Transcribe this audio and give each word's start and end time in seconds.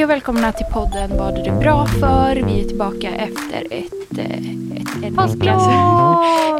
Hej 0.00 0.04
och 0.04 0.10
välkomna 0.10 0.52
till 0.52 0.66
podden 0.66 1.16
Vad 1.18 1.38
är 1.38 1.44
du 1.44 1.50
bra 1.50 1.86
för? 1.86 2.34
Vi 2.34 2.60
är 2.60 2.68
tillbaka 2.68 3.08
efter 3.08 3.66
ett, 3.70 4.18
ett, 4.18 4.18
en, 5.02 5.14
veckas, 5.14 5.62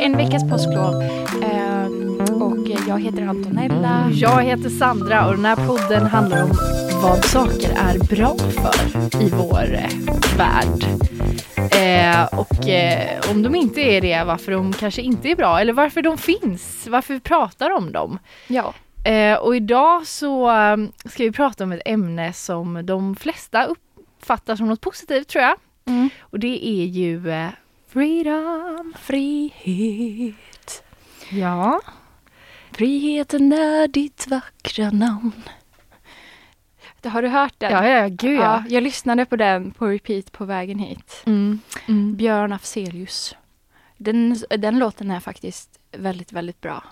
en 0.00 0.16
veckas 0.16 0.50
påsklov. 0.50 1.02
Ehm, 1.42 2.20
och 2.42 2.68
jag 2.88 3.00
heter 3.00 3.22
Antonella. 3.22 4.10
Jag 4.12 4.42
heter 4.42 4.68
Sandra 4.68 5.26
och 5.26 5.36
den 5.36 5.44
här 5.44 5.56
podden 5.56 6.06
handlar 6.06 6.42
om 6.42 6.50
vad 7.02 7.24
saker 7.24 7.70
är 7.70 7.98
bra 8.16 8.36
för 8.38 9.22
i 9.22 9.30
vår 9.30 9.74
eh, 9.74 9.90
värld. 10.38 10.84
Eh, 11.56 12.38
och 12.38 12.68
eh, 12.68 13.20
om 13.30 13.42
de 13.42 13.54
inte 13.54 13.80
är 13.80 14.00
det, 14.00 14.24
varför 14.24 14.52
de 14.52 14.72
kanske 14.72 15.02
inte 15.02 15.28
är 15.28 15.36
bra 15.36 15.60
eller 15.60 15.72
varför 15.72 16.02
de 16.02 16.18
finns, 16.18 16.86
varför 16.90 17.14
vi 17.14 17.20
pratar 17.20 17.70
om 17.70 17.92
dem. 17.92 18.18
Ja. 18.48 18.74
Eh, 19.04 19.38
och 19.38 19.56
idag 19.56 20.06
så 20.06 20.50
um, 20.50 20.92
ska 21.04 21.24
vi 21.24 21.32
prata 21.32 21.64
om 21.64 21.72
ett 21.72 21.82
ämne 21.84 22.32
som 22.32 22.86
de 22.86 23.16
flesta 23.16 23.64
uppfattar 23.64 24.56
som 24.56 24.68
något 24.68 24.80
positivt 24.80 25.28
tror 25.28 25.44
jag. 25.44 25.56
Mm. 25.84 26.10
Och 26.20 26.38
det 26.38 26.66
är 26.66 26.84
ju 26.84 27.30
eh, 27.30 27.48
freedom. 27.88 28.94
Frihet. 28.98 30.82
Ja. 31.30 31.80
Friheten 32.72 33.52
är 33.52 33.88
ditt 33.88 34.26
vackra 34.26 34.90
namn. 34.90 35.42
Har 37.04 37.22
du 37.22 37.28
hört 37.28 37.54
den? 37.58 37.72
Ja, 37.72 37.88
ja, 37.88 38.08
gud 38.08 38.38
ja. 38.38 38.42
Ja, 38.42 38.64
jag 38.68 38.82
lyssnade 38.82 39.24
på 39.24 39.36
den 39.36 39.70
på 39.70 39.86
repeat 39.86 40.32
på 40.32 40.44
vägen 40.44 40.78
hit. 40.78 41.22
Mm. 41.26 41.60
Mm. 41.88 42.16
Björn 42.16 42.52
Afzelius. 42.52 43.34
Den, 43.96 44.36
den 44.58 44.78
låten 44.78 45.10
är 45.10 45.20
faktiskt 45.20 45.80
väldigt, 45.92 46.32
väldigt 46.32 46.60
bra. 46.60 46.82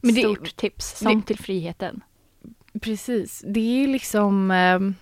Men 0.00 0.14
det- 0.14 0.20
Stort 0.20 0.56
tips. 0.56 0.98
Sång 0.98 1.20
det- 1.20 1.26
till 1.26 1.38
friheten. 1.38 2.00
Precis, 2.80 3.42
det 3.46 3.60
är 3.60 3.80
ju 3.80 3.86
liksom 3.86 4.50
ehm, 4.50 4.94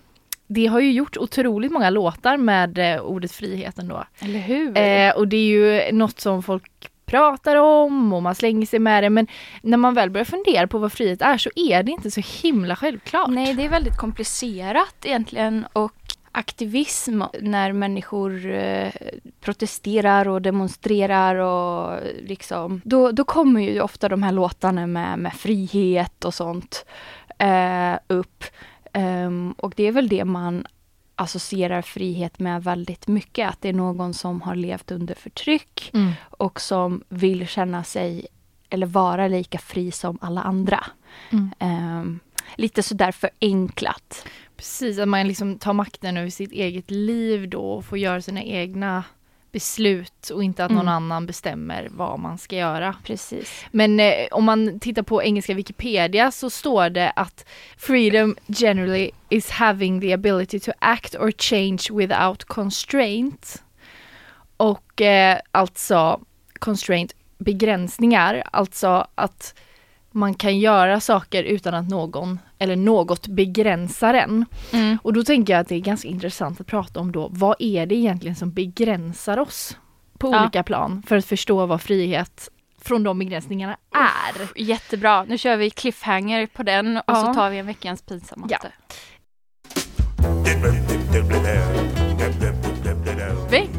det 0.47 0.65
har 0.67 0.79
ju 0.79 0.91
gjort 0.91 1.17
otroligt 1.17 1.71
många 1.71 1.89
låtar 1.89 2.37
med 2.37 2.77
eh, 2.95 3.01
ordet 3.01 3.31
frihet 3.31 3.79
ändå. 3.79 4.03
Eller 4.19 4.39
hur? 4.39 4.77
Eh, 4.77 5.11
och 5.15 5.27
det 5.27 5.37
är 5.37 5.45
ju 5.87 5.91
något 5.91 6.19
som 6.19 6.43
folk 6.43 6.71
pratar 7.05 7.55
om 7.55 8.13
och 8.13 8.23
man 8.23 8.35
slänger 8.35 8.65
sig 8.65 8.79
med 8.79 9.03
det 9.03 9.09
men 9.09 9.27
när 9.61 9.77
man 9.77 9.93
väl 9.93 10.09
börjar 10.09 10.25
fundera 10.25 10.67
på 10.67 10.77
vad 10.77 10.91
frihet 10.93 11.21
är 11.21 11.37
så 11.37 11.49
är 11.55 11.83
det 11.83 11.91
inte 11.91 12.11
så 12.11 12.21
himla 12.43 12.75
självklart. 12.75 13.29
Nej, 13.29 13.53
det 13.53 13.65
är 13.65 13.69
väldigt 13.69 13.97
komplicerat 13.97 14.95
egentligen 15.03 15.65
och 15.73 16.00
aktivism 16.31 17.23
när 17.41 17.73
människor 17.73 18.45
eh, 18.45 18.91
protesterar 19.39 20.27
och 20.27 20.41
demonstrerar 20.41 21.35
och 21.35 21.99
liksom 22.21 22.81
då, 22.83 23.11
då 23.11 23.23
kommer 23.23 23.61
ju 23.61 23.81
ofta 23.81 24.09
de 24.09 24.23
här 24.23 24.31
låtarna 24.31 24.87
med, 24.87 25.19
med 25.19 25.33
frihet 25.33 26.25
och 26.25 26.33
sånt 26.33 26.85
eh, 27.37 27.93
upp. 28.07 28.43
Ehm, 28.93 29.51
och 29.57 29.73
det 29.75 29.83
är 29.83 29.91
väl 29.91 30.07
det 30.07 30.25
man 30.25 30.65
associerar 31.15 31.81
frihet 31.81 32.39
med 32.39 32.63
väldigt 32.63 33.07
mycket, 33.07 33.49
att 33.49 33.61
det 33.61 33.69
är 33.69 33.73
någon 33.73 34.13
som 34.13 34.41
har 34.41 34.55
levt 34.55 34.91
under 34.91 35.15
förtryck 35.15 35.91
Mm. 35.93 36.11
och 36.29 36.61
som 36.61 37.03
vill 37.09 37.47
känna 37.47 37.83
sig 37.83 38.27
eller 38.69 38.87
vara 38.87 39.27
lika 39.27 39.57
fri 39.57 39.91
som 39.91 40.17
alla 40.21 40.41
andra. 40.41 40.85
Mm. 41.29 41.51
Ehm, 41.59 42.19
lite 42.55 42.83
sådär 42.83 43.11
förenklat. 43.11 44.25
Precis, 44.61 44.99
att 44.99 45.07
man 45.07 45.27
liksom 45.27 45.59
tar 45.59 45.73
makten 45.73 46.17
över 46.17 46.29
sitt 46.29 46.51
eget 46.51 46.91
liv 46.91 47.49
då 47.49 47.61
och 47.71 47.85
får 47.85 47.97
göra 47.97 48.21
sina 48.21 48.43
egna 48.43 49.03
beslut 49.51 50.29
och 50.29 50.43
inte 50.43 50.65
att 50.65 50.71
någon 50.71 50.81
Mm. 50.81 50.93
annan 50.93 51.25
bestämmer 51.25 51.87
vad 51.91 52.19
man 52.19 52.37
ska 52.37 52.55
göra. 52.55 52.95
Precis. 53.03 53.65
Men 53.71 53.99
eh, 53.99 54.13
om 54.31 54.43
man 54.45 54.79
tittar 54.79 55.03
på 55.03 55.23
engelska 55.23 55.53
Wikipedia 55.53 56.31
så 56.31 56.49
står 56.49 56.89
det 56.89 57.09
att 57.15 57.45
freedom 57.77 58.35
generally 58.47 59.11
is 59.29 59.49
having 59.49 60.01
the 60.01 60.13
ability 60.13 60.59
to 60.59 60.71
act 60.79 61.15
or 61.15 61.31
change 61.37 61.81
without 61.91 62.43
constraint. 62.43 63.63
Och 64.57 65.01
eh, 65.01 65.39
alltså 65.51 66.21
constraint 66.59 67.13
begränsningar, 67.37 68.43
alltså 68.51 69.07
att 69.15 69.55
man 70.11 70.33
kan 70.33 70.59
göra 70.59 70.99
saker 70.99 71.43
utan 71.43 71.73
att 71.73 71.89
någon 71.89 72.39
eller 72.59 72.75
något 72.75 73.27
begränsar 73.27 74.13
en. 74.13 74.45
Mm. 74.73 74.97
Och 75.03 75.13
då 75.13 75.23
tänker 75.23 75.53
jag 75.53 75.59
att 75.59 75.67
det 75.67 75.75
är 75.75 75.79
ganska 75.79 76.07
intressant 76.07 76.61
att 76.61 76.67
prata 76.67 76.99
om 76.99 77.11
då, 77.11 77.27
vad 77.31 77.55
är 77.59 77.85
det 77.85 77.95
egentligen 77.95 78.35
som 78.35 78.51
begränsar 78.51 79.37
oss 79.37 79.77
på 80.17 80.31
Ja. 80.31 80.41
olika 80.41 80.63
plan 80.63 81.03
för 81.07 81.15
att 81.17 81.25
förstå 81.25 81.65
vad 81.65 81.81
frihet 81.81 82.49
från 82.81 83.03
de 83.03 83.19
begränsningarna 83.19 83.77
är. 83.95 84.61
Jättebra. 84.61 85.23
Nu 85.23 85.37
kör 85.37 85.57
vi 85.57 85.69
cliffhanger 85.69 86.47
på 86.47 86.63
den 86.63 86.97
och 86.97 87.03
Ja. 87.07 87.15
så 87.15 87.33
tar 87.33 87.49
vi 87.49 87.57
en 87.57 87.65
veckans 87.67 88.01
pinsammaste. 88.01 88.71
Ja. 88.87 88.95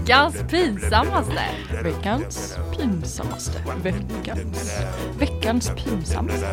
Veckans 0.02 0.50
pinsammaste! 0.50 1.42
Veckans 1.82 2.58
pinsammaste. 2.76 3.62
Veckans, 3.82 4.80
veckans 5.18 5.70
pinsammaste. 5.84 6.46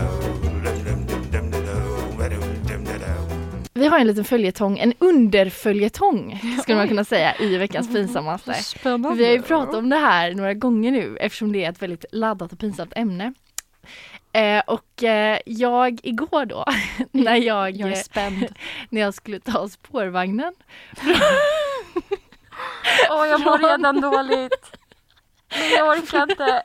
Vi 3.74 3.88
har 3.88 4.00
en 4.00 4.08
liten 4.08 4.24
följetong, 4.24 4.80
en 4.80 4.94
underföljetong 5.00 6.40
skulle 6.62 6.78
man 6.78 6.88
kunna 6.88 7.04
säga 7.04 7.36
i 7.40 7.58
veckans 7.58 7.94
pinsammaste. 7.94 8.54
Spännande. 8.54 9.18
Vi 9.18 9.26
har 9.26 9.32
ju 9.32 9.42
pratat 9.42 9.76
om 9.76 9.90
det 9.90 9.98
här 9.98 10.34
några 10.36 10.54
gånger 10.54 10.92
nu 10.92 11.18
eftersom 11.18 11.52
det 11.52 11.66
är 11.66 11.70
ett 11.70 11.82
väldigt 11.82 12.06
laddat 12.12 12.54
och 12.54 12.60
pinsamt 12.60 12.94
ämne. 12.96 13.34
Eh, 14.34 14.62
och 14.68 15.04
eh, 15.04 15.40
jag 15.46 16.00
igår 16.04 16.46
då, 16.46 16.66
när 17.12 17.36
jag, 17.36 17.72
Jag 17.72 17.92
är 17.92 17.96
spänd. 17.96 18.48
när 18.90 19.02
jag 19.02 19.14
skulle 19.14 19.40
ta 19.40 19.70
spårvagnen 19.70 20.54
Åh, 23.10 23.28
jag 23.28 23.42
mår 23.42 23.58
redan 23.70 24.02
dåligt. 24.02 24.78
Nej, 25.58 25.74
jag 25.74 25.88
orkar 25.98 26.32
inte. 26.32 26.62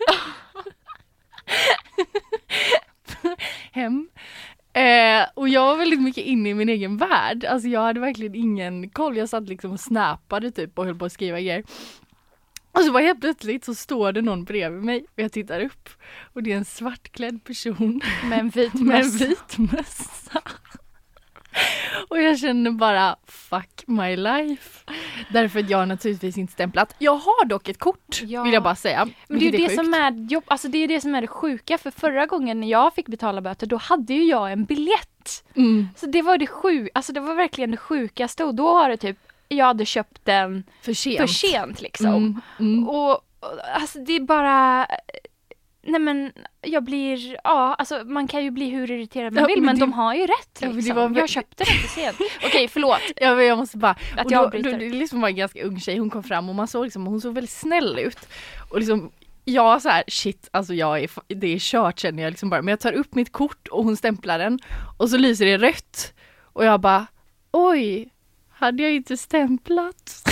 hem. 3.72 4.08
Eh, 4.72 5.26
och 5.34 5.48
jag 5.48 5.66
var 5.66 5.76
väldigt 5.76 6.02
mycket 6.02 6.24
inne 6.24 6.48
i 6.48 6.54
min 6.54 6.68
egen 6.68 6.96
värld. 6.96 7.44
Alltså 7.44 7.68
jag 7.68 7.80
hade 7.80 8.00
verkligen 8.00 8.34
ingen 8.34 8.88
koll. 8.90 9.16
Jag 9.16 9.28
satt 9.28 9.48
liksom 9.48 9.72
och 9.72 9.80
snappade 9.80 10.50
typ 10.50 10.78
och 10.78 10.84
höll 10.84 10.98
på 10.98 11.04
att 11.04 11.12
skriva 11.12 11.40
grejer. 11.40 11.64
Och 12.72 12.80
så 12.80 12.92
bara 12.92 13.02
helt 13.02 13.20
plötsligt 13.20 13.64
så 13.64 13.74
står 13.74 14.12
det 14.12 14.22
någon 14.22 14.44
bredvid 14.44 14.82
mig 14.84 15.00
och 15.00 15.22
jag 15.22 15.32
tittar 15.32 15.60
upp 15.60 15.88
och 16.32 16.42
det 16.42 16.52
är 16.52 16.56
en 16.56 16.64
svartklädd 16.64 17.44
person 17.44 18.00
Med 18.24 18.38
en 18.38 18.48
vit 18.48 18.74
med 18.74 19.00
en 19.00 19.06
mössa. 19.06 19.24
vit 19.26 19.58
mössa. 19.58 20.42
Och 22.14 22.22
jag 22.22 22.38
känner 22.38 22.70
bara 22.70 23.16
fuck 23.26 23.84
my 23.86 24.16
life. 24.16 24.80
Därför 25.32 25.60
att 25.60 25.70
jag 25.70 25.88
naturligtvis 25.88 26.38
inte 26.38 26.52
stämplat. 26.52 26.94
Jag 26.98 27.16
har 27.16 27.44
dock 27.44 27.69
ett 27.69 27.78
kort 27.78 28.20
Ja. 28.22 28.42
vill 28.42 28.52
jag 28.52 28.62
bara 28.62 28.76
säga. 28.76 29.08
Men 29.28 29.38
det 29.38 29.48
är 29.48 29.52
ju 29.52 29.66
det 29.66 29.75
som 29.75 29.94
är 29.94 30.30
jobb, 30.30 30.44
alltså 30.47 30.69
det 30.69 30.78
är 30.78 30.88
det 30.88 31.00
som 31.00 31.14
är 31.14 31.20
det 31.20 31.26
sjuka 31.26 31.78
för 31.78 31.91
förra 31.91 32.26
gången 32.26 32.60
när 32.60 32.69
jag 32.69 32.94
fick 32.94 33.06
betala 33.08 33.41
böter 33.41 33.66
då 33.66 33.76
hade 33.76 34.14
ju 34.14 34.25
jag 34.25 34.52
en 34.52 34.64
biljett. 34.64 35.44
Mm, 35.56 35.88
Så 35.97 36.06
det 36.06 36.22
var 36.22 36.38
det 36.38 36.47
sju, 36.47 36.88
alltså 36.94 37.12
det 37.12 37.20
var 37.20 37.34
verkligen 37.34 37.70
det 37.70 37.76
sjukaste 37.76 38.44
och 38.44 38.54
då 38.54 38.69
har 38.69 38.88
det 38.88 38.96
typ, 38.96 39.19
jag 39.48 39.66
hade 39.66 39.84
köpt 39.86 40.25
den 40.25 40.64
för 40.82 40.92
sent. 40.92 41.19
för 41.19 41.26
sent 41.26 41.81
liksom. 41.81 42.06
Mm, 42.14 42.41
mm. 42.60 42.88
Och 42.88 43.10
och, 43.12 43.20
alltså 43.81 43.98
det 43.98 44.12
är 44.12 44.20
bara 44.20 44.86
Nej 45.86 46.00
men 46.00 46.32
jag 46.60 46.84
blir, 46.84 47.36
ja 47.44 47.75
alltså 47.78 48.04
man 48.04 48.28
kan 48.28 48.44
ju 48.44 48.50
bli 48.50 48.69
hur 48.70 48.90
irriterad 48.90 49.32
man 49.32 49.40
Ja, 49.42 49.46
vill 49.46 49.56
men 49.56 49.66
men, 49.66 49.75
det- 49.75 49.81
de 49.81 49.92
har 49.92 50.14
ju 50.14 50.20
rätt 50.26 50.58
Ja, 50.60 50.69
liksom. 50.69 50.96
var 50.96 51.08
väl- 51.08 51.19
Jag 51.19 51.28
köpte 51.28 51.64
den 51.64 51.75
för 51.75 51.88
sent. 51.88 52.16
Okej 52.46 52.69
förlåt. 52.69 53.00
Ja, 53.16 53.34
men 53.34 53.46
jag 53.46 53.58
måste 53.58 53.76
bara, 53.78 53.96
Att 54.16 54.26
och 54.26 54.32
jag 54.32 54.50
då, 54.50 54.58
då, 54.58 54.70
det 54.70 54.88
liksom 54.90 55.20
var 55.20 55.28
en 55.28 55.36
ganska 55.36 55.62
ung 55.64 55.81
tjej, 55.81 55.98
hon 55.98 56.10
kom 56.10 56.22
fram 56.22 56.48
och 56.48 56.54
man 56.54 56.69
såg 56.69 56.84
liksom, 56.84 57.06
hon 57.06 57.20
såg 57.20 57.34
väldigt 57.34 57.50
snäll 57.50 57.98
ut. 57.98 58.28
Och 58.70 58.78
liksom, 58.78 59.10
jag 59.44 59.82
så 59.82 59.88
här, 59.88 60.04
shit, 60.08 60.48
alltså 60.50 60.75
jag 60.75 61.02
är, 61.02 61.10
det 61.26 61.46
är 61.54 61.58
kört 61.58 61.98
känner 61.98 62.22
jag 62.22 62.30
liksom 62.30 62.50
bara. 62.50 62.62
Men 62.62 62.72
jag 62.72 62.80
tar 62.80 62.92
upp 62.92 63.14
mitt 63.14 63.32
kort 63.32 63.69
och 63.69 63.84
hon 63.84 63.96
stämplar 63.96 64.38
den 64.38 64.58
och 64.98 65.10
så 65.10 65.16
lyser 65.16 65.44
det 65.46 65.58
rött. 65.58 66.12
Och 66.42 66.64
jag 66.64 66.80
bara, 66.80 67.06
oj, 67.52 68.08
hade 68.56 68.82
jag 68.82 68.92
inte 68.94 69.16
stämplat? 69.16 70.28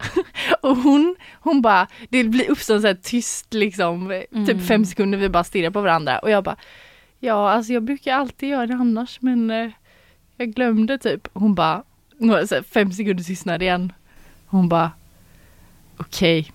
och 0.60 0.76
hon, 0.76 1.16
hon 1.40 1.62
bara, 1.62 1.86
det 2.08 2.24
blir 2.24 2.50
uppstått 2.50 2.80
så 2.80 2.86
här 2.86 2.94
tyst 2.94 3.54
liksom, 3.54 4.10
Mm. 4.32 4.46
typ 4.46 4.66
fem 4.66 4.84
sekunder 4.84 5.18
vi 5.18 5.28
bara 5.28 5.44
stirrar 5.44 5.70
på 5.70 5.80
varandra. 5.80 6.18
Och 6.18 6.30
jag 6.30 6.44
bara, 6.44 6.56
ja 7.18 7.50
alltså 7.50 7.72
jag 7.72 7.82
brukar 7.82 8.14
alltid 8.14 8.48
göra 8.48 8.66
det 8.66 8.74
annars 8.74 9.20
men 9.20 9.50
eh, 9.50 9.70
jag 10.36 10.48
glömde 10.54 10.98
typ. 10.98 11.28
Hon 11.32 11.54
bara, 11.54 11.82
några 12.18 12.46
så 12.46 12.54
här, 12.54 12.62
fem 12.62 12.92
sekunder 12.92 13.24
tystnad 13.24 13.62
igen. 13.62 13.92
Hon 14.46 14.68
bara, 14.68 14.90
okej, 15.96 16.52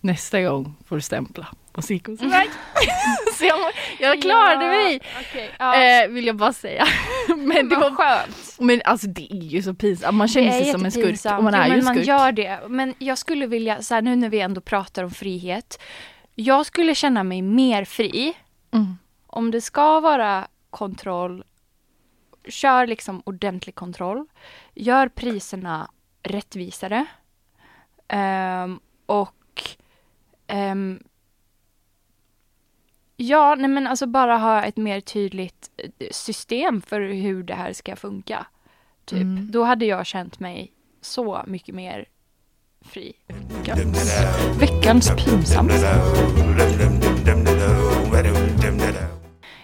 nästa 0.00 0.42
gång 0.42 0.74
får 0.88 0.96
du 0.96 1.02
stämpla 1.02 1.46
på 1.72 1.80
psykosverk. 1.80 2.50
så 3.38 3.44
jag, 3.44 3.58
jag 4.00 4.22
klarade 4.22 4.66
mig! 4.66 5.00
Okay, 5.20 5.48
ja. 5.58 6.02
eh, 6.04 6.08
vill 6.08 6.26
jag 6.26 6.36
bara 6.36 6.52
säga. 6.52 6.86
men 7.36 7.68
det 7.68 7.76
var 7.76 7.90
skönt. 7.90 8.43
Men 8.58 8.82
alltså 8.84 9.06
det 9.06 9.32
är 9.32 9.42
ju 9.42 9.62
så 9.62 9.74
pinsamt, 9.74 10.16
man 10.16 10.28
känner 10.28 10.50
sig 10.50 10.72
som 10.72 10.84
en 10.84 10.90
skurk 10.92 11.38
och 11.38 11.44
man 11.44 11.54
är 11.54 11.68
jo, 11.68 11.74
ju 11.74 11.82
men 11.82 11.94
skurk. 11.94 11.96
Man 11.96 12.18
gör 12.18 12.32
det. 12.32 12.60
Men 12.68 12.94
jag 12.98 13.18
skulle 13.18 13.46
vilja, 13.46 13.82
så 13.82 13.94
här, 13.94 14.02
nu 14.02 14.16
när 14.16 14.28
vi 14.28 14.40
ändå 14.40 14.60
pratar 14.60 15.04
om 15.04 15.10
frihet. 15.10 15.78
Jag 16.34 16.66
skulle 16.66 16.94
känna 16.94 17.24
mig 17.24 17.42
mer 17.42 17.84
fri 17.84 18.34
Mm. 18.70 18.98
om 19.26 19.50
det 19.50 19.60
ska 19.60 20.00
vara 20.00 20.48
kontroll. 20.70 21.44
Kör 22.48 22.86
liksom 22.86 23.22
ordentlig 23.26 23.74
kontroll. 23.74 24.26
Gör 24.74 25.08
priserna 25.08 25.90
rättvisare. 26.22 27.06
Um, 28.12 28.80
och 29.06 29.62
um, 30.52 31.00
Ja, 33.16 33.54
nej 33.54 33.68
men 33.68 33.86
alltså 33.86 34.06
bara 34.06 34.36
ha 34.36 34.62
ett 34.62 34.76
mer 34.76 35.00
tydligt 35.00 35.70
eh, 35.76 36.08
system 36.10 36.82
för 36.82 37.00
hur 37.00 37.42
det 37.42 37.54
här 37.54 37.72
ska 37.72 37.96
funka. 37.96 38.46
Typ. 39.04 39.22
Mm. 39.22 39.50
Då 39.50 39.64
hade 39.64 39.84
jag 39.84 40.06
känt 40.06 40.40
mig 40.40 40.72
så 41.00 41.44
mycket 41.46 41.74
mer 41.74 42.08
fri. 42.80 43.12
Veckans, 43.58 44.24
veckans 44.60 45.10
pinsamt. 45.24 45.72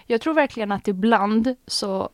Jag 0.07 0.21
tror 0.21 0.33
verkligen 0.33 0.71
att 0.71 0.87
ibland 0.87 1.55
så 1.67 2.09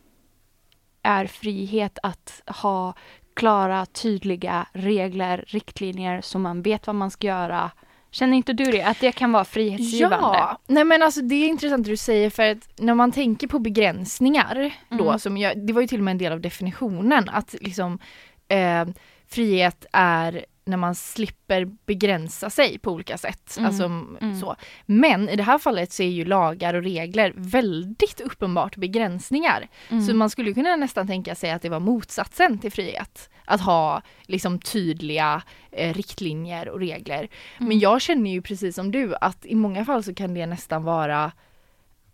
är 1.02 1.26
frihet 1.26 2.00
att 2.04 2.42
ha 2.46 2.94
klara, 3.34 3.86
tydliga 3.86 4.68
regler, 4.74 5.44
riktlinjer 5.48 6.22
så 6.22 6.40
man 6.40 6.62
vet 6.62 6.88
vad 6.88 6.96
man 6.96 7.12
ska 7.12 7.28
göra. 7.28 7.72
Känner 8.12 8.38
inte 8.38 8.54
du 8.54 8.64
det? 8.66 8.82
Att 8.84 9.00
det 9.00 9.12
kan 9.12 9.32
vara 9.32 9.46
frihetsgivande? 9.46 10.18
Ja, 10.38 10.58
nej 10.68 10.84
men 10.84 11.02
alltså 11.02 11.22
det 11.22 11.36
är 11.36 11.48
intressant 11.48 11.86
det 11.86 11.92
du 11.92 11.98
säger 11.98 12.30
för 12.30 12.44
att 12.52 12.70
när 12.80 12.94
man 12.94 13.12
tänker 13.12 13.48
på 13.48 13.60
begränsningar 13.60 14.74
då, 14.90 15.04
Mm. 15.08 15.20
som 15.20 15.38
jag, 15.38 15.68
det 15.68 15.74
var 15.74 15.82
ju 15.82 15.88
till 15.88 15.98
och 16.00 16.04
med 16.04 16.12
en 16.12 16.18
del 16.18 16.32
av 16.34 16.42
definitionen 16.42 17.30
att 17.30 17.56
liksom 17.62 18.00
eh, 18.48 18.86
frihet 19.28 19.86
är 19.92 20.46
när 20.68 20.78
man 20.78 20.96
slipper 20.96 21.66
begränsa 21.86 22.50
sig 22.50 22.80
på 22.80 22.92
olika 22.92 23.18
sätt. 23.18 23.56
Mm, 23.58 23.68
Alltså, 23.68 23.84
mm. 23.86 24.40
Så. 24.40 24.56
Men 24.86 25.30
i 25.30 25.36
det 25.36 25.44
här 25.44 25.58
fallet 25.58 25.92
så 25.92 26.04
är 26.04 26.08
ju 26.08 26.26
lagar 26.26 26.74
och 26.74 26.84
regler 26.84 27.34
väldigt 27.36 28.22
uppenbart 28.22 28.76
begränsningar. 28.76 29.68
Mm. 29.90 30.06
Så 30.06 30.14
man 30.16 30.30
skulle 30.30 30.54
kunna 30.54 30.76
nästan 30.76 31.08
tänka 31.08 31.36
sig 31.36 31.52
att 31.52 31.62
det 31.62 31.70
var 31.70 31.80
motsatsen 31.80 32.60
till 32.60 32.72
frihet. 32.72 33.30
Att 33.46 33.62
ha 33.62 34.02
liksom 34.26 34.60
tydliga 34.60 35.42
eh, 35.72 35.94
riktlinjer 35.94 36.70
och 36.70 36.80
regler. 36.80 37.18
Mm. 37.58 37.70
Men 37.70 37.80
jag 37.80 38.02
känner 38.02 38.32
ju 38.32 38.42
precis 38.42 38.76
som 38.76 38.92
du 38.92 39.16
att 39.22 39.46
i 39.46 39.56
många 39.56 39.86
fall 39.86 40.04
så 40.04 40.14
kan 40.14 40.34
det 40.34 40.46
nästan 40.46 40.84
vara 40.84 41.32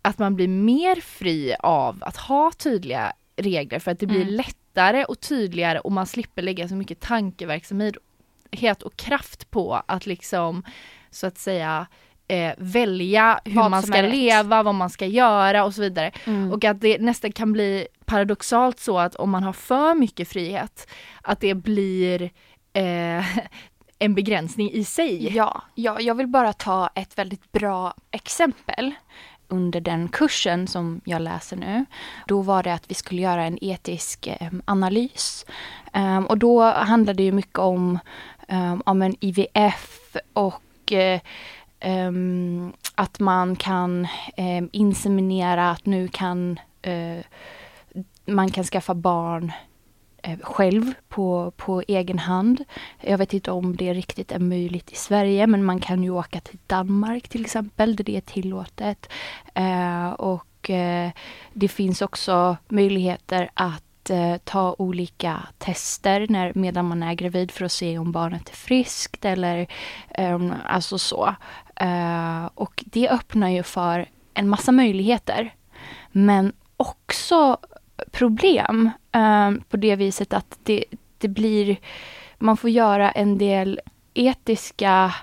att 0.02 0.18
man 0.18 0.34
blir 0.36 0.48
mer 0.48 1.00
fri 1.00 1.54
av 1.60 1.98
att 2.00 2.16
ha 2.16 2.52
tydliga 2.52 3.12
regler 3.36 3.78
för 3.78 3.90
att 3.90 3.98
det 3.98 4.06
blir 4.06 4.22
Mm. 4.22 4.34
lättare 4.34 5.04
och 5.04 5.20
tydligare 5.20 5.78
och 5.78 5.92
man 5.92 6.06
slipper 6.06 6.42
lägga 6.42 6.68
så 6.68 6.74
mycket 6.74 7.00
tankeverksamhet 7.00 7.94
och 8.82 8.96
kraft 8.96 9.50
på 9.50 9.82
att 9.86 10.06
liksom 10.06 10.62
så 11.10 11.26
att 11.26 11.38
säga 11.38 11.86
eh, 12.28 12.52
välja 12.58 13.40
hur 13.44 13.54
Vad 13.54 13.70
man 13.70 13.82
ska 13.82 14.00
leva, 14.00 14.62
vad 14.62 14.74
man 14.74 14.90
ska 14.90 15.06
göra 15.06 15.64
och 15.64 15.74
så 15.74 15.82
vidare. 15.82 16.10
Mm. 16.24 16.52
Och 16.52 16.64
att 16.64 16.80
det 16.80 16.98
nästan 16.98 17.32
kan 17.32 17.52
bli 17.52 17.86
paradoxalt 18.04 18.78
så 18.78 18.98
att 18.98 19.14
om 19.14 19.30
man 19.30 19.42
har 19.42 19.52
för 19.52 19.94
mycket 19.94 20.28
frihet, 20.28 20.88
att 21.22 21.40
det 21.40 21.54
blir 21.54 22.22
eh, 22.72 23.24
en 23.98 24.14
begränsning 24.14 24.70
i 24.70 24.84
sig. 24.84 25.36
Ja, 25.36 25.62
ja, 25.74 26.00
jag 26.00 26.14
vill 26.14 26.26
bara 26.26 26.52
ta 26.52 26.90
ett 26.94 27.18
väldigt 27.18 27.52
bra 27.52 27.94
exempel. 28.10 28.94
Under 29.48 29.80
den 29.80 30.08
kursen 30.08 30.66
som 30.66 31.00
jag 31.04 31.22
läser 31.22 31.56
nu, 31.56 31.84
då 32.26 32.42
var 32.42 32.62
det 32.62 32.74
att 32.74 32.90
vi 32.90 32.94
skulle 32.94 33.22
göra 33.22 33.44
en 33.44 33.64
etisk 33.64 34.26
eh, 34.26 34.48
analys. 34.64 35.46
Ehm, 35.92 36.26
och 36.26 36.38
då 36.38 36.62
handlade 36.62 37.22
det 37.22 37.32
mycket 37.32 37.58
om, 37.58 37.98
um, 38.48 38.82
ja, 38.86 39.10
IVF 39.20 40.16
och 40.32 40.92
uh, 40.92 41.20
um, 41.90 42.72
att 42.94 43.20
man 43.20 43.56
kan 43.56 44.06
um, 44.36 44.68
inseminera, 44.72 45.70
att 45.70 45.86
nu 45.86 46.08
kan 46.08 46.60
uh, 46.86 47.20
man 48.26 48.50
kan 48.50 48.64
skaffa 48.64 48.94
barn 48.94 49.52
eh, 50.22 50.38
själv 50.40 50.92
på, 51.08 51.52
på 51.56 51.82
egen 51.88 52.18
hand. 52.18 52.64
Jag 53.00 53.18
vet 53.18 53.34
inte 53.34 53.50
om 53.50 53.76
det 53.76 53.94
riktigt 53.94 54.32
är 54.32 54.38
möjligt 54.38 54.92
i 54.92 54.96
Sverige 54.96 55.46
men 55.46 55.64
man 55.64 55.80
kan 55.80 56.02
ju 56.02 56.10
åka 56.10 56.40
till 56.40 56.58
Danmark 56.66 57.28
till 57.28 57.44
exempel 57.44 57.96
där 57.96 58.04
det 58.04 58.16
är 58.16 58.20
tillåtet. 58.20 59.08
Eh, 59.54 60.08
och 60.08 60.70
eh, 60.70 61.10
det 61.52 61.68
finns 61.68 62.02
också 62.02 62.56
möjligheter 62.68 63.50
att 63.54 63.84
eh, 64.10 64.36
ta 64.44 64.76
olika 64.78 65.42
tester 65.58 66.26
när, 66.28 66.52
medan 66.54 66.88
man 66.88 67.02
är 67.02 67.14
gravid 67.14 67.50
för 67.50 67.64
att 67.64 67.72
se 67.72 67.98
om 67.98 68.12
barnet 68.12 68.48
är 68.48 68.54
friskt 68.56 69.24
eller 69.24 69.66
um, 70.18 70.52
alltså 70.64 70.98
så. 70.98 71.34
Uh, 71.82 72.46
och 72.54 72.84
det 72.86 73.08
öppnar 73.08 73.48
ju 73.48 73.62
för 73.62 74.08
en 74.34 74.48
massa 74.48 74.72
möjligheter. 74.72 75.54
Men 76.12 76.52
också 76.76 77.58
problem 78.12 78.90
eh, 79.12 79.50
på 79.68 79.76
det 79.76 79.96
viset 79.96 80.32
att 80.32 80.58
det, 80.62 80.84
det 81.18 81.28
blir, 81.28 81.76
man 82.38 82.56
får 82.56 82.70
göra 82.70 83.10
en 83.10 83.38
del 83.38 83.80
etiska, 84.14 85.14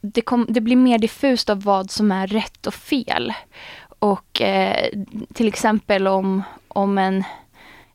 det, 0.00 0.20
kom, 0.20 0.46
det 0.48 0.60
blir 0.60 0.76
mer 0.76 0.98
diffust 0.98 1.50
av 1.50 1.62
vad 1.62 1.90
som 1.90 2.12
är 2.12 2.26
rätt 2.26 2.66
och 2.66 2.74
fel. 2.74 3.32
Och 3.98 4.42
eh, 4.42 4.88
till 5.34 5.48
exempel 5.48 6.08
om, 6.08 6.42
om 6.68 6.98
en 6.98 7.24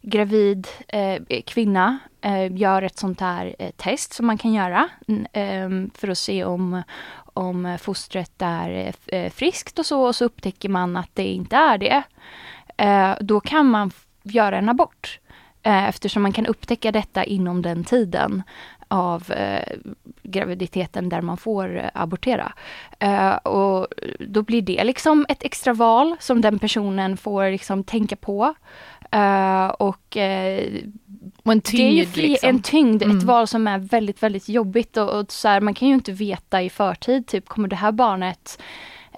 gravid 0.02 0.68
eh, 0.88 1.22
kvinna 1.46 2.00
eh, 2.22 2.56
gör 2.56 2.82
ett 2.82 2.98
sånt 2.98 3.20
här 3.20 3.56
eh, 3.60 3.72
test 3.72 4.14
som 4.14 4.28
man 4.28 4.38
kan 4.38 4.54
göra 4.54 4.90
eh, 5.34 5.70
för 5.94 6.08
att 6.08 6.18
se 6.18 6.44
om, 6.44 6.84
om 7.34 7.78
fostret 7.82 8.42
är 8.42 8.94
eh, 9.08 9.32
friskt 9.32 9.80
och 9.80 9.86
så 9.86 10.04
och 10.04 10.16
så 10.16 10.26
upptäcker 10.26 10.70
man 10.70 10.98
att 10.98 11.10
det 11.14 11.28
inte 11.28 11.56
är 11.56 11.78
det. 11.78 12.04
Eh, 12.78 13.14
då 13.20 13.40
kan 13.40 13.66
man 13.66 13.92
göra 14.24 14.58
en 14.58 14.70
abort 14.70 15.20
eh, 15.64 15.88
eftersom 15.88 16.24
man 16.24 16.34
kan 16.34 16.46
upptäcka 16.46 16.92
detta 16.92 17.24
inom 17.24 17.62
den 17.62 17.84
tiden 17.84 18.44
av 18.88 19.32
eh, 19.32 19.78
graviditeten 20.24 21.10
där 21.10 21.22
man 21.22 21.38
får 21.38 21.78
eh, 21.78 21.90
abortera. 21.94 22.54
Eh, 23.00 23.34
och 23.36 23.88
då 24.20 24.42
blir 24.42 24.62
det 24.62 24.84
liksom 24.84 25.26
ett 25.30 25.44
extra 25.44 25.74
val 25.74 26.16
som 26.20 26.42
den 26.42 26.60
personen 26.60 27.18
får 27.18 27.52
liksom 27.52 27.84
tänka 27.84 28.16
på. 28.16 28.54
Eh, 29.12 29.68
och 29.68 30.18
eh, 30.18 30.68
Och 31.44 31.52
en 31.52 31.60
det 31.60 31.78
är 31.78 31.90
ju 31.92 32.04
tyngd 32.04 32.14
fri, 32.14 32.28
liksom. 32.28 32.50
en 32.50 32.62
tyngd, 32.62 33.04
Mm. 33.04 33.18
ett 33.18 33.24
val 33.24 33.48
som 33.48 33.68
är 33.68 33.80
väldigt, 33.80 34.24
väldigt 34.24 34.50
jobbigt 34.50 34.98
och, 34.98 35.20
och 35.20 35.32
så 35.32 35.48
här, 35.48 35.62
man 35.62 35.74
kan 35.74 35.88
ju 35.88 35.94
inte 35.94 36.12
veta 36.12 36.62
i 36.62 36.70
förtid, 36.70 37.28
typ 37.28 37.48
kommer 37.50 37.68
det 37.68 37.76
här 37.76 37.92
barnet 37.92 38.62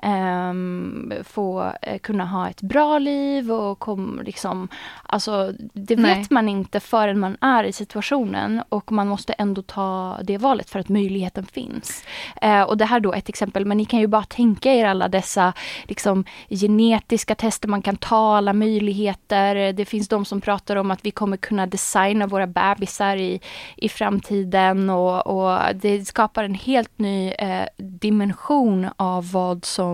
ehm, 0.04 1.14
få 1.24 1.74
eh, 1.82 2.00
kunna 2.00 2.26
ha 2.26 2.50
ett 2.50 2.62
bra 2.62 3.00
liv 3.00 3.52
och 3.52 3.80
kom, 3.80 4.22
liksom, 4.26 4.68
alltså 5.04 5.54
det 5.74 5.96
Nej. 5.96 6.20
vet 6.20 6.30
man 6.30 6.50
inte 6.50 6.80
förrän 6.80 7.20
man 7.20 7.38
är 7.42 7.64
i 7.64 7.74
situationen 7.74 8.64
och 8.70 8.92
man 8.92 9.08
måste 9.08 9.34
ändå 9.34 9.62
ta 9.62 10.18
det 10.24 10.38
valet 10.38 10.70
för 10.70 10.80
att 10.80 10.90
möjligheten 10.90 11.46
finns. 11.46 12.04
Eh, 12.42 12.62
och 12.62 12.78
det 12.78 12.86
här 12.86 13.00
då 13.00 13.14
ett 13.14 13.30
exempel, 13.30 13.66
men 13.66 13.78
ni 13.78 13.86
kan 13.86 14.00
ju 14.00 14.08
bara 14.08 14.24
tänka 14.24 14.74
er 14.74 14.86
alla 14.86 15.08
dessa 15.08 15.54
liksom, 15.84 16.26
genetiska 16.50 17.36
tester 17.36 17.68
man 17.68 17.82
kan 17.82 17.96
ta, 17.96 18.38
alla 18.38 18.54
möjligheter. 18.54 19.74
Det 19.74 19.86
finns 19.86 20.08
de 20.08 20.26
som 20.26 20.42
pratar 20.42 20.76
om 20.76 20.92
att 20.92 21.06
vi 21.06 21.12
kommer 21.12 21.38
kunna 21.38 21.66
designa 21.68 22.28
våra 22.28 22.48
bebisar 22.48 23.16
i, 23.16 23.42
i 23.76 23.90
framtiden 23.90 24.90
och, 24.90 25.28
och 25.28 25.76
det 25.76 26.06
skapar 26.06 26.44
en 26.44 26.56
helt 26.56 27.00
ny 27.00 27.32
eh, 27.32 27.66
dimension 27.78 28.90
av 28.98 29.32
vad 29.32 29.66
som 29.66 29.93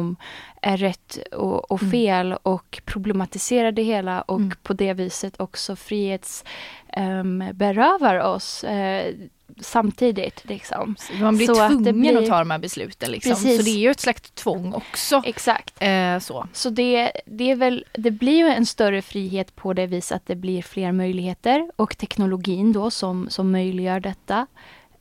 är 0.62 0.78
rätt 0.78 1.18
och, 1.32 1.72
och 1.72 1.82
Mm. 1.82 1.92
fel 1.92 2.34
och 2.44 2.82
problematisera 2.86 3.72
det 3.72 3.84
hela 3.84 4.22
och 4.22 4.38
Mm. 4.38 4.52
på 4.64 4.74
det 4.74 4.94
viset 4.94 5.40
också 5.40 5.76
frihets 5.76 6.44
ehm, 6.88 7.44
berövar 7.54 8.20
oss 8.20 8.64
eh, 8.64 9.14
samtidigt. 9.62 10.46
Liksom. 10.46 10.96
Man 11.22 11.38
blir 11.38 11.48
Så 11.48 11.62
att 11.62 11.72
tvungen 11.72 12.00
blir- 12.02 12.18
att 12.18 12.28
ta 12.30 12.40
de 12.40 12.52
här 12.52 12.58
besluten 12.60 13.12
liksom. 13.12 13.32
Precis. 13.32 13.58
Så 13.58 13.64
det 13.64 13.70
är 13.70 13.78
ju 13.80 13.92
ett 13.92 14.00
slags 14.00 14.32
tvång 14.32 14.74
också. 14.74 15.22
Exakt. 15.26 15.74
Eh, 15.84 16.20
så. 16.20 16.48
Så 16.54 16.70
det, 16.70 17.12
det, 17.26 17.52
är 17.52 17.56
väl, 17.56 17.86
det 17.94 18.12
blir 18.12 18.38
ju 18.38 18.48
en 18.48 18.66
större 18.66 19.02
frihet 19.02 19.56
på 19.56 19.74
det 19.74 19.86
viset 19.88 20.16
att 20.16 20.26
det 20.28 20.36
blir 20.36 20.62
fler 20.62 20.92
möjligheter 20.92 21.72
och 21.76 21.98
teknologin 21.98 22.74
då 22.74 22.92
som, 22.92 23.30
som 23.30 23.52
möjliggör 23.52 24.00
detta. 24.00 24.48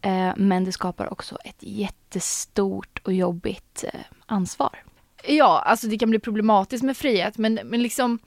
Eh, 0.00 0.30
men 0.36 0.64
det 0.64 0.72
skapar 0.72 1.12
också 1.12 1.38
ett 1.44 1.56
jättestort 1.60 3.00
och 3.04 3.12
jobbigt 3.12 3.84
eh, 3.92 4.00
ansvar. 4.26 4.82
Ja, 5.26 5.62
alltså 5.66 5.86
det 5.86 5.98
kan 5.98 6.10
bli 6.10 6.18
problematiskt 6.18 6.84
med 6.84 6.96
frihet 6.96 7.38
men, 7.38 7.60
men 7.64 7.82
liksom 7.82 8.18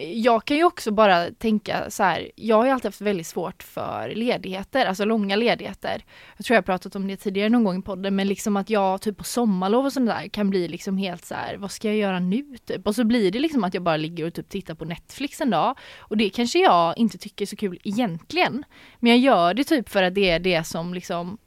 jag 0.00 0.44
kan 0.44 0.56
ju 0.56 0.64
också 0.64 0.90
bara 0.90 1.30
tänka 1.30 1.90
så 1.90 2.02
här, 2.02 2.30
jag 2.36 2.56
har 2.56 2.64
ju 2.64 2.70
alltid 2.70 2.84
haft 2.84 3.00
väldigt 3.00 3.26
svårt 3.26 3.62
för 3.62 4.12
ledigheter, 4.14 4.86
alltså 4.86 5.04
långa 5.04 5.36
ledigheter. 5.36 6.04
Jag 6.36 6.46
tror 6.46 6.54
jag 6.54 6.64
pratat 6.64 6.96
om 6.96 7.08
det 7.08 7.16
tidigare 7.16 7.48
någon 7.48 7.64
gång 7.64 7.78
i 7.78 7.82
podden, 7.82 8.16
men 8.16 8.28
liksom 8.28 8.56
att 8.56 8.70
jag 8.70 9.00
typ 9.00 9.16
på 9.16 9.24
sommarlov 9.24 9.84
och 9.84 9.92
sånt 9.92 10.06
där 10.06 10.28
kan 10.28 10.50
bli 10.50 10.68
liksom 10.68 10.98
helt 10.98 11.24
så 11.24 11.34
här, 11.34 11.56
vad 11.56 11.70
ska 11.70 11.88
jag 11.88 11.96
göra 11.96 12.20
nu 12.20 12.56
typ? 12.66 12.86
Och 12.86 12.94
så 12.94 13.04
blir 13.04 13.30
det 13.30 13.38
liksom 13.38 13.64
att 13.64 13.74
jag 13.74 13.82
bara 13.82 13.96
ligger 13.96 14.26
och 14.26 14.34
typ 14.34 14.48
tittar 14.48 14.74
på 14.74 14.84
Netflix 14.84 15.40
en 15.40 15.50
dag. 15.50 15.78
Och 15.98 16.16
det 16.16 16.30
kanske 16.30 16.58
jag 16.58 16.98
inte 16.98 17.18
tycker 17.18 17.44
är 17.44 17.46
så 17.46 17.56
kul 17.56 17.80
egentligen. 17.84 18.64
Men 19.00 19.10
jag 19.10 19.18
gör 19.18 19.54
det 19.54 19.64
typ 19.64 19.88
för 19.88 20.02
att 20.02 20.14
det 20.14 20.30
är 20.30 20.38
det 20.38 20.64
som 20.64 20.94
liksom 20.94 21.18
liksom, 21.28 21.38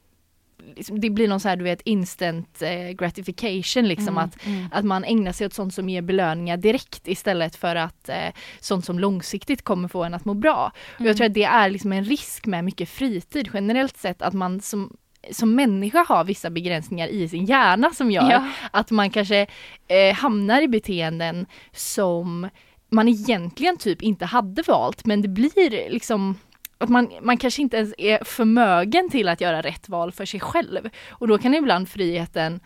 det 0.89 1.09
blir 1.09 1.27
någon 1.27 1.39
så 1.39 1.49
här 1.49 1.55
du 1.55 1.63
vet 1.63 1.81
instant 1.81 2.61
eh, 2.61 2.89
gratification 2.89 3.87
liksom 3.87 4.07
mm, 4.07 4.17
att, 4.17 4.45
mm. 4.45 4.67
att 4.71 4.85
man 4.85 5.03
ägnar 5.03 5.31
sig 5.31 5.47
åt 5.47 5.53
sånt 5.53 5.73
som 5.73 5.89
ger 5.89 6.01
belöningar 6.01 6.57
direkt 6.57 7.07
istället 7.07 7.55
för 7.55 7.75
att 7.75 8.09
eh, 8.09 8.29
sånt 8.59 8.85
som 8.85 8.99
långsiktigt 8.99 9.61
kommer 9.61 9.87
få 9.87 10.03
en 10.03 10.13
att 10.13 10.25
må 10.25 10.33
bra. 10.33 10.71
Mm. 10.97 11.05
Och 11.05 11.09
jag 11.09 11.17
tror 11.17 11.27
att 11.27 11.33
det 11.33 11.43
är 11.43 11.69
liksom 11.69 11.93
en 11.93 12.03
risk 12.03 12.45
med 12.45 12.63
mycket 12.63 12.89
fritid 12.89 13.49
generellt 13.53 13.97
sett 13.97 14.21
att 14.21 14.33
man 14.33 14.61
som 14.61 14.97
som 15.31 15.55
människa 15.55 16.05
har 16.09 16.23
vissa 16.23 16.49
begränsningar 16.49 17.07
i 17.07 17.29
sin 17.29 17.45
hjärna 17.45 17.91
som 17.93 18.11
gör 18.11 18.31
ja. 18.31 18.49
att 18.71 18.91
man 18.91 19.09
kanske 19.09 19.47
eh, 19.87 20.15
hamnar 20.15 20.61
i 20.61 20.67
beteenden 20.67 21.45
som 21.73 22.49
man 22.89 23.07
egentligen 23.07 23.77
typ 23.77 24.01
inte 24.01 24.25
hade 24.25 24.61
valt 24.61 25.05
men 25.05 25.21
det 25.21 25.27
blir 25.27 25.89
liksom 25.89 26.35
att 26.83 26.89
man, 26.89 27.11
man 27.21 27.37
kanske 27.37 27.61
inte 27.61 27.77
ens 27.77 27.93
är 27.97 28.23
förmögen 28.23 29.09
till 29.09 29.27
att 29.27 29.41
göra 29.41 29.61
rätt 29.61 29.89
val 29.89 30.11
för 30.11 30.25
sig 30.25 30.39
själv. 30.39 30.89
Och 31.09 31.27
då 31.27 31.37
kan 31.37 31.53
ibland 31.53 31.89
friheten 31.89 32.59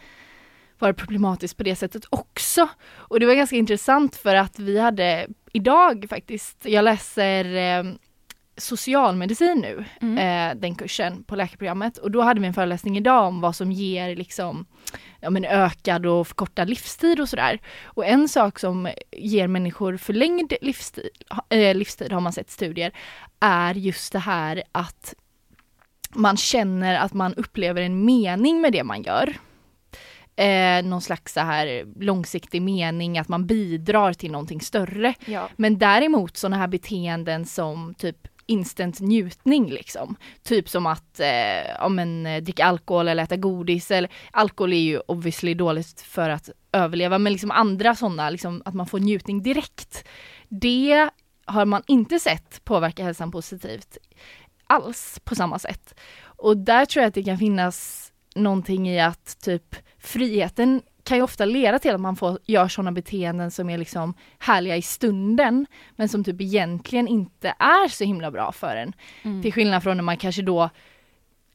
vara 0.80 0.94
problematisk 0.94 1.58
på 1.58 1.64
det 1.64 1.76
sättet 1.76 2.06
också. 2.10 2.68
Och 2.94 3.20
det 3.20 3.26
var 3.26 3.34
ganska 3.34 3.56
intressant 3.56 4.16
för 4.16 4.36
att 4.36 4.60
vi 4.60 4.80
hade 4.80 5.28
idag 5.54 6.06
faktiskt, 6.10 6.66
jag 6.66 6.84
läser 6.86 7.56
eh, 7.56 7.84
socialmedicin 8.58 9.58
nu, 9.58 9.86
mm. 10.02 10.18
eh, 10.18 10.62
den 10.62 10.76
kursen 10.76 11.24
på 11.24 11.36
läkarprogrammet. 11.36 11.98
Och 11.98 12.12
då 12.12 12.22
hade 12.22 12.40
vi 12.40 12.48
en 12.48 12.54
föreläsning 12.54 12.98
idag 12.98 13.28
om 13.28 13.42
vad 13.42 13.56
som 13.56 13.72
ger 13.72 14.16
liksom, 14.16 14.66
ja, 15.20 15.30
men 15.30 15.46
ökad 15.46 16.06
och 16.06 16.28
förkortad 16.28 16.70
livstid 16.70 17.20
och 17.20 17.30
sådär. 17.30 17.60
Och 17.84 18.06
en 18.06 18.30
sak 18.30 18.60
som 18.60 18.90
ger 19.12 19.48
människor 19.48 19.98
förlängd 19.98 20.54
livstid, 20.62 21.10
eh, 21.50 21.76
livstid 21.76 22.12
har 22.12 22.22
man 22.22 22.34
sett 22.34 22.52
studier, 22.52 22.92
är 23.40 23.74
just 23.74 24.14
det 24.14 24.20
här 24.20 24.64
att 24.72 25.14
man 26.14 26.38
känner 26.38 27.00
att 27.00 27.14
man 27.14 27.34
upplever 27.34 27.82
en 27.82 28.06
mening 28.06 28.62
med 28.62 28.72
det 28.72 28.84
man 28.84 29.04
gör. 29.04 29.34
Eh, 30.36 30.86
någon 30.86 31.02
slags 31.02 31.34
så 31.34 31.40
här 31.40 31.86
långsiktig 32.00 32.62
mening, 32.62 33.18
att 33.18 33.28
man 33.28 33.46
bidrar 33.46 34.14
till 34.14 34.32
någonting 34.32 34.62
större. 34.62 35.14
Ja. 35.26 35.50
Men 35.56 35.78
däremot 35.78 36.38
sådana 36.38 36.58
här 36.58 36.68
beteenden 36.68 37.46
som 37.46 37.94
typ 37.94 38.28
instant 38.46 39.00
njutning 39.00 39.70
liksom. 39.70 40.16
Typ 40.44 40.70
som 40.70 40.86
att 40.86 41.20
eh, 41.20 41.68
ja, 41.80 41.90
men, 41.90 42.26
eh, 42.26 42.44
dricka 42.44 42.66
alkohol 42.66 43.08
eller 43.08 43.24
äta 43.24 43.36
godis. 43.36 43.92
Eller, 43.92 44.12
alkohol 44.32 44.74
är 44.74 44.78
ju 44.78 45.00
obviously 45.00 45.54
dåligt 45.54 46.02
för 46.02 46.30
att 46.30 46.50
överleva 46.72 47.18
men 47.20 47.34
liksom 47.34 47.52
andra 47.52 47.96
sådana, 47.96 48.30
liksom, 48.30 48.62
att 48.66 48.74
man 48.74 48.88
får 48.88 49.00
njutning 49.00 49.44
direkt. 49.44 50.08
Det 50.50 51.10
har 51.46 51.66
man 51.66 51.84
inte 51.88 52.20
sett 52.20 52.66
påverka 52.66 53.04
hälsan 53.04 53.32
positivt 53.32 53.98
alls 54.68 55.20
på 55.24 55.36
samma 55.36 55.60
sätt. 55.60 56.00
Och 56.24 56.58
där 56.58 56.86
tror 56.86 57.02
jag 57.02 57.08
att 57.08 57.14
det 57.14 57.24
kan 57.24 57.38
finnas 57.38 58.12
någonting 58.36 58.90
i 58.90 59.00
att 59.00 59.42
typ 59.42 59.76
friheten 60.00 60.82
kan 61.06 61.18
ju 61.18 61.24
ofta 61.24 61.46
leda 61.46 61.80
till 61.80 61.94
att 61.94 62.02
man 62.02 62.16
får, 62.16 62.40
gör 62.46 62.68
sådana 62.68 62.92
beteenden 62.92 63.52
som 63.52 63.70
är 63.70 63.78
liksom 63.78 64.14
härliga 64.40 64.78
i 64.78 64.82
stunden 64.82 65.66
men 65.96 66.10
som 66.10 66.24
typ 66.24 66.42
egentligen 66.42 67.08
inte 67.08 67.48
är 67.60 67.88
så 67.88 68.04
himla 68.04 68.32
bra 68.32 68.52
för 68.52 68.76
en. 68.76 68.94
Mm. 69.24 69.42
Till 69.42 69.54
skillnad 69.54 69.84
från 69.84 69.98
när 69.98 70.04
man 70.04 70.18
kanske 70.18 70.42
då 70.42 70.70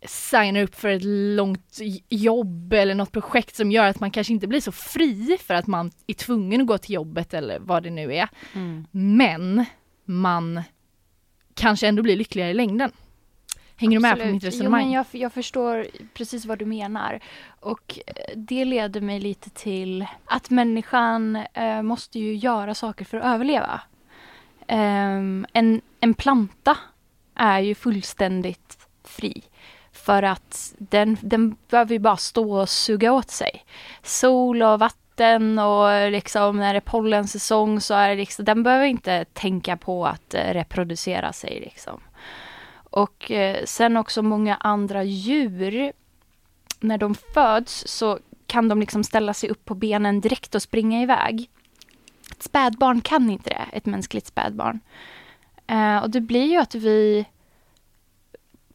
signar 0.07 0.63
upp 0.63 0.75
för 0.75 0.89
ett 0.89 1.05
långt 1.37 1.79
jobb 2.09 2.73
eller 2.73 2.95
något 2.95 3.13
projekt 3.13 3.57
som 3.57 3.73
gör 3.73 3.87
att 3.87 4.01
man 4.01 4.11
kanske 4.11 4.33
inte 4.33 4.47
blir 4.47 4.61
så 4.61 4.73
fri 4.73 5.39
för 5.41 5.55
att 5.55 5.67
man 5.67 5.91
är 6.07 6.15
tvungen 6.15 6.61
att 6.61 6.67
gå 6.67 6.79
till 6.79 6.95
jobbet 6.95 7.35
eller 7.35 7.59
vad 7.59 7.83
det 7.83 7.91
nu 7.91 8.15
är. 8.15 8.29
Mm. 8.55 8.87
Men 8.91 9.65
man 10.05 10.63
kanske 11.55 11.89
ändå 11.89 12.03
blir 12.03 12.17
lyckligare 12.17 12.51
i 12.51 12.55
längden. 12.55 12.93
Hänger 13.81 13.97
Absolut. 13.99 14.19
du 14.19 14.19
med 14.19 14.29
på 14.29 14.33
mitt 14.33 14.45
resonemang? 14.45 14.81
Jo, 14.81 14.87
men 14.87 14.93
jag, 14.93 15.07
jag 15.11 15.33
förstår 15.33 15.87
precis 16.15 16.45
vad 16.45 16.59
du 16.59 16.65
menar. 16.65 17.21
Och 17.61 17.99
eh, 18.07 18.37
det 18.37 18.65
leder 18.65 19.01
mig 19.01 19.21
lite 19.21 19.51
till 19.51 20.07
att 20.25 20.51
människan 20.51 21.37
eh, 21.55 21.83
måste 21.83 22.19
ju 22.19 22.35
göra 22.35 22.75
saker 22.75 23.05
för 23.05 23.19
att 23.19 23.25
överleva. 23.25 23.81
Um, 24.69 25.47
en, 25.53 25.81
en 26.01 26.15
planta 26.15 26.77
är 27.35 27.61
ju 27.61 27.75
fullständigt 27.75 28.79
fri. 29.05 29.43
För 29.93 30.23
att 30.23 30.75
den, 30.79 31.17
den 31.21 31.57
behöver 31.71 31.93
ju 31.93 31.99
bara 31.99 32.17
stå 32.17 32.61
och 32.61 32.69
suga 32.69 33.13
åt 33.13 33.31
sig. 33.31 33.65
Sol 34.03 34.63
och 34.63 34.79
vatten 34.79 35.59
och 35.59 36.11
liksom 36.11 36.57
när 36.57 36.73
det 36.73 36.79
är 36.79 36.81
pollensäsong 36.81 37.81
så 37.81 37.95
är 37.95 38.09
det 38.09 38.15
liksom, 38.15 38.45
den 38.45 38.63
behöver 38.63 38.87
inte 38.87 39.25
tänka 39.25 39.77
på 39.77 40.07
att 40.07 40.35
eh, 40.35 40.53
reproducera 40.53 41.33
sig 41.33 41.61
liksom. 41.61 42.01
Och 42.91 43.31
eh, 43.31 43.65
sen 43.65 43.97
också 43.97 44.23
många 44.23 44.57
andra 44.57 45.05
djur. 45.05 45.93
När 46.81 46.99
de 46.99 47.15
föds 47.15 47.85
så 47.87 48.19
kan 48.47 48.69
de 48.69 48.81
liksom 48.81 49.05
ställa 49.05 49.35
sig 49.35 49.51
upp 49.51 49.65
på 49.65 49.75
benen 49.75 50.21
direkt 50.21 50.55
och 50.55 50.63
springa 50.63 51.03
iväg. 51.03 51.51
Ett 52.31 52.43
spädbarn 52.43 53.01
kan 53.01 53.31
inte 53.31 53.51
det, 53.51 53.77
ett 53.77 53.87
mänskligt 53.87 54.27
spädbarn. 54.27 54.81
Eh, 55.67 55.99
och 55.99 56.11
det 56.11 56.21
blir 56.21 56.45
ju 56.45 56.57
att 56.57 56.75
vi 56.75 57.25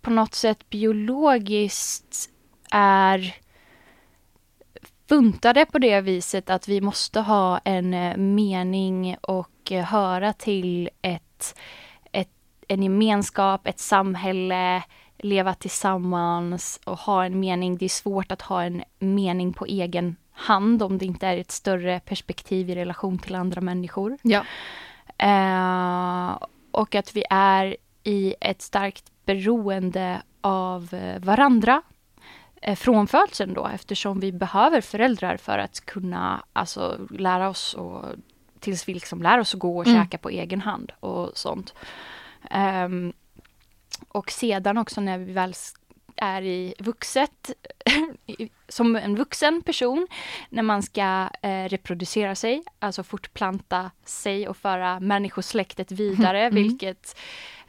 på 0.02 0.10
något 0.10 0.34
sätt 0.34 0.70
biologiskt 0.70 2.30
är 2.72 3.36
funtade 5.10 5.66
på 5.66 5.80
det 5.80 6.02
viset 6.02 6.50
att 6.50 6.68
vi 6.68 6.82
måste 6.82 7.20
ha 7.20 7.58
en 7.58 7.94
eh, 7.94 8.18
mening 8.18 9.18
och 9.22 9.72
eh, 9.72 9.86
höra 9.86 10.34
till 10.34 10.90
ett 11.02 11.60
en 12.68 12.84
gemenskap, 12.84 13.68
ett 13.68 13.80
samhälle, 13.80 14.84
leva 15.18 15.54
tillsammans 15.54 16.80
och 16.84 16.98
ha 16.98 17.26
en 17.26 17.40
mening. 17.40 17.78
Det 17.78 17.86
är 17.86 17.90
svårt 17.90 18.32
att 18.32 18.42
ha 18.42 18.64
en 18.64 18.84
mening 19.00 19.54
på 19.54 19.66
egen 19.66 20.16
hand 20.32 20.84
om 20.84 20.98
det 20.98 21.06
inte 21.06 21.28
är 21.28 21.38
ett 21.38 21.52
större 21.52 22.00
perspektiv 22.00 22.70
i 22.70 22.76
relation 22.76 23.20
till 23.20 23.36
andra 23.36 23.62
människor. 23.62 24.18
Ja. 24.22 24.44
Eh, 25.18 26.38
och 26.72 26.96
att 26.96 27.16
vi 27.16 27.24
är 27.30 27.78
i 28.04 28.36
ett 28.42 28.62
starkt 28.62 29.12
beroende 29.26 30.22
av 30.42 30.94
eh, 30.94 31.20
varandra 31.20 31.82
eh, 32.62 32.76
från 32.76 33.08
födseln 33.08 33.54
då 33.54 33.68
eftersom 33.68 34.20
vi 34.20 34.32
behöver 34.32 34.82
föräldrar 34.82 35.38
för 35.38 35.58
att 35.58 35.86
kunna 35.86 36.44
alltså, 36.54 36.98
lära 37.10 37.50
oss 37.50 37.74
och 37.74 38.06
tills 38.60 38.88
vi 38.88 38.94
liksom 38.94 39.22
lär 39.22 39.40
oss 39.40 39.54
att 39.54 39.60
gå 39.60 39.78
och 39.78 39.88
mm. 39.88 40.04
käka 40.04 40.18
på 40.18 40.30
egen 40.30 40.62
hand 40.62 40.92
och 41.00 41.32
sånt. 41.38 41.74
Um, 42.52 43.14
och 44.08 44.32
sedan 44.32 44.78
också 44.78 45.02
när 45.02 45.18
vi 45.18 45.34
väl 45.34 45.54
är 46.16 46.42
i 46.42 46.74
vuxet, 46.80 47.52
som 48.68 48.96
en 48.96 49.16
vuxen 49.16 49.62
person, 49.62 50.08
när 50.50 50.64
man 50.64 50.84
ska 50.84 51.30
eh, 51.42 51.64
reproducera 51.70 52.36
sig, 52.36 52.64
alltså 52.80 53.04
fortplanta 53.04 53.92
sig 54.06 54.48
och 54.48 54.58
föra 54.58 55.00
människosläktet 55.00 55.92
vidare, 56.00 56.42
mm. 56.42 56.56
vilket 56.56 57.18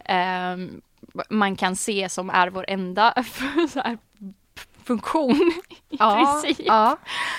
eh, 0.05 0.57
man 1.31 1.57
kan 1.57 1.77
se 1.77 2.09
som 2.09 2.31
är 2.31 2.51
vår 2.51 2.65
enda 2.69 3.15
här, 3.75 3.99
funktion 4.85 5.53
i 5.89 5.97
ja, 5.99 6.41
princip. 6.43 6.67
Ja. 6.67 6.97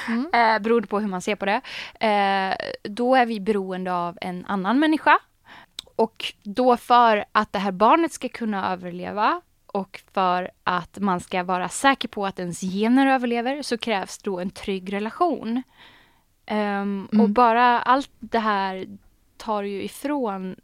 Mm. 0.08 0.26
Eh, 0.34 0.60
beroende 0.60 0.88
på 0.88 1.00
hur 1.00 1.08
man 1.08 1.22
ser 1.22 1.36
på 1.36 1.46
det. 1.46 1.62
Eh, 2.00 2.56
då 2.84 3.16
är 3.16 3.26
vi 3.26 3.40
beroende 3.40 3.94
av 3.94 4.18
en 4.22 4.46
annan 4.46 4.80
människa 4.80 5.20
och 5.98 6.34
då 6.44 6.78
för 6.78 7.26
att 7.32 7.54
det 7.54 7.60
här 7.60 7.72
barnet 7.72 8.12
ska 8.12 8.30
kunna 8.30 8.72
överleva 8.72 9.42
och 9.66 10.02
för 10.14 10.52
att 10.64 11.00
man 11.00 11.20
ska 11.20 11.44
vara 11.44 11.70
säker 11.70 12.08
på 12.08 12.26
att 12.26 12.40
ens 12.40 12.62
gener 12.62 13.08
överlever 13.08 13.62
så 13.62 13.78
krävs 13.78 14.18
då 14.18 14.40
en 14.40 14.50
trygg 14.50 14.94
relation. 14.94 15.64
Um, 16.52 16.56
mm. 16.56 17.22
Och 17.22 17.30
bara 17.30 17.82
allt 17.82 18.12
det 18.20 18.40
här 18.40 18.86
tar 19.38 19.64
ju 19.64 19.84
ifrån 19.84 20.56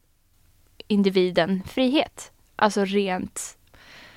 individen 0.88 1.64
frihet. 1.64 2.32
Alltså 2.56 2.86
rent 2.86 3.58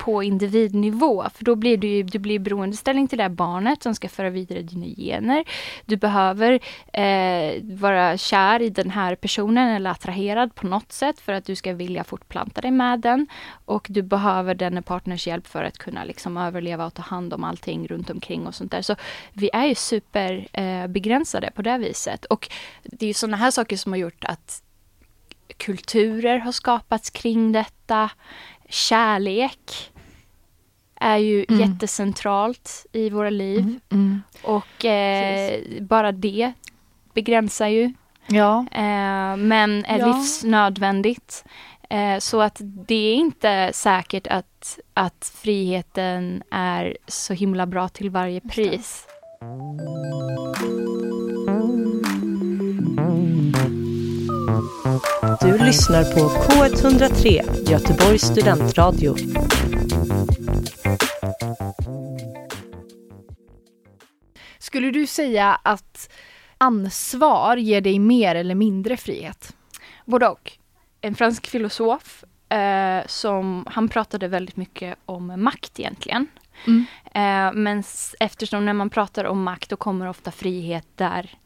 på 0.07 0.23
individnivå. 0.23 1.25
För 1.33 1.45
då 1.45 1.55
blir 1.55 1.77
du, 1.77 2.03
du 2.03 2.19
blir 2.19 2.39
beroendeställning 2.39 3.07
till 3.07 3.17
det 3.17 3.23
här 3.23 3.29
barnet 3.29 3.83
som 3.83 3.95
ska 3.95 4.09
föra 4.09 4.29
vidare 4.29 4.61
dina 4.61 4.85
gener. 4.85 5.43
Du 5.85 5.97
behöver 5.97 6.59
eh, 6.93 7.63
vara 7.63 8.17
kär 8.17 8.61
i 8.61 8.69
den 8.69 8.89
här 8.89 9.15
personen 9.15 9.67
eller 9.67 9.89
attraherad 9.89 10.55
på 10.55 10.67
något 10.67 10.91
sätt 10.91 11.19
för 11.19 11.33
att 11.33 11.45
du 11.45 11.55
ska 11.55 11.73
vilja 11.73 12.03
fortplanta 12.03 12.61
dig 12.61 12.71
med 12.71 12.99
den. 12.99 13.27
Och 13.65 13.87
du 13.89 14.01
behöver 14.01 14.55
den 14.55 14.83
partners 14.83 15.27
hjälp 15.27 15.47
för 15.47 15.63
att 15.63 15.77
kunna 15.77 16.03
liksom 16.03 16.37
överleva 16.37 16.85
och 16.85 16.93
ta 16.93 17.01
hand 17.01 17.33
om 17.33 17.43
allting 17.43 17.87
runt 17.87 18.09
omkring 18.09 18.47
och 18.47 18.55
sånt 18.55 18.71
där. 18.71 18.81
Så 18.81 18.95
vi 19.33 19.49
är 19.53 19.65
ju 19.65 19.75
superbegränsade 19.75 21.47
eh, 21.47 21.53
på 21.53 21.61
det 21.61 21.77
viset. 21.77 22.25
Och 22.25 22.49
det 22.83 23.05
är 23.05 23.07
ju 23.07 23.13
sådana 23.13 23.37
här 23.37 23.51
saker 23.51 23.77
som 23.77 23.91
har 23.91 23.99
gjort 23.99 24.23
att 24.25 24.63
kulturer 25.57 26.37
har 26.37 26.51
skapats 26.51 27.09
kring 27.09 27.51
detta. 27.51 28.09
Kärlek 28.69 29.91
är 31.01 31.17
ju 31.17 31.45
Mm. 31.49 31.61
jättecentralt 31.61 32.85
i 32.91 33.09
våra 33.09 33.29
liv. 33.29 33.59
Mm. 33.59 33.79
Mm. 33.91 34.21
Och 34.43 34.85
eh, 34.85 35.61
bara 35.81 36.11
det 36.11 36.53
begränsar 37.13 37.67
ju. 37.67 37.93
Ja. 38.27 38.65
Eh, 38.71 39.37
men 39.37 39.85
är 39.85 39.99
Ja. 39.99 40.05
livsnödvändigt. 40.07 41.43
Eh, 41.89 42.19
så 42.19 42.41
att 42.41 42.57
det 42.61 42.95
är 42.95 43.15
inte 43.15 43.71
säkert 43.73 44.27
att, 44.27 44.79
att 44.93 45.31
friheten 45.35 46.43
är 46.51 46.97
så 47.07 47.33
himla 47.33 47.65
bra 47.65 47.89
till 47.89 48.09
varje 48.09 48.41
pris. 48.41 49.07
Du 55.41 55.57
lyssnar 55.57 56.03
på 56.03 56.19
K103, 56.29 57.41
Göteborgs 57.71 58.21
studentradio. 58.21 59.15
Skulle 64.67 64.91
du 64.91 65.07
säga 65.07 65.59
att 65.63 66.13
ansvar 66.57 67.57
ger 67.57 67.81
dig 67.81 67.99
mer 67.99 68.35
eller 68.35 68.55
mindre 68.55 68.97
frihet? 68.97 69.55
Både 70.05 70.27
och. 70.27 70.51
En 71.01 71.15
fransk 71.15 71.47
filosof 71.47 72.23
eh, 72.49 73.07
som 73.07 73.65
han 73.69 73.89
pratade 73.89 74.27
väldigt 74.27 74.57
mycket 74.57 74.97
om 75.05 75.43
makt 75.43 75.79
egentligen. 75.79 76.27
Mm. 76.67 76.85
Eh, 77.05 77.53
men 77.53 77.83
eftersom 78.19 78.65
när 78.65 78.73
man 78.73 78.89
pratar 78.89 79.25
om 79.25 79.43
makt 79.43 79.69
då 79.69 79.75
kommer 79.75 80.07
ofta 80.07 80.31
frihet 80.31 80.87
där 80.95 81.37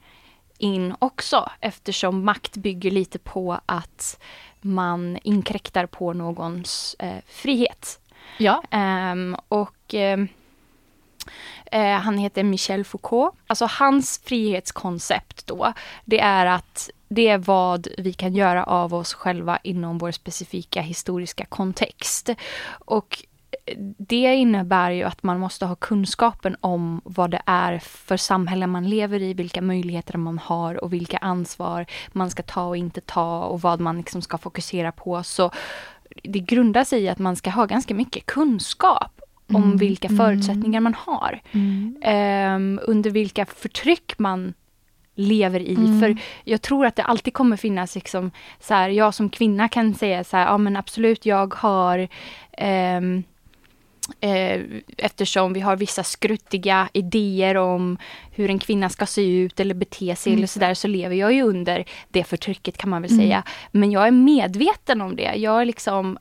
in 0.57 0.95
också 0.99 1.49
eftersom 1.59 2.25
makt 2.25 2.57
bygger 2.57 2.91
lite 2.91 3.19
på 3.19 3.59
att 3.65 4.21
man 4.61 5.17
inkräktar 5.23 5.85
på 5.85 6.13
någons 6.13 6.95
eh, 6.99 7.21
frihet. 7.27 7.99
Ja. 8.37 8.63
Ehm, 8.71 9.35
och 9.47 9.93
ehm, 9.93 10.27
eh, 11.71 11.97
han 11.97 12.17
heter 12.17 12.43
Michel 12.43 12.85
Foucault. 12.85 13.35
Alltså 13.47 13.65
hans 13.65 14.21
frihetskoncept 14.25 15.47
då, 15.47 15.73
det 16.05 16.19
är 16.19 16.45
att 16.45 16.89
det 17.07 17.27
är 17.27 17.37
vad 17.37 17.87
vi 17.97 18.13
kan 18.13 18.35
göra 18.35 18.63
av 18.63 18.93
oss 18.93 19.13
själva 19.13 19.59
inom 19.63 19.97
vår 19.97 20.11
specifika 20.11 20.81
historiska 20.81 21.45
kontext. 21.45 22.29
Och 22.85 23.25
eh, 23.65 23.77
det 23.97 24.35
innebär 24.35 24.91
ju 24.91 25.03
att 25.03 25.23
man 25.23 25.39
måste 25.39 25.65
ha 25.65 25.75
kunskapen 25.75 26.55
om 26.61 27.01
vad 27.03 27.31
det 27.31 27.41
är 27.45 27.79
för 27.79 28.17
samhälle 28.17 28.67
man 28.67 28.89
lever 28.89 29.21
i, 29.21 29.33
vilka 29.33 29.61
möjligheter 29.61 30.17
man 30.17 30.39
har 30.39 30.83
och 30.83 30.93
vilka 30.93 31.17
ansvar 31.17 31.85
man 32.11 32.31
ska 32.31 32.43
ta 32.43 32.65
och 32.65 32.77
inte 32.77 33.01
ta 33.01 33.43
och 33.43 33.61
vad 33.61 33.79
man 33.79 33.97
liksom 33.97 34.21
ska 34.21 34.37
fokusera 34.37 34.91
på. 34.91 35.23
Så 35.23 35.51
det 36.23 36.39
grundar 36.39 36.83
sig 36.83 37.03
i 37.03 37.09
att 37.09 37.19
man 37.19 37.35
ska 37.35 37.49
ha 37.49 37.65
ganska 37.65 37.93
mycket 37.93 38.25
kunskap 38.25 39.20
om 39.55 39.63
Mm, 39.63 39.77
vilka 39.77 40.07
mm. 40.07 40.17
förutsättningar 40.17 40.79
man 40.81 40.93
har. 40.93 41.41
Ehm, 42.01 42.79
under 42.83 43.09
vilka 43.09 43.45
förtryck 43.45 44.13
man 44.19 44.53
lever 45.15 45.59
i. 45.59 45.75
Mm. 45.75 45.99
För 45.99 46.17
jag 46.43 46.61
tror 46.61 46.85
att 46.85 46.95
det 46.95 47.03
alltid 47.03 47.33
kommer 47.33 47.57
finnas 47.57 47.95
liksom 47.95 48.31
så 48.59 48.73
här, 48.73 48.89
jag 48.89 49.13
som 49.13 49.29
kvinna 49.29 49.67
kan 49.69 49.93
säga 49.93 50.23
så 50.23 50.37
här, 50.37 50.45
ja 50.45 50.57
men 50.57 50.75
absolut 50.77 51.25
jag 51.25 51.53
har 51.53 52.07
eh, 54.21 54.59
eftersom 54.97 55.53
vi 55.53 55.59
har 55.59 55.75
vissa 55.77 56.03
skruttiga 56.03 56.89
idéer 56.93 57.57
om 57.57 57.97
hur 58.31 58.49
en 58.49 58.59
kvinna 58.59 58.89
ska 58.89 59.05
se 59.05 59.21
ut 59.39 59.59
eller 59.59 59.75
bete 59.75 60.15
sig 60.15 60.31
Mm. 60.31 60.39
eller 60.39 60.47
sådär 60.47 60.73
så 60.73 60.87
lever 60.87 61.15
jag 61.15 61.33
ju 61.33 61.41
under 61.41 61.85
det 62.09 62.23
förtrycket 62.23 62.77
kan 62.77 62.89
man 62.89 63.01
väl 63.01 63.11
Mm. 63.11 63.23
säga. 63.25 63.43
Men 63.71 63.91
jag 63.91 64.07
är 64.07 64.11
medveten 64.11 65.01
om 65.01 65.15
det. 65.15 65.33
Jag 65.35 65.61
är 65.61 65.65
liksom 65.65 66.17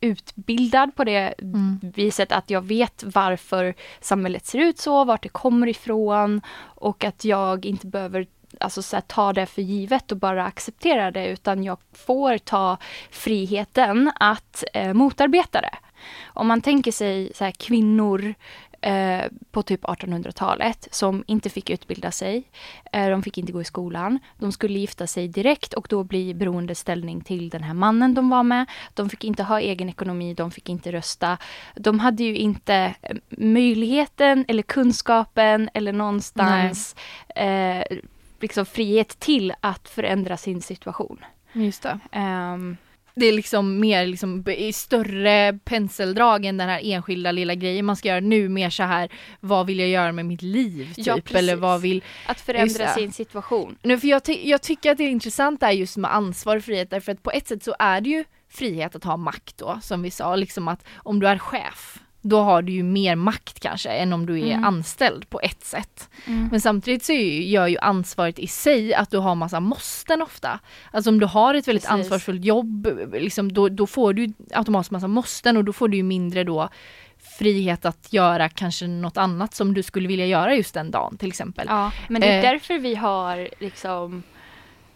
utbildad 0.00 0.94
på 0.96 1.04
det 1.04 1.34
Mm. 1.42 1.80
viset 1.94 2.32
att 2.32 2.50
jag 2.50 2.62
vet 2.62 3.04
varför 3.06 3.74
samhället 4.00 4.46
ser 4.46 4.58
ut 4.58 4.78
så, 4.78 5.04
vart 5.04 5.22
det 5.22 5.28
kommer 5.28 5.66
ifrån 5.66 6.40
och 6.60 7.04
att 7.04 7.24
jag 7.24 7.66
inte 7.66 7.86
behöver 7.86 8.26
alltså, 8.60 8.82
så 8.82 8.96
här, 8.96 9.00
ta 9.00 9.32
det 9.32 9.46
för 9.46 9.62
givet 9.62 10.12
och 10.12 10.18
bara 10.18 10.44
acceptera 10.44 11.10
det 11.10 11.26
utan 11.28 11.64
jag 11.64 11.78
får 11.92 12.38
ta 12.38 12.76
friheten 13.10 14.12
att 14.20 14.64
eh, 14.74 14.92
motarbeta 14.94 15.60
det. 15.60 15.74
Om 16.26 16.46
man 16.46 16.60
tänker 16.60 16.92
sig 16.92 17.32
så 17.34 17.44
här, 17.44 17.50
kvinnor 17.52 18.34
eh, 18.80 19.24
på 19.50 19.62
typ 19.62 19.84
1800-talet 19.84 20.88
som 20.90 21.24
inte 21.26 21.50
fick 21.50 21.70
utbilda 21.70 22.10
sig. 22.10 22.44
Eh, 22.92 23.10
de 23.10 23.22
fick 23.22 23.38
inte 23.38 23.52
gå 23.52 23.60
i 23.60 23.64
skolan. 23.64 24.18
De 24.38 24.52
skulle 24.52 24.78
gifta 24.78 25.06
sig 25.06 25.28
direkt 25.28 25.74
och 25.74 25.86
då 25.90 26.04
bli 26.04 26.34
beroendeställning 26.34 27.20
till 27.20 27.48
den 27.48 27.62
här 27.62 27.74
mannen 27.74 28.14
de 28.14 28.28
var 28.28 28.42
med. 28.42 28.66
De 28.94 29.10
fick 29.10 29.24
inte 29.24 29.42
ha 29.42 29.60
egen 29.60 29.88
ekonomi, 29.88 30.34
de 30.34 30.50
fick 30.50 30.68
inte 30.68 30.92
rösta. 30.92 31.38
De 31.74 32.00
hade 32.00 32.22
ju 32.22 32.36
inte 32.36 32.94
eh, 33.02 33.16
möjligheten 33.28 34.44
eller 34.48 34.62
kunskapen 34.62 35.70
eller 35.74 35.92
någonstans 35.92 36.96
eh, 37.36 37.98
liksom 38.40 38.66
frihet 38.66 39.20
till 39.20 39.52
att 39.60 39.88
förändra 39.88 40.36
sin 40.36 40.62
situation. 40.62 41.24
Just 41.52 41.82
det. 41.82 41.98
Ehm, 42.12 42.76
Det 43.18 43.26
är 43.26 43.32
liksom 43.32 43.80
mer 43.80 44.06
liksom 44.06 44.44
större 44.74 45.58
penseldrag 45.64 46.44
än 46.44 46.56
den 46.56 46.68
här 46.68 46.80
enskilda 46.84 47.32
lilla 47.32 47.54
grejen 47.54 47.84
man 47.86 47.96
ska 47.96 48.08
göra 48.08 48.20
nu 48.20 48.48
mer 48.48 48.70
så 48.70 48.82
här 48.82 49.08
vad 49.40 49.66
vill 49.66 49.78
jag 49.78 49.88
göra 49.88 50.12
med 50.12 50.26
mitt 50.26 50.42
liv 50.42 50.94
typ? 50.94 51.06
Ja, 51.06 51.18
eller 51.38 51.56
vad 51.56 51.80
vill 51.80 52.02
att 52.26 52.40
förändra 52.40 52.88
sin 52.94 53.12
situation. 53.12 53.78
Nu, 53.82 54.00
för 54.00 54.08
jag, 54.08 54.24
ty- 54.24 54.48
jag 54.48 54.62
tycker 54.62 54.90
att 54.90 54.98
det 54.98 55.04
är 55.04 55.10
intressant 55.10 55.60
där 55.60 55.70
just 55.70 55.96
med 55.96 56.14
ansvar 56.14 56.56
och 56.56 56.64
frihet 56.64 56.90
därför 56.90 57.12
att 57.12 57.22
på 57.22 57.30
ett 57.30 57.48
sätt 57.48 57.62
så 57.62 57.74
är 57.78 58.00
det 58.00 58.10
ju 58.10 58.24
frihet 58.50 58.94
att 58.96 59.04
ha 59.04 59.16
makt 59.16 59.58
då 59.58 59.78
som 59.82 60.02
vi 60.02 60.10
sa 60.10 60.36
liksom 60.36 60.68
att 60.68 60.84
om 60.96 61.20
du 61.20 61.28
är 61.28 61.38
chef 61.38 61.98
då 62.22 62.40
har 62.40 62.62
du 62.62 62.72
ju 62.72 62.82
mer 62.82 63.16
makt 63.16 63.60
kanske 63.60 63.90
än 63.90 64.12
om 64.12 64.26
du 64.26 64.40
är 64.40 64.52
Mm. 64.52 64.64
anställd 64.64 65.30
på 65.30 65.40
ett 65.40 65.64
sätt. 65.64 66.08
Mm. 66.26 66.48
Men 66.50 66.60
samtidigt 66.60 67.04
så 67.04 67.12
gör 67.12 67.66
ju 67.66 67.78
ansvaret 67.78 68.38
i 68.38 68.46
sig 68.46 68.94
att 68.94 69.10
du 69.10 69.18
har 69.18 69.34
massa 69.34 69.60
måsten 69.60 70.22
ofta. 70.22 70.58
Alltså 70.90 71.10
om 71.10 71.20
du 71.20 71.26
har 71.26 71.54
ett 71.54 71.68
väldigt 71.68 71.84
Precis. 71.84 71.90
ansvarsfullt 71.90 72.44
jobb, 72.44 72.88
liksom, 73.12 73.52
då, 73.52 73.68
då 73.68 73.86
får 73.86 74.12
du 74.12 74.32
automatiskt 74.54 74.90
massa 74.90 75.08
måsten 75.08 75.56
och 75.56 75.64
då 75.64 75.72
får 75.72 75.88
du 75.88 75.96
ju 75.96 76.02
mindre 76.02 76.44
då 76.44 76.68
frihet 77.38 77.84
att 77.84 78.12
göra 78.12 78.48
kanske 78.48 78.86
något 78.86 79.16
annat 79.16 79.54
som 79.54 79.74
du 79.74 79.82
skulle 79.82 80.08
vilja 80.08 80.26
göra 80.26 80.54
just 80.54 80.74
den 80.74 80.90
dagen 80.90 81.16
till 81.16 81.28
exempel. 81.28 81.66
Ja, 81.70 81.92
men 82.08 82.20
det 82.20 82.26
är 82.26 82.36
Eh. 82.38 82.42
därför 82.52 82.78
vi 82.78 82.94
har 82.94 83.48
liksom 83.58 84.22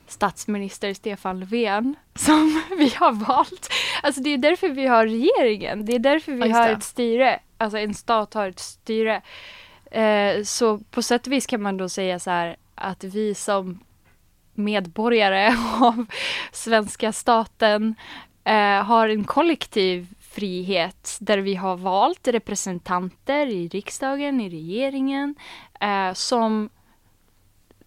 statsminister 0.07 0.95
Stefan 0.95 1.41
Löfven 1.41 1.97
som 2.15 2.63
vi 2.79 2.95
har 2.97 3.13
valt. 3.13 3.69
Alltså 4.03 4.21
det 4.21 4.31
är 4.31 4.39
därför 4.39 4.69
vi 4.69 4.87
har 4.87 5.07
regeringen. 5.07 5.87
Det 5.87 5.95
är 5.95 5.99
därför 5.99 6.33
vi 6.33 6.51
har 6.51 6.69
ett 6.69 6.83
styre. 6.83 7.41
Alltså 7.59 7.79
en 7.79 7.95
stat 7.95 8.35
har 8.35 8.49
ett 8.49 8.59
styre. 8.59 9.23
Eh, 9.91 10.43
så 10.43 10.79
på 10.79 11.03
sätt 11.03 11.27
och 11.27 11.33
vis 11.33 11.47
kan 11.47 11.63
man 11.63 11.77
då 11.77 11.89
säga 11.89 12.19
så 12.19 12.31
här 12.31 12.57
att 12.75 13.05
vi 13.05 13.35
som 13.35 13.81
medborgare 14.55 15.57
av 15.81 16.07
svenska 16.53 17.13
staten 17.13 17.95
eh, 18.45 18.83
har 18.85 19.09
en 19.09 19.25
kollektiv 19.25 20.07
frihet 20.21 21.17
där 21.21 21.39
vi 21.39 21.55
har 21.55 21.77
valt 21.77 22.29
representanter 22.29 23.47
i 23.47 23.69
riksdagen, 23.69 24.41
i 24.41 24.49
regeringen 24.49 25.35
eh, 25.81 26.13
som 26.13 26.71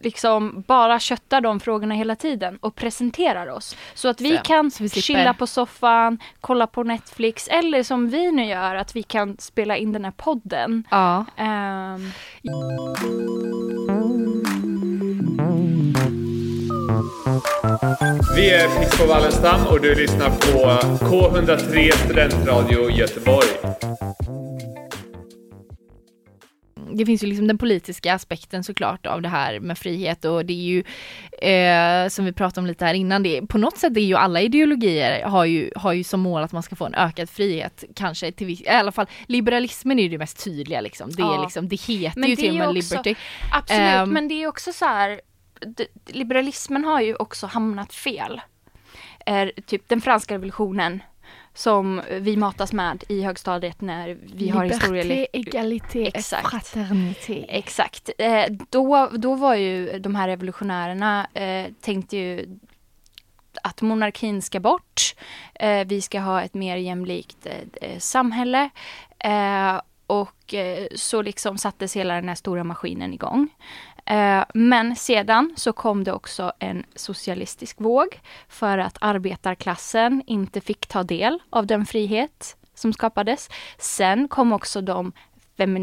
liksom 0.05 0.63
bara 0.67 0.99
köttar 0.99 1.41
de 1.41 1.59
frågorna 1.59 1.95
hela 1.95 2.15
tiden 2.15 2.57
och 2.61 2.75
presenterar 2.75 3.47
oss. 3.47 3.75
Så 3.93 4.07
att 4.07 4.21
vi 4.21 4.37
Så, 4.37 4.43
kan 4.43 4.71
så 4.71 4.83
vi 4.83 4.89
chilla 4.89 5.33
på 5.33 5.47
soffan, 5.47 6.19
kolla 6.41 6.67
på 6.67 6.83
Netflix 6.83 7.47
eller 7.47 7.83
som 7.83 8.09
vi 8.09 8.31
nu 8.31 8.45
gör 8.45 8.75
att 8.75 8.95
vi 8.95 9.03
kan 9.03 9.37
spela 9.39 9.77
in 9.77 9.91
den 9.93 10.05
här 10.05 10.11
podden. 10.11 10.83
Ja. 10.91 11.25
Ehm, 11.37 12.11
Vi 18.35 18.49
är 18.49 18.79
Pixbo 18.79 19.05
Wallenstam 19.07 19.67
och 19.67 19.81
du 19.81 19.95
lyssnar 19.95 20.29
på 20.29 20.79
K103 21.05 21.91
Studentradio 21.91 22.89
Göteborg. 22.89 23.47
Det 26.97 27.05
finns 27.05 27.23
ju 27.23 27.27
liksom 27.27 27.47
den 27.47 27.57
politiska 27.57 28.13
aspekten 28.13 28.63
såklart 28.63 29.05
av 29.05 29.21
det 29.21 29.29
här 29.29 29.59
med 29.59 29.77
frihet 29.77 30.25
och 30.25 30.45
det 30.45 30.53
är 30.53 30.57
ju 30.63 30.83
eh, 31.51 32.09
som 32.09 32.25
vi 32.25 32.31
pratade 32.31 32.59
om 32.61 32.65
lite 32.67 32.85
här 32.85 32.93
innan, 32.93 33.23
det 33.23 33.37
är, 33.37 33.41
på 33.41 33.57
något 33.57 33.77
sätt 33.77 33.97
är 33.97 34.01
ju 34.01 34.15
alla 34.15 34.41
ideologier 34.41 35.23
har 35.25 35.45
ju, 35.45 35.71
har 35.75 35.93
ju 35.93 36.03
som 36.03 36.19
mål 36.19 36.43
att 36.43 36.51
man 36.51 36.63
ska 36.63 36.75
få 36.75 36.85
en 36.85 36.95
ökad 36.95 37.29
frihet 37.29 37.83
kanske 37.95 38.31
till 38.31 38.49
i 38.49 38.67
alla 38.67 38.91
fall 38.91 39.05
liberalismen 39.27 39.99
är 39.99 40.03
ju 40.03 40.09
det 40.09 40.17
mest 40.17 40.43
tydliga 40.43 40.81
liksom. 40.81 41.09
Det, 41.11 41.21
är 41.21 41.25
Ja. 41.25 41.43
liksom, 41.43 41.67
det 41.67 41.75
heter 41.81 42.19
Men 42.19 42.29
ju 42.29 42.35
det 42.35 42.41
till 42.41 42.49
är 42.49 42.67
och 42.67 42.73
med 42.73 42.77
också- 42.77 42.93
liberty. 42.95 43.15
absolut, 43.51 43.81
Ehm. 43.81 44.09
men 44.09 44.27
det 44.27 44.43
är 44.43 44.47
också 44.47 44.73
så 44.73 44.85
här 44.85 45.21
liberalismen 46.07 46.83
har 46.85 47.01
ju 47.01 47.15
också 47.15 47.47
hamnat 47.47 47.93
fel. 47.93 48.41
Är 49.25 49.51
typ 49.65 49.89
den 49.89 50.01
franska 50.01 50.33
revolutionen 50.33 51.03
som 51.55 52.01
vi 52.09 52.37
matas 52.37 52.73
med 52.73 53.03
i 53.09 53.21
högstadiet 53.21 53.81
när 53.81 54.17
vi 54.33 54.49
har 54.49 54.65
historia 54.65 55.25
égalité, 55.33 56.07
Exakt. 56.07 56.49
fraternité. 56.49 57.45
Exakt. 57.49 58.09
Eh, 58.17 58.45
då, 58.69 59.09
då 59.17 59.35
var 59.35 59.55
ju 59.55 59.99
de 59.99 60.15
här 60.15 60.27
revolutionärerna 60.27 61.27
eh, 61.33 61.67
tänkte 61.81 62.17
ju 62.17 62.59
att 63.63 63.81
monarkin 63.81 64.41
ska 64.41 64.59
bort. 64.59 65.15
Eh, 65.53 65.87
vi 65.87 66.01
ska 66.01 66.19
ha 66.19 66.41
ett 66.41 66.53
mer 66.53 66.77
jämlikt 66.77 67.45
eh, 67.45 67.89
eh 67.89 67.99
samhälle. 67.99 68.69
Eh, 69.19 69.81
och 70.07 70.55
så 70.95 71.21
liksom 71.21 71.57
sattes 71.57 71.95
hela 71.95 72.13
den 72.13 72.27
här 72.27 72.35
stora 72.35 72.63
maskinen 72.63 73.13
igång. 73.13 73.49
Eh, 74.05 74.43
men 74.53 74.95
sedan 74.95 75.53
så 75.57 75.73
kom 75.73 76.03
det 76.03 76.13
också 76.13 76.53
en 76.59 76.85
socialistisk 76.95 77.81
våg 77.81 78.19
för 78.47 78.77
att 78.77 78.97
arbetarklassen 79.01 80.23
inte 80.27 80.61
fick 80.61 80.87
ta 80.87 81.03
del 81.03 81.39
av 81.49 81.67
den 81.67 81.85
frihet 81.85 82.57
som 82.73 82.93
skapades. 82.93 83.49
Sen 83.77 84.27
kom 84.27 84.53
också 84.53 84.81
de 84.81 85.11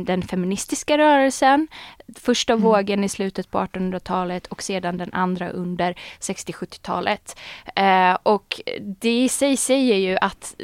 den 0.05 0.23
feministiska 0.23 0.99
rörelsen, 0.99 1.69
första 2.17 2.53
mm. 2.53 2.65
vågen 2.65 3.05
i 3.05 3.09
slutet 3.09 3.51
på 3.51 3.59
1800-talet 3.59 4.47
och 4.47 4.63
sedan 4.63 4.99
den 4.99 5.13
andra 5.13 5.51
under 5.51 5.95
60-70-talet. 6.21 7.39
Eh, 7.77 8.19
och 8.23 8.61
det 8.81 9.23
i 9.23 9.29
sig 9.29 9.57
säger 9.57 9.97
ju 9.97 10.17
att 10.21 10.55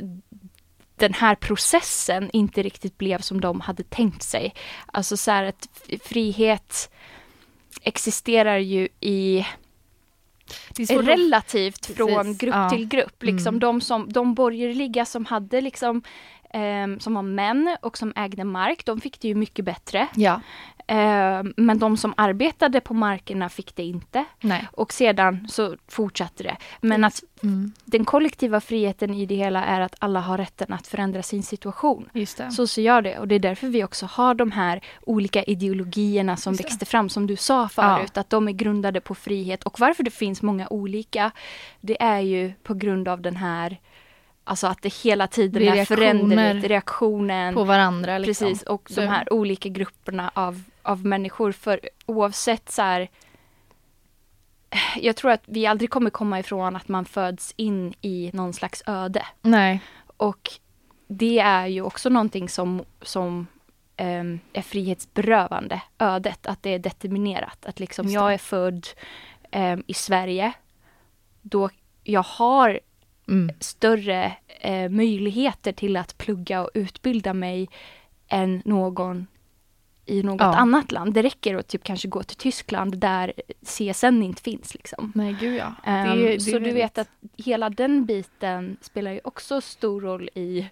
den 0.96 1.14
här 1.14 1.34
processen 1.34 2.30
inte 2.32 2.62
riktigt 2.62 2.98
blev 2.98 3.18
som 3.18 3.40
de 3.40 3.60
hade 3.60 3.82
tänkt 3.82 4.22
sig. 4.22 4.54
Alltså 4.86 5.16
så 5.16 5.30
här 5.30 5.44
att 5.44 5.68
frihet 6.02 6.90
existerar 7.82 8.58
ju 8.58 8.88
i 9.00 9.46
relativt 10.88 11.86
från 11.86 12.36
grupp 12.36 12.54
ja. 12.54 12.70
till 12.70 12.88
grupp. 12.88 13.22
Liksom 13.22 13.48
mm. 13.48 13.60
de, 13.60 13.80
som, 13.80 14.12
de 14.12 14.34
borgerliga 14.34 15.04
som 15.04 15.26
hade 15.26 15.60
liksom 15.60 16.02
eh, 16.50 16.98
som 16.98 17.14
var 17.14 17.22
män 17.22 17.76
och 17.82 17.98
som 17.98 18.12
ägde 18.16 18.44
mark, 18.44 18.84
de 18.84 19.00
fick 19.00 19.20
det 19.20 19.28
ju 19.28 19.34
mycket 19.34 19.64
bättre. 19.64 20.08
Ja. 20.14 20.40
Eh, 20.90 21.42
men 21.56 21.78
de 21.78 21.96
som 21.96 22.14
arbetade 22.16 22.80
på 22.80 22.94
markerna 22.94 23.48
fick 23.48 23.76
det 23.76 23.82
inte. 23.82 24.24
Nej. 24.40 24.68
Och 24.72 24.92
sedan 24.92 25.48
så 25.48 25.76
fortsatte 25.88 26.42
det. 26.42 26.56
Men 26.80 27.04
att 27.04 27.22
mm. 27.42 27.72
den 27.84 28.04
kollektiva 28.04 28.60
friheten 28.60 29.14
i 29.14 29.26
det 29.26 29.34
hela 29.34 29.64
är 29.64 29.80
att 29.80 29.94
alla 29.98 30.20
har 30.20 30.38
rätten 30.38 30.72
att 30.72 30.86
förändra 30.86 31.22
sin 31.22 31.42
situation. 31.42 32.08
Så 32.50 32.66
ser 32.66 32.82
jag 32.82 33.04
det. 33.04 33.18
Och 33.18 33.28
det 33.28 33.34
är 33.34 33.38
därför 33.38 33.66
vi 33.66 33.84
också 33.84 34.06
har 34.06 34.34
de 34.34 34.50
här 34.50 34.80
olika 35.00 35.42
ideologierna 35.42 36.36
som 36.36 36.54
växte 36.54 36.86
fram, 36.86 37.08
som 37.08 37.26
du 37.26 37.36
sa 37.36 37.68
förut, 37.68 38.12
ja. 38.14 38.20
att 38.20 38.30
de 38.30 38.48
är 38.48 38.52
grundade 38.52 39.00
på 39.00 39.14
frihet. 39.14 39.64
Och 39.64 39.80
varför 39.80 40.02
det 40.02 40.10
finns 40.10 40.42
många 40.42 40.68
olika, 40.68 41.30
det 41.80 42.02
är 42.02 42.20
ju 42.20 42.52
på 42.62 42.74
grund 42.74 43.08
av 43.08 43.20
den 43.20 43.36
här 43.36 43.78
Alltså 44.48 44.66
att 44.66 44.82
det 44.82 44.94
hela 44.94 45.26
tiden 45.26 45.62
är 45.62 45.84
föränderligt, 45.84 46.66
reaktionen. 46.66 47.54
På 47.54 47.64
varandra. 47.64 48.18
Liksom. 48.18 48.48
Precis, 48.48 48.62
och 48.62 48.90
de 48.94 49.06
här 49.06 49.32
olika 49.32 49.68
grupperna 49.68 50.30
av, 50.34 50.62
av 50.82 51.06
människor. 51.06 51.52
För 51.52 51.80
oavsett 52.06 52.70
så 52.70 52.82
här, 52.82 53.08
Jag 55.00 55.16
tror 55.16 55.30
att 55.30 55.42
vi 55.46 55.66
aldrig 55.66 55.90
kommer 55.90 56.10
komma 56.10 56.38
ifrån 56.38 56.76
att 56.76 56.88
man 56.88 57.04
föds 57.04 57.54
in 57.56 57.94
i 58.00 58.30
någon 58.32 58.52
slags 58.52 58.82
öde. 58.86 59.26
Nej. 59.42 59.80
Och 60.16 60.50
det 61.08 61.38
är 61.38 61.66
ju 61.66 61.82
också 61.82 62.08
någonting 62.08 62.48
som, 62.48 62.84
som 63.02 63.46
um, 64.00 64.40
är 64.52 64.62
frihetsberövande, 64.62 65.82
ödet, 65.98 66.46
att 66.46 66.62
det 66.62 66.70
är 66.70 66.78
determinerat. 66.78 67.66
Att 67.66 67.80
liksom 67.80 68.08
jag 68.08 68.34
är 68.34 68.38
född 68.38 68.86
um, 69.52 69.82
i 69.86 69.94
Sverige, 69.94 70.52
då 71.42 71.70
jag 72.04 72.22
har 72.22 72.80
mm. 73.28 73.56
större 73.60 74.36
eh, 74.60 74.88
möjligheter 74.88 75.72
till 75.72 75.96
att 75.96 76.18
plugga 76.18 76.62
och 76.62 76.70
utbilda 76.74 77.34
mig 77.34 77.68
än 78.28 78.62
någon 78.64 79.26
i 80.06 80.22
något 80.22 80.40
ja. 80.40 80.56
annat 80.56 80.92
land. 80.92 81.14
Det 81.14 81.22
räcker 81.22 81.56
att 81.56 81.68
typ 81.68 81.84
kanske 81.84 82.08
gå 82.08 82.22
till 82.22 82.36
Tyskland 82.36 82.98
där 82.98 83.32
CSN 83.62 84.22
inte 84.22 84.42
finns. 84.42 84.74
Liksom. 84.74 85.12
Nej, 85.14 85.36
gud 85.40 85.56
ja. 85.56 85.66
Um, 85.86 86.18
det, 86.18 86.32
det 86.32 86.40
så 86.40 86.58
du 86.58 86.72
vet 86.72 86.98
att 86.98 87.08
hela 87.36 87.70
den 87.70 88.04
biten 88.04 88.76
spelar 88.80 89.10
ju 89.12 89.20
också 89.24 89.60
stor 89.60 90.00
roll 90.00 90.30
i 90.34 90.68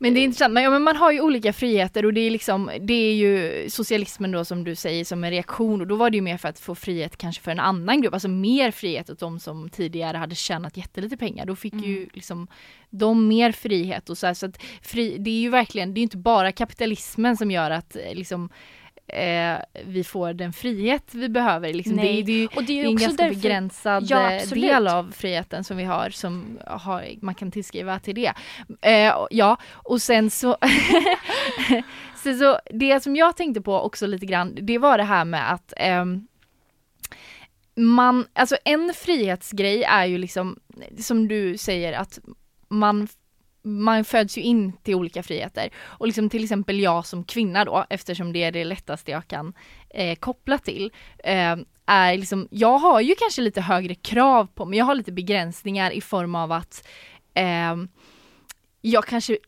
men 0.00 0.14
det 0.14 0.20
är 0.20 0.24
intressant, 0.24 0.54
men, 0.54 0.62
ja, 0.62 0.70
men 0.70 0.82
man 0.82 0.96
har 0.96 1.12
ju 1.12 1.20
olika 1.20 1.52
friheter 1.52 2.04
och 2.04 2.14
det 2.14 2.20
är 2.20 2.30
liksom, 2.30 2.70
det 2.80 2.94
är 2.94 3.14
ju 3.14 3.64
socialismen 3.70 4.30
då 4.30 4.44
som 4.44 4.64
du 4.64 4.74
säger 4.74 5.04
som 5.04 5.24
en 5.24 5.30
reaktion 5.30 5.80
och 5.80 5.86
då 5.86 5.96
var 5.96 6.10
det 6.10 6.16
ju 6.16 6.22
mer 6.22 6.36
för 6.36 6.48
att 6.48 6.60
få 6.60 6.74
frihet 6.74 7.16
kanske 7.16 7.42
för 7.42 7.50
en 7.50 7.60
annan 7.60 8.02
grupp, 8.02 8.14
alltså 8.14 8.28
mer 8.28 8.70
frihet 8.70 9.10
åt 9.10 9.18
de 9.18 9.40
som 9.40 9.70
tidigare 9.70 10.16
hade 10.16 10.34
tjänat 10.34 10.76
jättelite 10.76 11.16
pengar. 11.16 11.46
Då 11.46 11.56
fick 11.56 11.72
mm. 11.72 11.84
ju 11.84 12.08
liksom 12.12 12.48
de 12.90 13.28
mer 13.28 13.52
frihet 13.52 14.10
och 14.10 14.18
så 14.18 14.26
här, 14.26 14.34
så 14.34 14.46
att 14.46 14.62
fri, 14.82 15.16
det 15.18 15.30
är 15.30 15.40
ju 15.40 15.48
verkligen, 15.48 15.94
det 15.94 16.00
är 16.00 16.02
inte 16.02 16.16
bara 16.16 16.52
kapitalismen 16.52 17.36
som 17.36 17.50
gör 17.50 17.70
att 17.70 17.96
liksom 18.12 18.48
eh, 19.12 19.58
vi 19.86 20.04
får 20.04 20.32
den 20.32 20.52
frihet 20.52 21.14
vi 21.14 21.28
behöver. 21.28 21.72
Liksom. 21.72 21.96
Det, 21.96 22.08
är, 22.08 22.22
det, 22.22 22.46
och 22.56 22.64
det 22.64 22.72
är, 22.72 22.82
det 22.82 22.88
är 22.88 22.90
en 22.90 22.96
ganska 22.96 23.22
därför... 23.22 23.40
begränsad 23.40 24.04
ja, 24.08 24.32
eh, 24.32 24.48
del 24.48 24.88
av 24.88 25.12
friheten 25.16 25.64
som 25.64 25.76
vi 25.76 25.84
har 25.84 26.10
som 26.10 26.58
har, 26.66 27.04
man 27.20 27.34
kan 27.34 27.50
tillskriva 27.50 27.98
till 27.98 28.14
det. 28.14 28.32
Eh, 28.80 29.14
ja, 29.30 29.56
och 29.72 30.02
sen 30.02 30.30
så, 30.30 30.56
så, 32.22 32.38
så 32.38 32.58
det 32.70 33.02
som 33.02 33.16
jag 33.16 33.36
tänkte 33.36 33.60
på 33.60 33.80
också 33.80 34.06
lite 34.06 34.26
grann, 34.26 34.58
det 34.62 34.78
var 34.78 34.98
det 34.98 35.04
här 35.04 35.24
med 35.24 35.52
att 35.52 35.72
eh, 35.76 36.04
man, 37.74 38.26
alltså 38.32 38.56
en 38.64 38.94
frihetsgrej 38.94 39.82
är 39.82 40.04
ju 40.04 40.18
liksom, 40.18 40.58
som 40.98 41.28
du 41.28 41.58
säger 41.58 41.92
att 41.92 42.18
man 42.68 43.08
man 43.62 44.04
föds 44.04 44.38
ju 44.38 44.42
in 44.42 44.72
till 44.72 44.94
olika 44.94 45.22
friheter. 45.22 45.70
Och 45.80 46.06
liksom 46.06 46.30
till 46.30 46.42
exempel 46.42 46.80
jag 46.80 47.06
som 47.06 47.24
kvinna 47.24 47.64
då, 47.64 47.86
eftersom 47.90 48.32
det 48.32 48.42
är 48.42 48.52
det 48.52 48.64
lättaste 48.64 49.10
jag 49.10 49.28
kan 49.28 49.52
eh, 49.90 50.16
koppla 50.16 50.58
till, 50.58 50.92
eh, 51.24 51.56
är 51.86 52.16
liksom, 52.16 52.48
jag 52.50 52.78
har 52.78 53.00
ju 53.00 53.14
kanske 53.14 53.42
lite 53.42 53.60
högre 53.60 53.94
krav 53.94 54.46
på 54.54 54.64
mig, 54.64 54.78
jag 54.78 54.86
har 54.86 54.94
lite 54.94 55.12
begränsningar 55.12 55.90
i 55.90 56.00
form 56.00 56.34
av 56.34 56.52
att 56.52 56.88
eh, 57.34 57.76
jag 58.80 59.04
kanske 59.04 59.38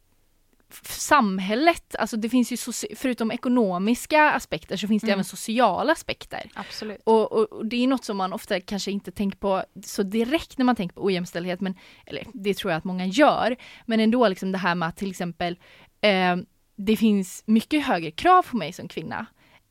samhället, 0.83 1.97
alltså 1.99 2.17
det 2.17 2.29
finns 2.29 2.53
ju 2.53 2.57
förutom 2.97 3.31
ekonomiska 3.31 4.31
aspekter 4.31 4.77
så 4.77 4.89
finns 4.89 5.01
det 5.01 5.07
mm. 5.07 5.15
även 5.15 5.25
sociala 5.25 5.93
aspekter. 5.93 6.51
Absolut. 6.55 7.01
Och, 7.05 7.33
och, 7.33 7.53
och, 7.53 7.67
det 7.67 7.77
är 7.77 7.87
något 7.87 8.05
som 8.05 8.17
man 8.17 8.33
ofta 8.33 8.61
kanske 8.61 8.91
inte 8.91 9.11
tänker 9.11 9.39
på 9.39 9.65
så 9.85 10.03
direkt 10.03 10.59
när 10.59 10.65
man 10.65 10.77
tänker 10.77 10.95
på 10.95 11.05
ojämställdhet, 11.05 11.61
men 11.61 11.75
eller 12.07 12.27
det 12.35 12.55
tror 12.55 12.73
jag 12.73 12.79
att 12.79 12.85
många 12.85 13.07
gör. 13.07 13.57
Men 13.87 14.01
ändå 14.01 14.29
liksom 14.29 14.53
det 14.53 14.59
här 14.59 14.75
med 14.75 14.89
att 14.89 14.97
till 14.97 15.11
exempel 15.11 15.59
eh, 16.01 16.37
det 16.77 16.97
finns 16.97 17.43
mycket 17.47 17.87
högre 17.87 18.11
krav 18.11 18.43
på 18.43 18.57
mig 18.57 18.73
som 18.73 18.89
kvinna. 18.89 19.27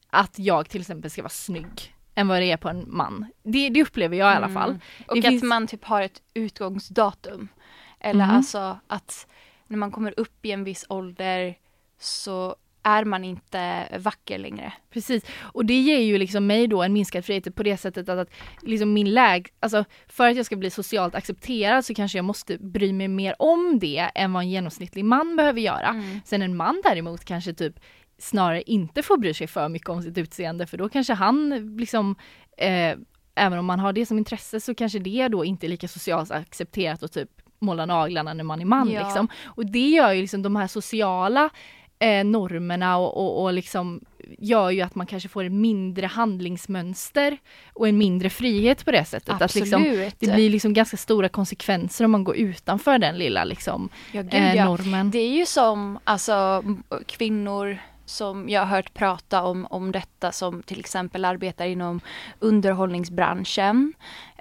Att 0.10 0.39
jag 0.39 0.70
till 0.70 0.82
exempel 0.82 1.12
ska 1.12 1.22
vara 1.22 1.30
snygg 1.30 1.96
än 2.16 2.28
vad 2.28 2.42
det 2.42 2.52
är 2.52 2.58
på 2.58 2.70
en 2.70 2.86
man. 2.88 3.26
Det, 3.44 3.70
det 3.70 3.82
upplever 3.82 4.18
jag 4.18 4.34
i 4.34 4.36
alla 4.36 4.46
mm. 4.46 4.54
fall. 4.54 4.80
Och 5.08 5.16
det 5.16 5.20
att 5.20 5.32
finns... 5.32 5.44
man 5.44 5.68
typ 5.68 5.84
har 5.84 6.02
ett 6.02 6.22
utgångsdatum. 6.34 7.48
Eller 8.00 8.24
mm. 8.24 8.36
alltså 8.36 8.80
att 8.88 9.28
när 9.67 9.78
man 9.78 9.91
kommer 9.91 10.19
upp 10.19 10.45
i 10.45 10.52
en 10.52 10.63
viss 10.63 10.86
ålder 10.89 11.58
så 11.99 12.56
är 12.84 13.06
man 13.06 13.23
inte 13.23 13.88
vacker 13.99 14.38
längre. 14.38 14.73
Precis, 14.89 15.23
och 15.41 15.65
det 15.65 15.80
ger 15.80 15.99
ju 15.99 16.17
liksom 16.17 16.47
mig 16.47 16.67
då 16.67 16.84
en 16.84 16.93
minskad 16.93 17.26
frihet 17.26 17.56
på 17.56 17.63
det 17.63 17.78
sättet 17.78 18.10
att, 18.10 18.19
att 18.19 18.30
liksom 18.62 18.93
min 18.93 19.13
läg, 19.13 19.49
alltså 19.60 19.86
för 20.08 20.30
att 20.30 20.36
jag 20.36 20.45
ska 20.45 20.56
bli 20.56 20.69
socialt 20.69 21.15
accepterad 21.15 21.86
så 21.86 21.93
kanske 21.93 22.17
jag 22.17 22.26
måste 22.26 22.58
bry 22.58 22.93
mig 22.93 23.08
mer 23.08 23.36
om 23.39 23.80
det 23.80 24.10
än 24.15 24.34
vad 24.34 24.43
en 24.43 24.49
genomsnittlig 24.49 25.06
man 25.06 25.36
behöver 25.36 25.62
göra. 25.62 25.88
Mm. 25.88 26.19
Sen 26.26 26.41
en 26.41 26.56
man 26.56 26.82
däremot 26.84 27.26
kanske 27.26 27.54
typ 27.54 27.80
snarare 28.17 28.62
inte 28.62 29.04
får 29.04 29.17
bry 29.17 29.34
sig 29.34 29.47
för 29.47 29.69
mycket 29.69 29.89
om 29.89 30.02
sitt 30.02 30.17
utseende 30.17 30.67
för 30.67 30.78
då 30.78 30.89
kanske 30.89 31.13
han 31.13 31.76
liksom 31.78 32.15
eh, 32.58 32.97
även 33.36 33.60
om 33.60 33.65
man 33.65 33.80
har 33.80 33.93
det 33.93 34.06
som 34.06 34.17
intresse 34.17 34.60
så 34.60 34.76
kanske 34.76 34.99
det 34.99 35.28
då 35.28 35.45
inte 35.45 35.67
är 35.67 35.69
lika 35.69 35.88
socialt 35.88 36.32
accepterat 36.32 37.04
och 37.04 37.12
typ 37.12 37.30
måla 37.63 37.86
naglarna 37.86 38.34
när 38.34 38.43
man 38.43 38.62
är 38.62 38.65
man. 38.65 38.91
Ja. 38.91 39.04
Liksom. 39.04 39.28
Och 39.45 39.65
det 39.65 39.89
gör 39.89 40.12
ju 40.12 40.21
liksom 40.21 40.41
de 40.41 40.56
här 40.56 40.67
sociala 40.67 41.49
eh, 41.99 42.23
normerna 42.23 42.97
och, 42.97 43.17
och, 43.17 43.43
och 43.43 43.54
liksom 43.54 44.02
gör 44.38 44.69
ju 44.69 44.82
att 44.82 44.95
man 44.95 45.08
kanske 45.08 45.30
får 45.30 45.43
ett 45.43 45.52
mindre 45.52 46.06
handlingsmönster 46.06 47.38
och 47.73 47.88
en 47.88 47.97
mindre 47.97 48.30
frihet 48.30 48.86
på 48.86 48.91
det 48.91 49.06
sättet. 49.06 49.41
Absolut. 49.41 49.73
Att 49.73 49.82
liksom, 49.82 50.12
det 50.19 50.34
blir 50.34 50.49
liksom 50.49 50.73
ganska 50.73 50.97
stora 50.97 51.30
konsekvenser 51.30 52.06
om 52.06 52.12
man 52.12 52.23
går 52.23 52.36
utanför 52.36 52.97
den 52.97 53.17
lilla 53.17 53.43
liksom, 53.43 53.89
ja, 54.12 54.21
gud, 54.21 54.34
eh, 54.34 54.56
ja. 54.56 54.65
normen. 54.65 55.12
Det 55.12 55.19
är 55.19 55.38
ju 55.38 55.45
som 55.45 55.99
alltså 56.04 56.63
kvinnor 57.06 57.78
som 58.06 58.49
jag 58.49 58.62
har 58.62 58.67
hört 58.67 58.93
prata 58.93 59.43
om, 59.43 59.67
om 59.69 59.91
detta 59.91 60.32
som 60.32 60.63
till 60.63 60.80
exempel 60.80 61.26
arbetar 61.26 61.65
inom 61.65 62.02
underhållningsbranschen. 62.39 63.93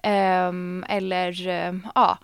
Eh, 0.02 0.52
eller 0.88 1.48
eh, 1.48 1.74
ja 1.94 2.18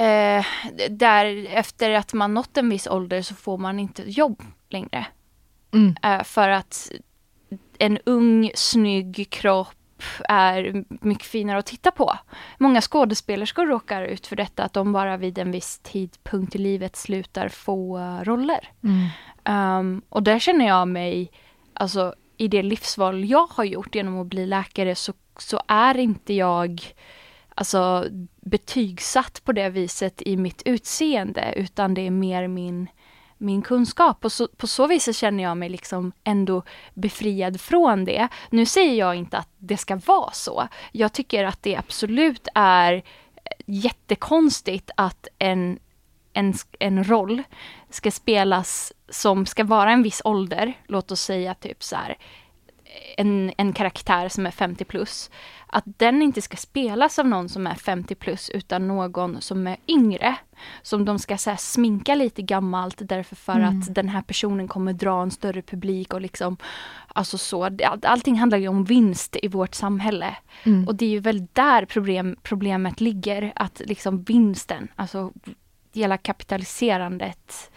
eh, 0.00 0.44
där 0.90 1.46
efter 1.50 1.90
att 1.90 2.12
man 2.12 2.34
nått 2.34 2.56
en 2.56 2.68
viss 2.68 2.86
ålder 2.86 3.22
så 3.22 3.34
får 3.34 3.58
man 3.58 3.78
inte 3.78 4.02
jobb 4.10 4.42
längre. 4.68 5.06
Mm. 5.72 5.96
Eh, 6.02 6.22
för 6.22 6.48
att 6.48 6.90
en 7.78 7.98
ung, 8.04 8.50
snygg 8.54 9.26
kropp 9.30 9.74
är 10.28 10.84
mycket 11.06 11.26
finare 11.26 11.58
att 11.58 11.66
titta 11.66 11.90
på. 11.90 12.18
Många 12.58 12.80
skådespelerskor 12.80 13.66
råkar 13.66 14.02
ut 14.02 14.26
för 14.26 14.36
detta, 14.36 14.64
att 14.64 14.72
de 14.72 14.92
bara 14.92 15.16
vid 15.16 15.38
en 15.38 15.50
viss 15.50 15.78
tidpunkt 15.78 16.54
i 16.54 16.58
livet 16.58 16.96
slutar 16.96 17.48
få 17.48 17.98
uh, 17.98 18.24
roller. 18.24 18.68
Mm. 18.84 19.78
Um, 19.78 20.02
och 20.08 20.22
där 20.22 20.38
känner 20.38 20.66
jag 20.66 20.88
mig, 20.88 21.30
alltså 21.72 22.14
i 22.36 22.48
det 22.48 22.62
livsval 22.62 23.24
jag 23.24 23.46
har 23.46 23.64
gjort 23.64 23.94
genom 23.94 24.20
att 24.20 24.26
bli 24.26 24.46
läkare 24.46 24.94
så, 24.94 25.12
så 25.38 25.60
är 25.68 25.96
inte 25.96 26.34
jag 26.34 26.82
alltså, 27.60 28.06
betygsatt 28.40 29.44
på 29.44 29.52
det 29.52 29.68
viset 29.68 30.22
i 30.22 30.36
mitt 30.36 30.62
utseende 30.64 31.52
utan 31.56 31.94
det 31.94 32.06
är 32.06 32.10
mer 32.10 32.48
min 32.48 32.88
min 33.40 33.62
kunskap. 33.62 34.24
Och 34.24 34.32
så, 34.32 34.48
på 34.48 34.66
så 34.66 34.86
vis 34.86 35.16
känner 35.16 35.42
jag 35.42 35.56
mig 35.56 35.68
liksom 35.68 36.12
ändå 36.24 36.62
befriad 36.94 37.60
från 37.60 38.04
det. 38.04 38.28
Nu 38.50 38.66
säger 38.66 38.94
jag 38.94 39.14
inte 39.14 39.38
att 39.38 39.48
det 39.58 39.76
ska 39.76 39.96
vara 39.96 40.32
så. 40.32 40.68
Jag 40.92 41.12
tycker 41.12 41.44
att 41.44 41.62
det 41.62 41.76
absolut 41.76 42.48
är 42.54 42.92
eh, 42.94 43.02
jättekonstigt 43.66 44.90
att 44.96 45.28
en, 45.38 45.78
en, 46.32 46.54
en 46.78 47.04
roll 47.04 47.42
ska 47.90 48.10
spelas 48.10 48.92
som 49.08 49.46
ska 49.46 49.64
vara 49.64 49.92
en 49.92 50.02
viss 50.02 50.22
ålder. 50.24 50.72
Låt 50.86 51.10
oss 51.10 51.20
säga 51.20 51.54
typ 51.54 51.82
så 51.82 51.96
här 51.96 52.16
en, 53.16 53.52
en 53.56 53.72
karaktär 53.72 54.28
som 54.28 54.46
är 54.46 54.50
50 54.50 54.84
plus 54.84 55.30
att 55.72 55.84
den 55.86 56.22
inte 56.22 56.42
ska 56.42 56.56
spelas 56.56 57.18
av 57.18 57.26
någon 57.26 57.48
som 57.48 57.66
är 57.66 57.74
50 57.74 58.14
plus 58.14 58.50
utan 58.50 58.88
någon 58.88 59.40
som 59.40 59.66
är 59.66 59.76
yngre. 59.88 60.36
Som 60.82 61.04
de 61.04 61.18
ska 61.18 61.38
så 61.38 61.56
sminka 61.58 62.14
lite 62.14 62.42
gammalt 62.42 62.96
därför 62.98 63.36
för 63.36 63.52
mm. 63.52 63.80
att 63.80 63.94
den 63.94 64.08
här 64.08 64.22
personen 64.22 64.68
kommer 64.68 64.92
dra 64.92 65.22
en 65.22 65.30
större 65.30 65.62
publik 65.62 66.14
och 66.14 66.20
liksom 66.20 66.56
Alltså 67.14 67.38
så, 67.38 67.68
allting 68.02 68.38
handlar 68.38 68.58
ju 68.58 68.68
om 68.68 68.84
vinst 68.84 69.36
i 69.42 69.48
vårt 69.48 69.74
samhälle. 69.74 70.36
Mm. 70.62 70.88
Och 70.88 70.94
det 70.94 71.04
är 71.04 71.08
ju 71.08 71.20
väl 71.20 71.46
där 71.52 71.84
problem, 71.84 72.36
problemet 72.42 73.00
ligger, 73.00 73.52
att 73.56 73.82
liksom 73.84 74.22
vinsten, 74.22 74.88
alltså 74.96 75.32
hela 75.94 76.16
kapitaliserandet 76.16 77.70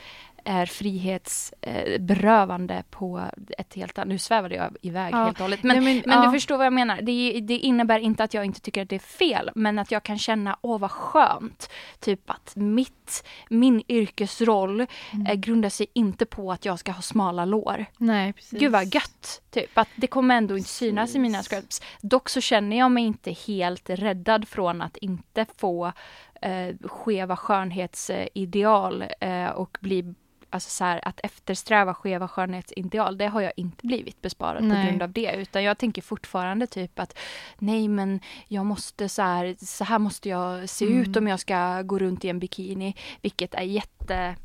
är 0.43 0.65
frihetsberövande 0.65 2.83
på 2.89 3.29
ett 3.57 3.73
helt 3.73 3.97
annat... 3.97 4.07
Nu 4.07 4.17
svävade 4.17 4.55
jag 4.55 4.75
iväg 4.81 5.13
ja. 5.13 5.23
helt 5.23 5.37
och 5.37 5.43
hållet. 5.43 5.63
Men, 5.63 5.83
men, 5.83 6.03
men 6.05 6.19
ja. 6.19 6.25
du 6.25 6.31
förstår 6.31 6.57
vad 6.57 6.65
jag 6.65 6.73
menar. 6.73 7.01
Det, 7.01 7.39
det, 7.41 7.57
innebär 7.57 7.99
inte 7.99 8.23
att 8.23 8.33
jag 8.33 8.45
inte 8.45 8.61
tycker 8.61 8.81
att 8.81 8.89
det 8.89 8.95
är 8.95 8.99
fel, 8.99 9.51
men 9.55 9.79
att 9.79 9.91
jag 9.91 10.03
kan 10.03 10.17
känna, 10.17 10.57
åh 10.61 10.79
vad 10.79 10.91
skönt. 10.91 11.69
Typ 11.99 12.29
att 12.29 12.53
mitt, 12.55 13.25
min 13.49 13.83
yrkesroll 13.87 14.85
mm. 15.11 15.27
eh, 15.27 15.33
grundar 15.33 15.69
sig 15.69 15.87
inte 15.93 16.25
på 16.25 16.51
att 16.51 16.65
jag 16.65 16.79
ska 16.79 16.91
ha 16.91 17.01
smala 17.01 17.45
lår. 17.45 17.85
Nej, 17.97 18.33
precis. 18.33 18.59
Gud 18.59 18.71
vad 18.71 18.95
gött! 18.95 19.41
Typ 19.51 19.77
att 19.77 19.89
det 19.95 20.07
kommer 20.07 20.35
ändå 20.35 20.57
inte 20.57 20.69
synas 20.69 21.03
precis. 21.03 21.15
i 21.15 21.19
mina 21.19 21.43
scrubs. 21.43 21.81
Dock 22.01 22.29
så 22.29 22.41
känner 22.41 22.77
jag 22.77 22.91
mig 22.91 23.03
inte 23.03 23.31
helt 23.31 23.89
räddad 23.89 24.47
från 24.47 24.81
att 24.81 24.97
inte 24.97 25.45
få 25.57 25.93
eh, 26.41 26.75
skeva 26.83 27.37
skönhetsideal 27.37 29.05
eh, 29.19 29.49
och 29.49 29.77
bli 29.81 30.13
alltså 30.53 30.69
så 30.69 30.83
här, 30.83 31.07
att 31.07 31.19
eftersträva 31.23 31.93
skeva 31.93 32.27
skönhetsideal, 32.27 33.17
det 33.17 33.27
har 33.27 33.41
jag 33.41 33.53
inte 33.55 33.87
blivit 33.87 34.21
besparad 34.21 34.63
nej. 34.63 34.81
på 34.81 34.89
grund 34.89 35.01
av 35.01 35.11
det. 35.11 35.35
Utan 35.35 35.63
jag 35.63 35.77
tänker 35.77 36.01
fortfarande 36.01 36.67
typ 36.67 36.99
att 36.99 37.17
nej 37.57 37.87
men 37.87 38.19
jag 38.47 38.65
måste 38.65 39.09
så 39.09 39.21
här, 39.21 39.55
så 39.65 39.83
här 39.83 39.99
måste 39.99 40.29
jag 40.29 40.69
se 40.69 40.85
mm. 40.85 41.01
ut 41.01 41.17
om 41.17 41.27
jag 41.27 41.39
ska 41.39 41.81
gå 41.81 41.99
runt 41.99 42.25
i 42.25 42.29
en 42.29 42.39
bikini. 42.39 42.95
Vilket 43.21 43.53
är 43.53 43.61
jätte 43.61 44.35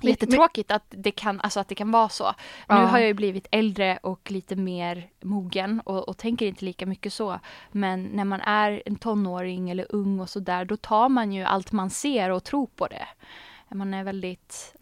Jättetråkigt 0.00 0.70
att 0.70 0.84
det 0.88 1.10
kan, 1.10 1.40
alltså 1.40 1.60
att 1.60 1.68
det 1.68 1.74
kan 1.74 1.90
vara 1.90 2.08
så. 2.08 2.34
Ja. 2.68 2.80
Nu 2.80 2.86
har 2.86 2.98
jag 2.98 3.06
ju 3.06 3.14
blivit 3.14 3.46
äldre 3.50 3.98
och 4.02 4.30
lite 4.30 4.56
mer 4.56 5.08
mogen 5.20 5.80
och, 5.84 6.08
och, 6.08 6.16
tänker 6.16 6.46
inte 6.46 6.64
lika 6.64 6.86
mycket 6.86 7.12
så. 7.12 7.40
Men 7.72 8.02
när 8.02 8.24
man 8.24 8.40
är 8.40 8.82
en 8.86 8.96
tonåring 8.96 9.70
eller 9.70 9.86
ung 9.88 10.20
och 10.20 10.30
sådär, 10.30 10.64
då 10.64 10.76
tar 10.76 11.08
man 11.08 11.32
ju 11.32 11.42
allt 11.42 11.72
man 11.72 11.90
ser 11.90 12.30
och 12.30 12.44
tror 12.44 12.66
på 12.66 12.86
det. 12.86 13.06
Man 13.74 13.94
är 13.94 14.04
väldigt 14.04 14.74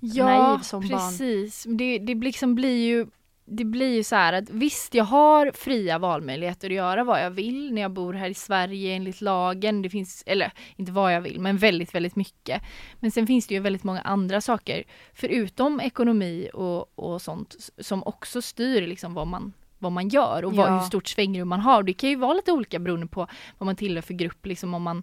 ja, 0.00 0.24
naiv 0.24 0.62
som 0.62 0.80
precis. 0.80 0.96
barn. 0.96 1.10
precis. 1.10 1.66
Det, 1.68 1.98
det 1.98 2.14
liksom 2.14 2.54
blir 2.54 2.86
ju 2.86 3.06
det 3.46 3.64
blir 3.64 3.94
ju 3.94 4.04
så 4.04 4.16
här 4.16 4.32
att 4.32 4.50
visst, 4.50 4.94
jag 4.94 5.04
har 5.04 5.52
fria 5.54 5.98
valmöjligheter 5.98 6.68
att 6.68 6.74
göra 6.74 7.04
vad 7.04 7.24
jag 7.24 7.30
vill 7.30 7.72
när 7.72 7.82
jag 7.82 7.90
bor 7.90 8.12
här 8.12 8.28
i 8.28 8.34
Sverige 8.34 8.94
enligt 8.94 9.20
lagen. 9.20 9.82
Det 9.82 9.90
finns, 9.90 10.22
eller 10.26 10.52
inte 10.76 10.92
vad 10.92 11.14
jag 11.14 11.20
vill, 11.20 11.40
men 11.40 11.56
väldigt, 11.56 11.94
väldigt 11.94 12.16
mycket. 12.16 12.62
Men 13.00 13.10
sen 13.10 13.26
finns 13.26 13.46
det 13.46 13.54
ju 13.54 13.60
väldigt 13.60 13.84
många 13.84 14.00
andra 14.00 14.40
saker, 14.40 14.84
förutom 15.14 15.80
ekonomi 15.80 16.50
och, 16.54 16.98
och 16.98 17.22
sånt, 17.22 17.56
som 17.78 18.02
också 18.02 18.42
styr 18.42 18.86
liksom 18.86 19.14
vad 19.14 19.26
man 19.26 19.52
vad 19.78 19.92
man 19.92 20.08
gör 20.08 20.44
och 20.44 20.52
vad, 20.52 20.72
hur 20.72 20.80
stort 20.80 21.08
svängrum 21.08 21.48
man 21.48 21.60
har. 21.60 21.82
Det 21.82 21.92
kan 21.92 22.10
ju 22.10 22.16
vara 22.16 22.34
lite 22.34 22.52
olika 22.52 22.78
beroende 22.78 23.06
på 23.06 23.26
vad 23.58 23.66
man 23.66 23.76
tillhör 23.76 24.02
för 24.02 24.14
grupp, 24.14 24.46
liksom 24.46 24.74
om 24.74 24.82
man 24.82 25.02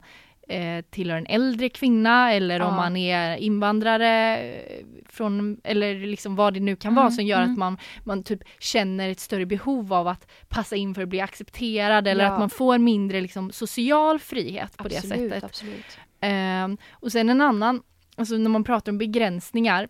eh, 0.52 0.82
tillhör 0.90 1.18
en 1.18 1.26
äldre 1.26 1.70
kvinna 1.70 2.34
eller 2.34 2.60
ja. 2.60 2.66
om 2.66 2.76
man 2.76 2.98
är 2.98 3.38
invandrare 3.38 4.38
eh, 4.38 4.86
från, 5.10 5.62
eller 5.64 5.96
liksom 5.96 6.36
vad 6.36 6.54
det 6.54 6.60
nu 6.60 6.76
kan 6.76 6.92
mm, 6.92 7.04
vara 7.04 7.12
som 7.12 7.26
gör 7.26 7.42
mm. 7.42 7.52
att 7.52 7.58
man, 7.58 7.78
man 8.04 8.24
typ 8.24 8.40
känner 8.60 9.10
ett 9.10 9.20
större 9.20 9.46
behov 9.46 9.94
av 9.94 10.08
att 10.08 10.32
passa 10.50 10.76
in 10.76 10.96
för 10.96 11.02
att 11.02 11.10
bli 11.10 11.22
accepterad 11.22 12.08
eller 12.08 12.24
ja. 12.24 12.32
att 12.32 12.40
man 12.40 12.50
får 12.50 12.78
mindre 12.78 13.22
liksom, 13.22 13.52
social 13.52 14.20
frihet 14.20 14.78
på 14.78 14.86
absolut, 14.86 15.04
det 15.04 15.30
sättet. 15.30 15.44
Absolut. 15.44 15.98
Eh, 16.22 16.88
och 16.92 17.12
sen 17.12 17.30
en 17.30 17.42
annan, 17.42 17.84
alltså 18.16 18.36
när 18.36 18.50
man 18.50 18.64
pratar 18.64 18.92
om 18.92 18.98
begränsningar 18.98 19.88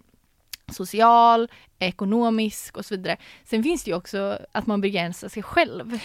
social, 0.73 1.47
ekonomisk 1.79 2.77
och 2.77 2.85
så 2.85 2.95
vidare. 2.95 3.17
Sen 3.43 3.63
finns 3.63 3.83
det 3.83 3.91
ju 3.91 3.97
också 3.97 4.39
att 4.51 4.67
man 4.67 4.81
begränsar 4.81 5.29
sig 5.29 5.43
själv. 5.43 5.99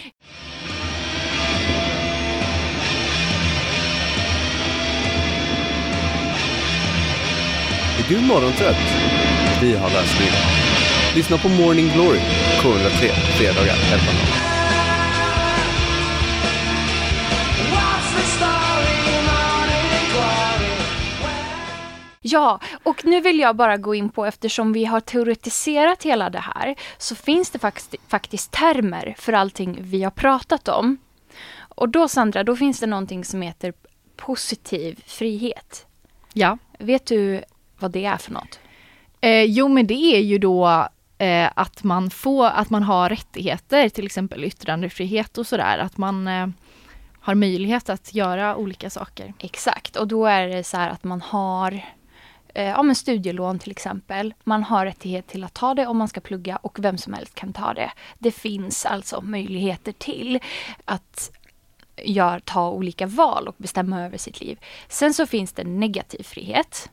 Är 8.07 8.11
du 8.11 8.21
morgontrött? 8.21 8.77
Vi 9.63 9.77
har 9.77 9.91
lösningen. 9.91 10.35
Lyssna 11.15 11.39
på 11.39 11.49
Morning 11.49 11.89
Glory, 11.89 12.19
K103, 12.61 13.09
fredagar 13.11 13.75
11.00. 13.75 14.47
Ja, 22.21 22.61
och 22.83 23.05
nu 23.05 23.21
vill 23.21 23.39
jag 23.39 23.57
bara 23.57 23.77
gå 23.77 23.95
in 23.95 24.09
på, 24.09 24.25
eftersom 24.25 24.73
vi 24.73 24.85
har 24.85 25.01
teoretiserat 25.01 26.03
hela 26.03 26.31
det 26.31 26.45
här, 26.55 26.75
så 26.99 27.15
finns 27.15 27.51
det 27.51 27.59
faktiskt, 27.59 27.95
faktiskt 28.09 28.51
termer 28.51 29.15
för 29.19 29.33
allting 29.33 29.79
vi 29.81 30.03
har 30.03 30.11
pratat 30.11 30.69
om. 30.69 30.99
Och 31.59 31.89
då 31.89 32.09
Sandra, 32.09 32.45
då 32.45 32.57
finns 32.57 32.81
det 32.81 32.87
någonting 32.87 33.25
som 33.25 33.43
heter 33.43 33.73
positiv 34.17 35.03
frihet. 35.07 35.87
Ja. 36.33 36.59
Vet 36.79 37.07
du 37.07 37.43
vad 37.79 37.91
det 37.91 38.05
är 38.05 38.17
för 38.17 38.33
något? 38.33 38.59
Eh, 39.21 39.43
jo 39.43 39.69
men 39.69 39.87
det 39.87 40.17
är 40.17 40.21
ju 40.21 40.39
då 40.39 40.89
eh, 41.19 41.51
att 41.55 41.85
man 41.85 42.11
får, 42.11 42.47
att 42.47 42.71
man 42.71 42.83
har 42.83 43.09
rättigheter, 43.09 43.89
till 43.89 44.07
exempel 44.07 44.45
yttrandefrihet 44.45 45.39
och 45.39 45.47
sådär, 45.47 45.79
att 45.79 45.97
man 45.97 46.29
eh, 46.29 46.47
har 47.21 47.35
möjlighet 47.35 47.89
att 47.89 48.15
göra 48.15 48.57
olika 48.57 48.91
saker. 48.91 49.35
Exakt, 49.39 49.97
och 49.97 50.09
då 50.09 50.27
är 50.27 50.49
det 50.49 50.65
så 50.65 50.77
här 50.77 50.91
att 50.91 51.05
man 51.05 51.21
har 51.21 51.73
eh, 52.55 52.69
ja, 52.69 52.83
men 52.83 52.95
studielån 52.95 53.59
till 53.59 53.71
exempel. 53.71 54.35
Man 54.45 54.63
har 54.63 54.87
rättighet 54.87 55.27
till 55.27 55.45
att 55.45 55.55
ta 55.55 55.75
det 55.75 55.87
om 55.87 55.97
man 55.97 56.09
ska 56.09 56.21
plugga 56.21 56.57
och 56.57 56.79
vem 56.79 56.99
som 56.99 57.13
helst 57.13 57.35
kan 57.35 57.53
ta 57.53 57.75
det. 57.75 57.93
Det 58.19 58.31
finns 58.31 58.87
alltså 58.87 59.21
möjligheter 59.21 59.93
till 59.93 60.41
att 60.85 61.31
gör, 62.05 62.39
ta 62.39 62.71
olika 62.71 63.07
val 63.07 63.49
och 63.49 63.55
bestämma 63.59 64.05
över 64.05 64.19
sitt 64.19 64.41
liv. 64.41 64.59
Sen 64.89 65.15
så 65.15 65.27
finns 65.27 65.53
det 65.53 65.65
negativ 65.65 66.23
frihet. 66.23 66.91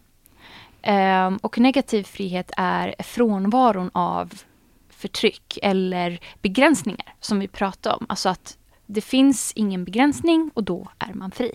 Um, 0.87 1.37
och 1.37 1.59
negativ 1.59 2.03
frihet 2.03 2.51
är 2.57 2.95
frånvaron 2.99 3.89
av 3.93 4.33
förtryck 4.89 5.59
eller 5.61 6.19
begränsningar 6.41 7.13
som 7.19 7.39
vi 7.39 7.47
pratar 7.47 7.95
om. 7.95 8.05
Alltså 8.09 8.29
att 8.29 8.57
det 8.85 9.01
finns 9.01 9.53
ingen 9.55 9.85
begränsning 9.85 10.51
och 10.53 10.63
då 10.63 10.87
är 10.99 11.13
man 11.13 11.31
fri. 11.31 11.51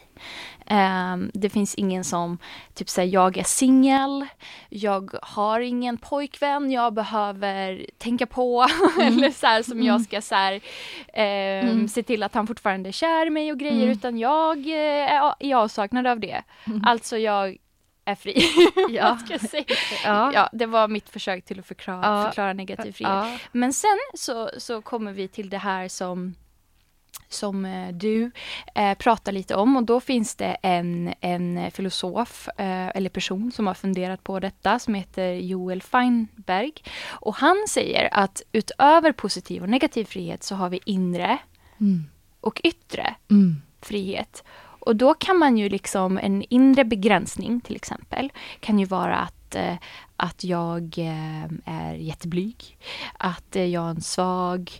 Um, 0.70 1.30
det 1.34 1.50
finns 1.50 1.74
ingen 1.74 2.04
som 2.04 2.38
typ 2.74 2.88
säger 2.88 3.12
jag 3.12 3.38
är 3.38 3.44
singel, 3.44 4.26
jag 4.68 5.10
har 5.22 5.60
ingen 5.60 5.96
pojkvän 5.96 6.70
jag 6.70 6.94
behöver 6.94 7.86
tänka 7.98 8.26
på. 8.26 8.66
Mm. 8.98 9.18
eller 9.18 9.30
så 9.30 9.46
här, 9.46 9.62
som 9.62 9.72
mm. 9.72 9.86
jag 9.86 10.00
ska 10.00 10.20
så 10.20 10.34
här, 10.34 10.54
um, 10.54 10.60
mm. 11.70 11.88
se 11.88 12.02
till 12.02 12.22
att 12.22 12.34
han 12.34 12.46
fortfarande 12.46 12.90
är 12.90 12.92
kär 12.92 13.26
i 13.26 13.30
mig 13.30 13.52
och 13.52 13.58
grejer. 13.58 13.82
Mm. 13.82 13.90
Utan 13.90 14.18
jag 14.18 14.58
uh, 14.58 15.12
är 15.12 15.34
i 15.40 15.52
avsaknad 15.52 16.06
av 16.06 16.20
det. 16.20 16.42
Mm. 16.66 16.84
Alltså 16.84 17.18
jag 17.18 17.56
är 18.08 18.14
fri. 18.14 18.42
Ja. 18.90 19.18
Ja. 20.04 20.32
ja, 20.34 20.48
det 20.52 20.66
var 20.66 20.88
mitt 20.88 21.08
försök 21.08 21.44
till 21.44 21.58
att 21.58 21.66
förklara, 21.66 22.00
ja. 22.02 22.24
förklara 22.28 22.52
negativ 22.52 22.92
frihet. 22.92 23.12
Ja. 23.12 23.38
Men 23.52 23.72
sen 23.72 23.98
så, 24.14 24.50
så 24.58 24.82
kommer 24.82 25.12
vi 25.12 25.28
till 25.28 25.50
det 25.50 25.58
här 25.58 25.88
som 25.88 26.34
som 27.28 27.64
eh, 27.64 27.88
du 27.92 28.30
eh, 28.74 28.94
pratar 28.94 29.32
lite 29.32 29.54
om 29.54 29.76
och 29.76 29.82
då 29.82 30.00
finns 30.00 30.34
det 30.34 30.56
en, 30.62 31.14
en 31.20 31.70
filosof 31.70 32.48
eh, 32.48 32.88
eller 32.88 33.10
person 33.10 33.52
som 33.52 33.66
har 33.66 33.74
funderat 33.74 34.24
på 34.24 34.40
detta 34.40 34.78
som 34.78 34.94
heter 34.94 35.32
Joel 35.32 35.82
Feinberg. 35.82 36.72
Och 37.08 37.34
han 37.34 37.56
säger 37.68 38.08
att 38.12 38.42
utöver 38.52 39.12
positiv 39.12 39.62
och 39.62 39.68
negativ 39.68 40.04
frihet 40.04 40.42
så 40.42 40.54
har 40.54 40.68
vi 40.68 40.80
inre 40.84 41.38
mm. 41.80 42.04
och 42.40 42.60
yttre 42.64 43.14
mm. 43.30 43.62
frihet. 43.82 44.44
Och 44.88 44.96
då 44.96 45.14
kan 45.14 45.38
man 45.38 45.58
ju 45.58 45.68
liksom, 45.68 46.18
en 46.18 46.44
inre 46.48 46.84
begränsning 46.84 47.60
till 47.60 47.76
exempel, 47.76 48.32
kan 48.60 48.78
ju 48.78 48.84
vara 48.84 49.16
att, 49.16 49.54
eh, 49.54 49.74
att 50.16 50.44
jag 50.44 50.94
eh, 50.98 51.44
är 51.64 51.94
jätteblyg, 51.94 52.78
att 53.18 53.48
jag 53.52 53.84
är 53.84 53.90
en 53.90 54.00
svag, 54.00 54.70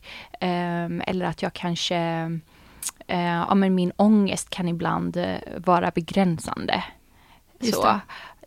ehm, 0.40 1.02
eller 1.06 1.26
att 1.26 1.42
jag 1.42 1.52
kanske 1.52 1.96
eh, 3.06 3.22
ja, 3.48 3.54
men 3.54 3.74
min 3.74 3.92
ångest 3.96 4.50
kan 4.50 4.68
ibland 4.68 5.16
eh, 5.16 5.36
vara 5.56 5.90
begränsande. 5.90 6.84
Just 7.60 7.74
så, 7.74 8.00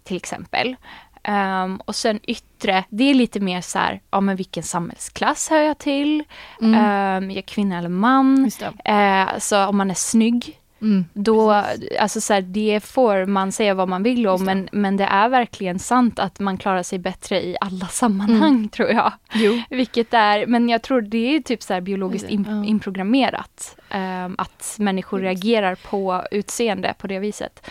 till 0.04 0.18
exempel. 0.18 0.76
Ehm, 1.24 1.82
och 1.86 1.96
sen 1.96 2.20
yttre, 2.24 2.84
det 2.90 3.04
är 3.04 3.14
lite 3.14 3.40
mer 3.40 3.62
så 3.62 3.80
här, 3.80 4.02
ja 4.12 4.22
men 4.22 4.36
vilken 4.36 4.64
samhällsklass 4.64 5.50
hör 5.50 5.62
jag 5.62 5.78
till? 5.78 6.24
Mm. 6.62 6.74
Ehm, 6.74 7.32
är 7.32 7.36
jag 7.36 7.46
kvinna 7.46 7.78
eller 7.78 7.90
man? 7.90 8.52
Eh, 8.86 9.38
så 9.40 9.66
om 9.66 9.78
man 9.78 9.92
är 9.92 9.96
snygg, 9.96 10.58
Mm. 10.82 11.06
då, 11.14 11.52
alltså 12.00 12.22
så 12.22 12.34
här, 12.34 12.42
det 12.42 12.80
får 12.84 13.26
man 13.26 13.52
säga 13.52 13.74
vad 13.74 13.88
man 13.90 14.04
vill 14.04 14.28
om, 14.28 14.34
Just 14.34 14.46
men, 14.46 14.70
men 14.72 14.98
det 14.98 15.04
är 15.04 15.30
verkligen 15.30 15.80
sant 15.80 16.20
att 16.20 16.40
man 16.40 16.58
klarar 16.58 16.84
sig 16.84 17.00
bättre 17.00 17.46
i 17.46 17.58
alla 17.62 17.88
sammanhang, 17.90 18.52
Mm. 18.56 18.70
tror 18.70 18.90
jag. 18.90 19.12
Jo. 19.34 19.62
Vilket 19.70 20.14
är, 20.14 20.46
men 20.46 20.70
jag 20.70 20.82
tror 20.82 21.02
det 21.02 21.36
är 21.36 21.40
typ 21.42 21.64
så 21.64 21.74
här 21.74 21.82
biologiskt 21.82 22.30
in, 22.30 22.46
Ja. 22.50 22.66
inprogrammerat. 22.66 23.76
ehm, 23.90 24.36
att 24.38 24.76
människor 24.80 25.20
reagerar 25.20 25.76
på 25.76 26.24
utseende 26.32 26.94
på 26.98 27.08
det 27.08 27.20
viset. 27.20 27.68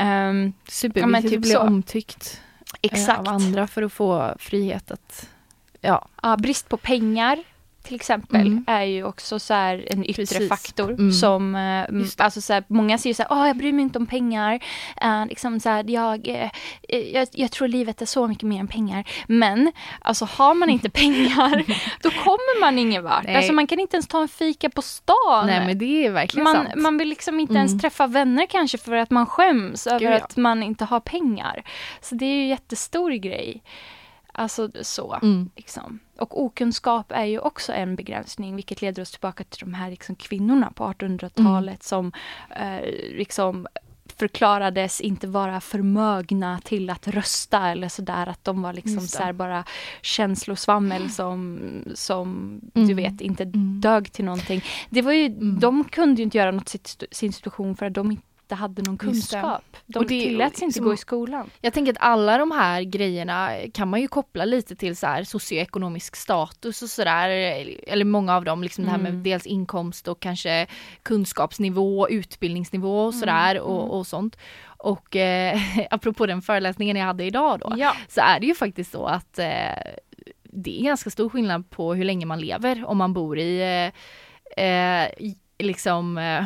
Um, 0.00 0.52
Superviktigt 0.68 1.24
Ja, 1.24 1.30
typ 1.30 1.38
att 1.38 1.42
bli 1.42 1.50
så. 1.50 1.60
omtyckt 1.60 2.40
eh, 2.72 2.78
exakt. 2.92 3.18
av 3.18 3.28
andra 3.28 3.66
för 3.66 3.82
att 3.82 3.92
få 3.92 4.34
frihet 4.38 4.90
att, 4.90 5.28
ja. 5.80 6.08
Ja, 6.22 6.36
brist 6.36 6.68
på 6.68 6.76
pengar 6.76 7.38
till 7.86 7.94
exempel 7.94 8.40
Mm. 8.46 8.64
är 8.66 8.82
ju 8.82 9.04
också 9.04 9.38
så 9.38 9.54
här 9.54 9.86
en 9.90 10.04
yttre 10.04 10.22
Precis. 10.26 10.48
faktor 10.48 10.90
Mm. 10.90 11.12
som, 11.12 11.54
eh, 11.54 12.24
alltså 12.24 12.40
så 12.40 12.52
här, 12.52 12.64
många 12.68 12.98
säger 12.98 13.14
så 13.14 13.22
här, 13.22 13.32
åh 13.32 13.46
jag 13.46 13.56
bryr 13.56 13.72
mig 13.72 13.82
inte 13.82 13.98
om 13.98 14.06
pengar, 14.06 14.60
Eh, 15.02 15.26
liksom 15.26 15.60
så 15.60 15.68
här, 15.68 15.84
jag, 15.90 16.28
eh, 16.28 16.50
jag, 17.14 17.28
jag 17.32 17.50
tror 17.50 17.68
livet 17.68 18.02
är 18.02 18.06
så 18.06 18.26
mycket 18.26 18.44
mer 18.48 18.60
än 18.60 18.68
pengar. 18.68 19.04
Men 19.26 19.72
alltså 20.00 20.24
har 20.24 20.54
man 20.54 20.70
inte 20.70 20.90
pengar, 21.02 21.64
då 22.02 22.10
kommer 22.10 22.60
man 22.60 22.78
ingen 22.78 23.04
vart. 23.04 23.24
Nej. 23.24 23.36
Alltså 23.36 23.52
man 23.52 23.66
kan 23.66 23.78
inte 23.80 23.96
ens 23.96 24.06
ta 24.08 24.22
en 24.22 24.28
fika 24.28 24.70
på 24.70 24.82
stan. 24.82 25.46
Nej 25.46 25.66
men 25.66 25.78
det 25.78 26.06
är 26.06 26.10
verkligen 26.10 26.44
man, 26.44 26.54
sant. 26.54 26.68
man 26.76 26.98
vill 26.98 27.08
liksom 27.08 27.40
inte 27.40 27.52
Mm. 27.52 27.66
ens 27.66 27.82
träffa 27.82 28.06
vänner 28.06 28.46
kanske 28.46 28.78
för 28.78 28.92
att 28.96 29.10
man 29.10 29.26
skäms 29.26 29.86
över 29.86 29.98
Gud, 29.98 30.10
ja. 30.10 30.16
att 30.16 30.36
man 30.36 30.62
inte 30.62 30.84
har 30.84 31.00
pengar. 31.00 31.62
Så 32.00 32.14
det 32.14 32.24
är 32.24 32.34
ju 32.36 32.42
en 32.42 32.48
jättestor 32.48 33.10
grej. 33.10 33.62
Alltså 34.38 34.70
så. 34.82 35.18
Mm. 35.22 35.50
Liksom. 35.56 35.98
Och 36.18 36.42
okunskap 36.42 37.12
är 37.12 37.24
ju 37.24 37.38
också 37.38 37.72
en 37.72 37.96
begränsning, 37.96 38.56
vilket 38.56 38.82
leder 38.82 39.02
oss 39.02 39.10
tillbaka 39.10 39.44
till 39.44 39.60
de 39.60 39.74
här 39.74 39.90
liksom, 39.90 40.14
kvinnorna 40.14 40.70
på 40.70 40.84
1800-talet 40.84 41.68
Mm. 41.68 41.76
som 41.80 42.12
eh, 42.50 42.80
liksom 43.16 43.66
förklarades 44.18 45.00
inte 45.00 45.26
vara 45.26 45.60
förmögna 45.60 46.60
till 46.64 46.90
att 46.90 47.08
rösta 47.08 47.68
eller 47.68 47.88
sådär, 47.88 48.26
att 48.26 48.44
de 48.44 48.62
var 48.62 48.72
liksom 48.72 49.00
så 49.00 49.32
bara 49.32 49.64
känslosvammel 50.02 51.10
som, 51.10 51.58
som 51.94 52.60
du 52.74 52.80
Mm. 52.82 52.96
vet 52.96 53.20
inte 53.20 53.42
Mm. 53.42 53.80
dög 53.80 54.12
till 54.12 54.24
någonting. 54.24 54.62
Det 54.90 55.02
var 55.02 55.12
ju, 55.12 55.26
Mm. 55.26 55.60
De 55.60 55.84
kunde 55.84 56.16
ju 56.16 56.22
inte 56.24 56.38
göra 56.38 56.50
något 56.50 56.74
sin 57.10 57.32
situation 57.32 57.76
för 57.76 57.86
att 57.86 57.94
de 57.94 58.18
inte 58.46 58.54
hade 58.54 58.82
någon 58.82 58.98
kunskap. 58.98 59.62
De 59.86 59.98
Och 59.98 60.02
det- 60.06 60.08
tilläts 60.20 60.62
inte 60.62 60.76
som- 60.76 60.84
gå 60.84 60.94
i 60.94 60.96
skolan. 60.96 61.50
Jag 61.60 61.72
tänker 61.72 61.92
att 61.92 61.98
alla 62.00 62.38
de 62.38 62.50
här 62.50 62.82
grejerna 62.82 63.50
kan 63.74 63.88
man 63.90 64.00
ju 64.00 64.08
koppla 64.08 64.44
lite 64.44 64.76
till 64.76 64.96
så 64.96 65.06
här 65.06 65.24
socioekonomisk 65.24 66.16
status 66.16 66.82
och 66.82 66.88
sådär. 66.88 67.28
Eller 67.86 68.04
många 68.04 68.36
av 68.36 68.44
dem, 68.44 68.62
liksom 68.62 68.84
det 68.84 68.90
här 68.90 68.98
med 68.98 69.10
Mm. 69.10 69.22
dels 69.22 69.46
inkomst 69.46 70.08
och 70.08 70.20
kanske 70.20 70.66
kunskapsnivå, 71.02 72.08
utbildningsnivå 72.08 73.04
och 73.06 73.14
sådär 73.14 73.50
Mm, 73.54 73.62
och, 73.62 73.80
mm. 73.82 73.90
och 73.90 74.06
sånt. 74.06 74.36
Och 74.66 75.16
eh, 75.16 75.58
apropå 75.90 76.26
den 76.26 76.42
föreläsningen 76.42 76.96
jag 76.96 77.06
hade 77.06 77.24
idag 77.24 77.60
då, 77.60 77.72
Ja. 77.76 77.92
så 78.08 78.20
är 78.20 78.40
det 78.40 78.46
ju 78.46 78.54
faktiskt 78.54 78.92
så 78.92 79.06
att 79.06 79.38
eh, 79.38 79.46
det 80.42 80.80
är 80.80 80.84
ganska 80.84 81.10
stor 81.10 81.28
skillnad 81.28 81.70
på 81.70 81.94
hur 81.94 82.04
länge 82.04 82.26
man 82.26 82.40
lever 82.40 82.84
om 82.86 82.96
man 82.98 83.12
bor 83.12 83.38
i 83.38 83.60
eh, 84.56 84.64
eh, 84.64 85.08
liksom 85.58 86.18
eh, 86.18 86.44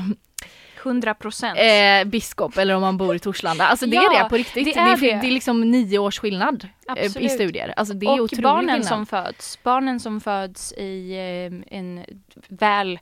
100 0.84 1.14
procent. 1.14 1.58
eh, 1.58 2.08
biskop 2.10 2.58
eller 2.58 2.74
om 2.74 2.80
man 2.80 2.96
bor 2.96 3.14
i 3.16 3.18
Torslanda. 3.18 3.66
Alltså 3.66 3.86
det 3.86 3.96
Ja, 3.96 4.14
är 4.18 4.22
det 4.24 4.28
på 4.28 4.36
riktigt. 4.36 4.64
det 4.64 4.72
Det 4.72 4.80
är 4.80 4.92
är, 4.92 4.96
det. 4.96 5.20
det. 5.20 5.26
är 5.26 5.30
liksom 5.30 5.60
nio 5.70 5.98
års 5.98 6.18
skillnad 6.18 6.68
eh, 6.96 7.02
i 7.02 7.06
Absolut. 7.06 7.32
studier. 7.32 7.74
Alltså 7.76 7.94
det 7.94 8.06
är 8.06 8.10
och 8.10 8.20
otrolig 8.24 8.42
barnen 8.44 8.68
skillnad. 8.74 8.86
som 8.88 9.06
föds, 9.06 9.58
barnen 9.62 10.00
som 10.00 10.20
föds 10.20 10.72
i 10.72 11.12
eh, 11.70 11.76
en 11.78 12.04
väl 12.48 12.98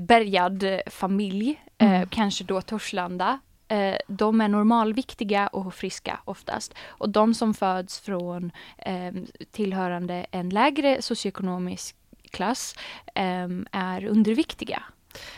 bärgad 0.00 0.64
familj, 0.86 1.60
eh, 1.78 1.92
Mm. 1.92 2.08
kanske 2.08 2.44
då 2.44 2.60
Torslanda, 2.60 3.38
eh, 3.68 3.94
de 4.08 4.40
är 4.40 4.48
normalviktiga 4.48 5.46
och 5.46 5.74
friska 5.74 6.20
oftast. 6.24 6.74
Och 6.88 7.08
de 7.08 7.34
som 7.34 7.54
föds 7.54 8.00
från 8.00 8.50
eh, 8.78 9.12
tillhörande 9.52 10.26
en 10.30 10.48
lägre 10.50 11.02
socioekonomisk 11.02 11.96
klass 12.30 12.74
eh, 13.14 13.48
är 13.72 14.04
underviktiga. 14.06 14.82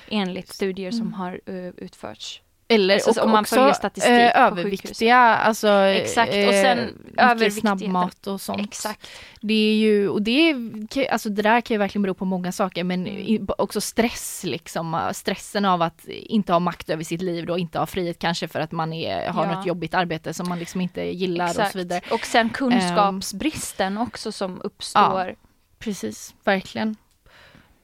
Enligt 0.09 0.49
studier 0.49 0.91
som 0.91 1.01
Mm. 1.01 1.13
har 1.13 1.41
eh, 1.47 1.55
utförts. 1.77 2.41
Eller 2.69 2.95
Alltså, 2.95 3.11
och 3.21 3.27
om 3.27 3.31
man 3.33 3.41
också 3.41 3.55
följer 3.55 3.73
statistik 3.73 4.11
eh, 4.13 4.43
överviktiga, 4.47 5.17
alltså 5.19 5.69
Exakt, 5.69 6.29
och 6.29 6.53
sen 6.55 6.79
eh, 7.19 7.35
mycket 7.35 7.55
snabbmat 7.55 8.27
och 8.27 8.41
sånt. 8.41 8.61
Exakt. 8.61 9.07
Det 9.41 9.55
är 9.55 9.75
ju, 9.77 10.09
och 10.09 10.23
det 10.23 10.51
är, 10.51 11.13
alltså 11.13 11.29
det 11.29 11.43
där 11.43 11.61
kan 11.61 11.75
ju 11.75 11.79
verkligen 11.79 12.03
bero 12.03 12.15
på 12.15 12.25
många 12.25 12.53
saker 12.53 12.85
men 12.85 13.07
Mm. 13.07 13.47
också 13.59 13.81
stress 13.81 14.45
liksom, 14.45 14.95
eh, 14.95 15.11
stressen 15.11 15.65
av 15.65 15.83
att 15.83 16.05
inte 16.09 16.53
ha 16.53 16.59
makt 16.61 16.91
över 16.91 17.05
sitt 17.05 17.23
liv 17.23 17.47
då, 17.47 17.59
inte 17.59 17.79
ha 17.79 17.87
frihet 17.87 18.19
kanske 18.19 18.49
för 18.49 18.61
att 18.61 18.73
man 18.73 18.93
är, 18.93 19.29
har 19.29 19.47
Ja. 19.47 19.55
något 19.55 19.67
jobbigt 19.67 19.95
arbete 19.95 20.35
som 20.35 20.49
man 20.49 20.59
liksom 20.59 20.81
inte 20.81 21.03
gillar 21.03 21.45
och 21.45 21.51
Exakt. 21.51 21.73
så 21.73 21.79
vidare. 21.79 22.01
Och 22.11 22.27
sen 22.27 22.51
kunskapsbristen 22.51 23.99
också 23.99 24.33
som 24.33 24.61
uppstår. 24.65 25.35
Precis, 25.79 26.35
verkligen. 26.45 26.97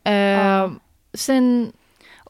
Eh, 0.05 0.13
Ja. 0.15 0.71
Sen, 1.15 1.73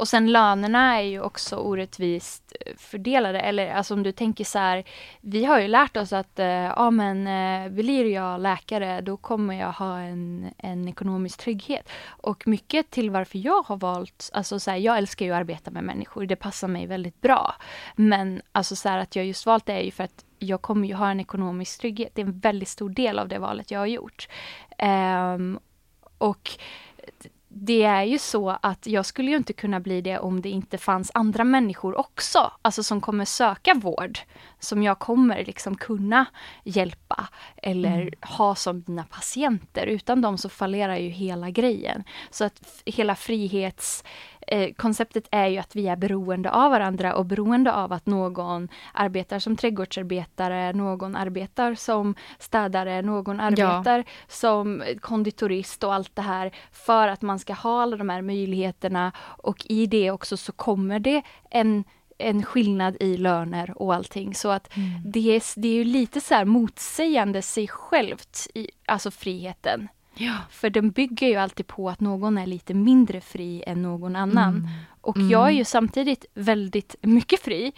och 0.00 0.08
sen 0.08 0.32
lönerna 0.32 0.98
är 0.98 1.02
ju 1.02 1.20
också 1.20 1.56
orättvist 1.56 2.56
eh, 2.60 2.76
fördelade. 2.76 3.40
Eller 3.40 3.72
alltså 3.72 3.94
om 3.94 4.02
du 4.02 4.12
tänker 4.12 4.44
så 4.44 4.58
här, 4.58 4.84
vi 5.20 5.44
har 5.44 5.60
ju 5.60 5.68
lärt 5.68 5.96
oss 5.96 6.12
att 6.12 6.38
eh, 6.38 6.46
ja 6.46 6.90
men 6.90 7.26
eh, 7.26 7.72
blir 7.72 8.04
jag 8.04 8.40
läkare 8.40 9.00
då 9.00 9.16
kommer 9.16 9.60
jag 9.60 9.72
ha 9.72 9.98
en, 9.98 10.50
en 10.58 10.88
ekonomisk 10.88 11.40
trygghet. 11.40 11.88
Och 12.06 12.48
mycket 12.48 12.90
till 12.90 13.10
varför 13.10 13.38
jag 13.38 13.62
har 13.62 13.76
valt, 13.76 14.30
alltså 14.32 14.60
så 14.60 14.70
här, 14.70 14.78
jag 14.78 14.98
älskar 14.98 15.26
ju 15.26 15.32
att 15.32 15.40
arbeta 15.40 15.70
med 15.70 15.84
människor, 15.84 16.26
det 16.26 16.36
passar 16.36 16.68
mig 16.68 16.86
väldigt 16.86 17.20
bra. 17.20 17.54
Men 17.96 18.42
alltså 18.52 18.76
så 18.76 18.88
här 18.88 18.98
att 18.98 19.16
jag 19.16 19.26
just 19.26 19.46
valt 19.46 19.66
det 19.66 19.72
är 19.72 19.82
ju 19.82 19.90
för 19.90 20.04
att 20.04 20.24
jag 20.38 20.62
kommer 20.62 20.88
ju 20.88 20.94
ha 20.94 21.10
en 21.10 21.20
ekonomisk 21.20 21.80
trygghet. 21.80 22.12
Det 22.14 22.22
är 22.22 22.26
en 22.26 22.38
väldigt 22.38 22.68
stor 22.68 22.90
del 22.90 23.18
av 23.18 23.28
det 23.28 23.38
valet 23.38 23.70
jag 23.70 23.78
har 23.78 23.86
gjort. 23.86 24.28
Um, 24.78 25.58
och 26.18 26.50
det 27.52 27.82
är 27.82 28.02
ju 28.02 28.18
så 28.18 28.58
att 28.62 28.86
jag 28.86 29.06
skulle 29.06 29.30
ju 29.30 29.36
inte 29.36 29.52
kunna 29.52 29.80
bli 29.80 30.00
det 30.00 30.18
om 30.18 30.40
det 30.40 30.48
inte 30.48 30.78
fanns 30.78 31.10
andra 31.14 31.44
människor 31.44 31.98
också, 31.98 32.52
alltså 32.62 32.82
som 32.82 33.00
kommer 33.00 33.24
söka 33.24 33.74
vård, 33.74 34.18
som 34.58 34.82
jag 34.82 34.98
kommer 34.98 35.44
liksom 35.44 35.76
kunna 35.76 36.26
hjälpa 36.64 37.28
eller 37.56 38.14
ha 38.20 38.54
som 38.54 38.84
mina 38.86 39.04
patienter. 39.04 39.86
Utan 39.86 40.20
dem 40.20 40.38
så 40.38 40.48
fallerar 40.48 40.96
ju 40.96 41.08
hela 41.08 41.50
grejen. 41.50 42.04
Så 42.30 42.44
att 42.44 42.82
hela 42.84 43.16
frihets 43.16 44.04
eh, 44.50 44.72
konceptet 44.72 45.28
är 45.30 45.46
ju 45.46 45.58
att 45.58 45.76
vi 45.76 45.88
är 45.88 45.96
beroende 45.96 46.50
av 46.50 46.70
varandra 46.70 47.14
och 47.14 47.26
beroende 47.26 47.72
av 47.72 47.92
att 47.92 48.06
någon 48.06 48.68
arbetar 48.92 49.38
som 49.38 49.56
trädgårdsarbetare, 49.56 50.72
någon 50.72 51.16
arbetar 51.16 51.74
som 51.74 52.14
städare, 52.38 53.02
någon 53.02 53.40
arbetar 53.40 54.04
som 54.28 54.82
konditorist 55.00 55.84
och 55.84 55.94
allt 55.94 56.16
det 56.16 56.22
här 56.22 56.50
för 56.72 57.08
att 57.08 57.22
man 57.22 57.38
ska 57.38 57.52
ha 57.54 57.82
alla 57.82 57.96
de 57.96 58.08
här 58.08 58.22
möjligheterna 58.22 59.12
och 59.18 59.66
i 59.68 59.86
det 59.86 60.10
också 60.10 60.36
så 60.36 60.52
kommer 60.52 60.98
det 60.98 61.22
en 61.50 61.84
en 62.22 62.42
skillnad 62.42 62.96
i 63.00 63.16
löner 63.16 63.72
och 63.76 63.94
allting. 63.94 64.34
Så 64.34 64.48
att 64.48 64.72
det, 65.04 65.36
är, 65.36 65.60
det 65.60 65.68
är 65.68 65.72
ju 65.72 65.84
lite 65.84 66.20
så 66.20 66.34
här 66.34 66.44
motsägande 66.44 67.42
sig 67.42 67.68
självt, 67.68 68.46
i, 68.54 68.70
alltså 68.86 69.10
friheten. 69.10 69.88
Ja. 70.20 70.36
För 70.50 70.70
den 70.70 70.90
bygger 70.90 71.26
ju 71.28 71.36
alltid 71.36 71.66
på 71.66 71.90
att 71.90 72.00
någon 72.00 72.38
är 72.38 72.46
lite 72.46 72.74
mindre 72.74 73.20
fri 73.20 73.62
än 73.66 73.82
någon 73.82 74.16
annan. 74.16 74.54
Mm. 74.56 74.68
Och 75.00 75.16
Mm. 75.16 75.30
jag 75.30 75.46
är 75.46 75.52
ju 75.52 75.64
samtidigt 75.64 76.24
väldigt 76.34 76.96
mycket 77.02 77.40
fri 77.40 77.72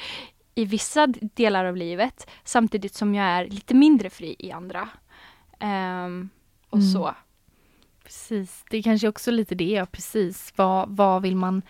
i 0.55 0.65
vissa 0.65 1.07
delar 1.35 1.65
av 1.65 1.77
livet 1.77 2.27
samtidigt 2.45 2.95
som 2.95 3.15
jag 3.15 3.27
är 3.27 3.47
lite 3.49 3.75
mindre 3.75 4.11
fri 4.11 4.37
i 4.39 4.53
andra. 4.53 4.89
Ehm, 5.59 6.29
och 6.71 6.79
Mm. 6.79 6.91
så. 6.91 7.15
Precis, 8.05 8.65
det 8.71 8.77
är 8.77 8.83
kanske 8.83 9.09
också 9.09 9.31
lite 9.31 9.55
det, 9.55 9.65
ja, 9.71 9.87
precis. 9.87 10.53
Vad, 10.57 10.89
vad 10.89 11.23
vill 11.23 11.37
man, 11.37 11.63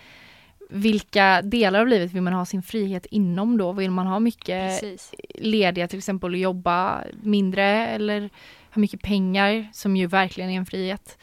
vilka 0.71 1.43
delar 1.43 1.81
av 1.81 1.89
livet 1.89 2.13
vill 2.13 2.23
man 2.23 2.33
ha 2.33 2.45
sin 2.45 2.63
frihet 2.63 3.07
inom 3.07 3.59
då? 3.59 3.73
Vill 3.73 3.91
man 3.91 4.07
ha 4.07 4.21
mycket 4.21 4.81
Precis. 4.81 5.15
lediga 5.35 5.89
till 5.89 5.99
exempel 5.99 6.33
och 6.33 6.39
jobba 6.39 7.05
mindre 7.23 7.65
eller 7.89 8.31
ha 8.75 8.81
mycket 8.81 9.03
pengar 9.03 9.71
som 9.73 9.97
ju 9.97 10.07
verkligen 10.07 10.51
är 10.51 10.57
en 10.57 10.67
frihet 10.67 11.19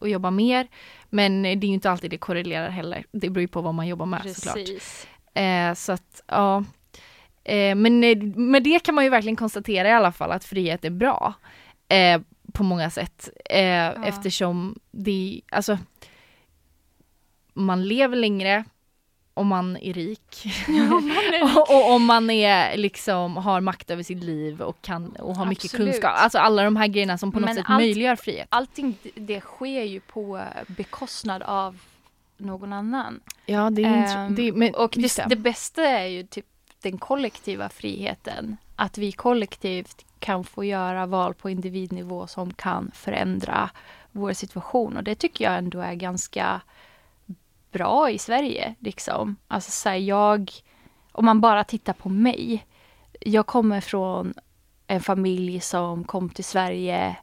och 0.00 0.08
jobba 0.08 0.30
mer. 0.30 0.68
Men 1.08 1.42
det 1.42 1.48
är 1.48 1.54
ju 1.64 1.74
inte 1.74 1.90
alltid 1.90 2.10
det 2.10 2.18
korrelerar 2.18 2.68
heller. 2.68 3.04
Det 3.12 3.30
beror 3.30 3.40
ju 3.40 3.48
på 3.48 3.60
vad 3.60 3.74
man 3.74 3.88
jobbar 3.88 4.06
med 4.06 4.36
såklart. 4.36 4.54
Precis. 4.54 5.06
Eh, 5.34 5.74
så 5.74 5.92
att 5.92 6.22
ja. 6.26 6.64
Eh, 7.44 7.74
men 7.74 8.04
eh, 8.04 8.16
med 8.22 8.62
det 8.62 8.78
kan 8.84 8.94
man 8.94 9.04
ju 9.04 9.10
verkligen 9.10 9.36
konstatera 9.36 9.88
i 9.88 9.92
alla 9.92 10.12
fall 10.12 10.32
att 10.32 10.44
frihet 10.44 10.84
är 10.84 10.90
bra. 10.90 11.34
Eh, 11.88 12.20
på 12.52 12.62
många 12.62 12.90
sätt. 12.90 13.28
Eh, 13.50 13.88
Eftersom 14.08 14.78
det, 14.90 15.40
alltså 15.50 15.78
man 17.54 17.88
lever 17.88 18.16
längre 18.16 18.64
om 19.40 19.46
man 19.46 19.76
är 19.76 19.92
rik. 20.02 20.44
och, 21.56 21.70
och, 21.70 21.90
om 21.94 22.04
man 22.04 22.30
är 22.30 22.76
liksom 22.76 23.36
har 23.36 23.60
makt 23.60 23.90
över 23.90 24.02
sitt 24.02 24.22
liv 24.24 24.60
och 24.62 24.82
kan 24.82 25.08
och 25.16 25.36
har 25.36 25.46
mycket 25.46 25.64
Absolut. 25.64 25.92
kunskap. 25.92 26.12
Alltså 26.16 26.38
alla 26.38 26.64
de 26.64 26.76
här 26.76 26.86
grejerna 26.86 27.18
som 27.18 27.32
på 27.32 27.40
något 27.40 27.46
Men 27.48 27.54
sätt 27.56 27.64
allt- 27.68 27.80
möjliggör 27.80 28.16
frihet. 28.16 28.46
Allting 28.50 28.96
det- 29.14 29.40
sker 29.40 29.82
ju 29.84 30.00
på 30.00 30.40
bekostnad 30.66 31.42
av 31.42 31.78
någon 32.36 32.72
annan. 32.72 33.20
Ja 33.46 33.70
det 33.70 33.84
Ehm, 33.84 34.34
det, 34.34 34.52
men, 34.52 34.74
Och 34.74 34.90
det, 34.96 35.24
det 35.28 35.36
bästa 35.36 35.82
är 35.82 36.06
ju 36.06 36.22
typ 36.26 36.46
den 36.82 36.98
kollektiva 36.98 37.68
friheten. 37.68 38.56
Att 38.76 38.98
vi 38.98 39.12
kollektivt 39.12 40.04
kan 40.18 40.44
få 40.44 40.64
göra 40.64 41.06
val 41.06 41.34
på 41.34 41.50
individnivå 41.50 42.26
som 42.26 42.52
kan 42.54 42.90
förändra 42.94 43.70
vår 44.12 44.32
situation. 44.32 44.96
Och 44.96 45.04
det 45.04 45.14
tycker 45.14 45.44
jag 45.44 45.58
ändå 45.58 45.80
är 45.80 45.94
ganska 45.94 46.60
bra 47.72 48.10
i 48.10 48.18
Sverige. 48.18 48.74
Liksom. 48.78 49.36
Alltså 49.48 49.70
så 49.70 49.88
här, 49.88 49.96
jag, 49.96 50.50
om 51.12 51.24
man 51.24 51.40
bara 51.40 51.64
tittar 51.64 51.92
på 51.92 52.08
mig. 52.08 52.66
Jag 53.20 53.46
kommer 53.46 53.80
från 53.80 54.34
en 54.86 55.00
familj 55.00 55.60
som 55.60 56.04
kom 56.04 56.28
till 56.28 56.44
Sverige 56.44 57.16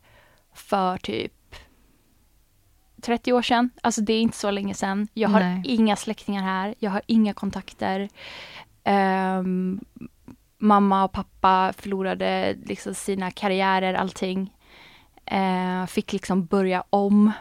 för 0.54 0.98
typ 0.98 1.34
30 3.02 3.34
år 3.34 3.42
sedan. 3.42 3.70
Alltså 3.82 4.02
det 4.02 4.14
är 4.14 4.22
inte 4.22 4.38
så 4.38 4.52
länge 4.52 4.74
sedan. 4.74 5.08
Jag 5.14 5.30
har 5.30 5.40
Nej. 5.40 5.62
inga 5.66 5.96
släktingar 5.96 6.44
här. 6.44 6.76
Jag 6.80 6.92
har 6.92 7.02
inga 7.06 7.34
kontakter. 7.34 8.10
Ehm, 8.84 9.80
mamma 10.58 11.04
och 11.04 11.12
pappa 11.12 11.74
förlorade 11.78 12.56
liksom 12.66 12.94
sina 12.94 13.32
karriärer, 13.32 13.94
allting. 13.94 14.54
Eh, 15.26 15.86
fick 15.86 16.14
liksom 16.14 16.46
börja 16.46 16.84
om. 16.90 17.32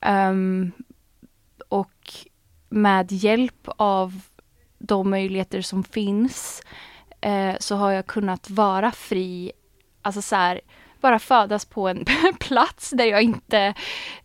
Och 0.00 0.72
med 2.70 3.12
hjälp 3.12 3.68
av 3.76 4.20
de 4.78 5.10
möjligheter 5.10 5.60
som 5.62 5.84
finns 5.84 6.62
eh, 7.20 7.54
så 7.60 7.76
har 7.76 7.90
jag 7.90 8.06
kunnat 8.06 8.50
vara 8.50 8.90
fri. 8.92 9.52
Alltså 10.02 10.22
så 10.22 10.36
här, 10.36 10.60
bara 11.00 11.18
födas 11.18 11.64
på 11.64 11.88
en 11.88 12.04
plats 12.40 12.90
där 12.90 13.04
jag 13.04 13.22
inte 13.22 13.74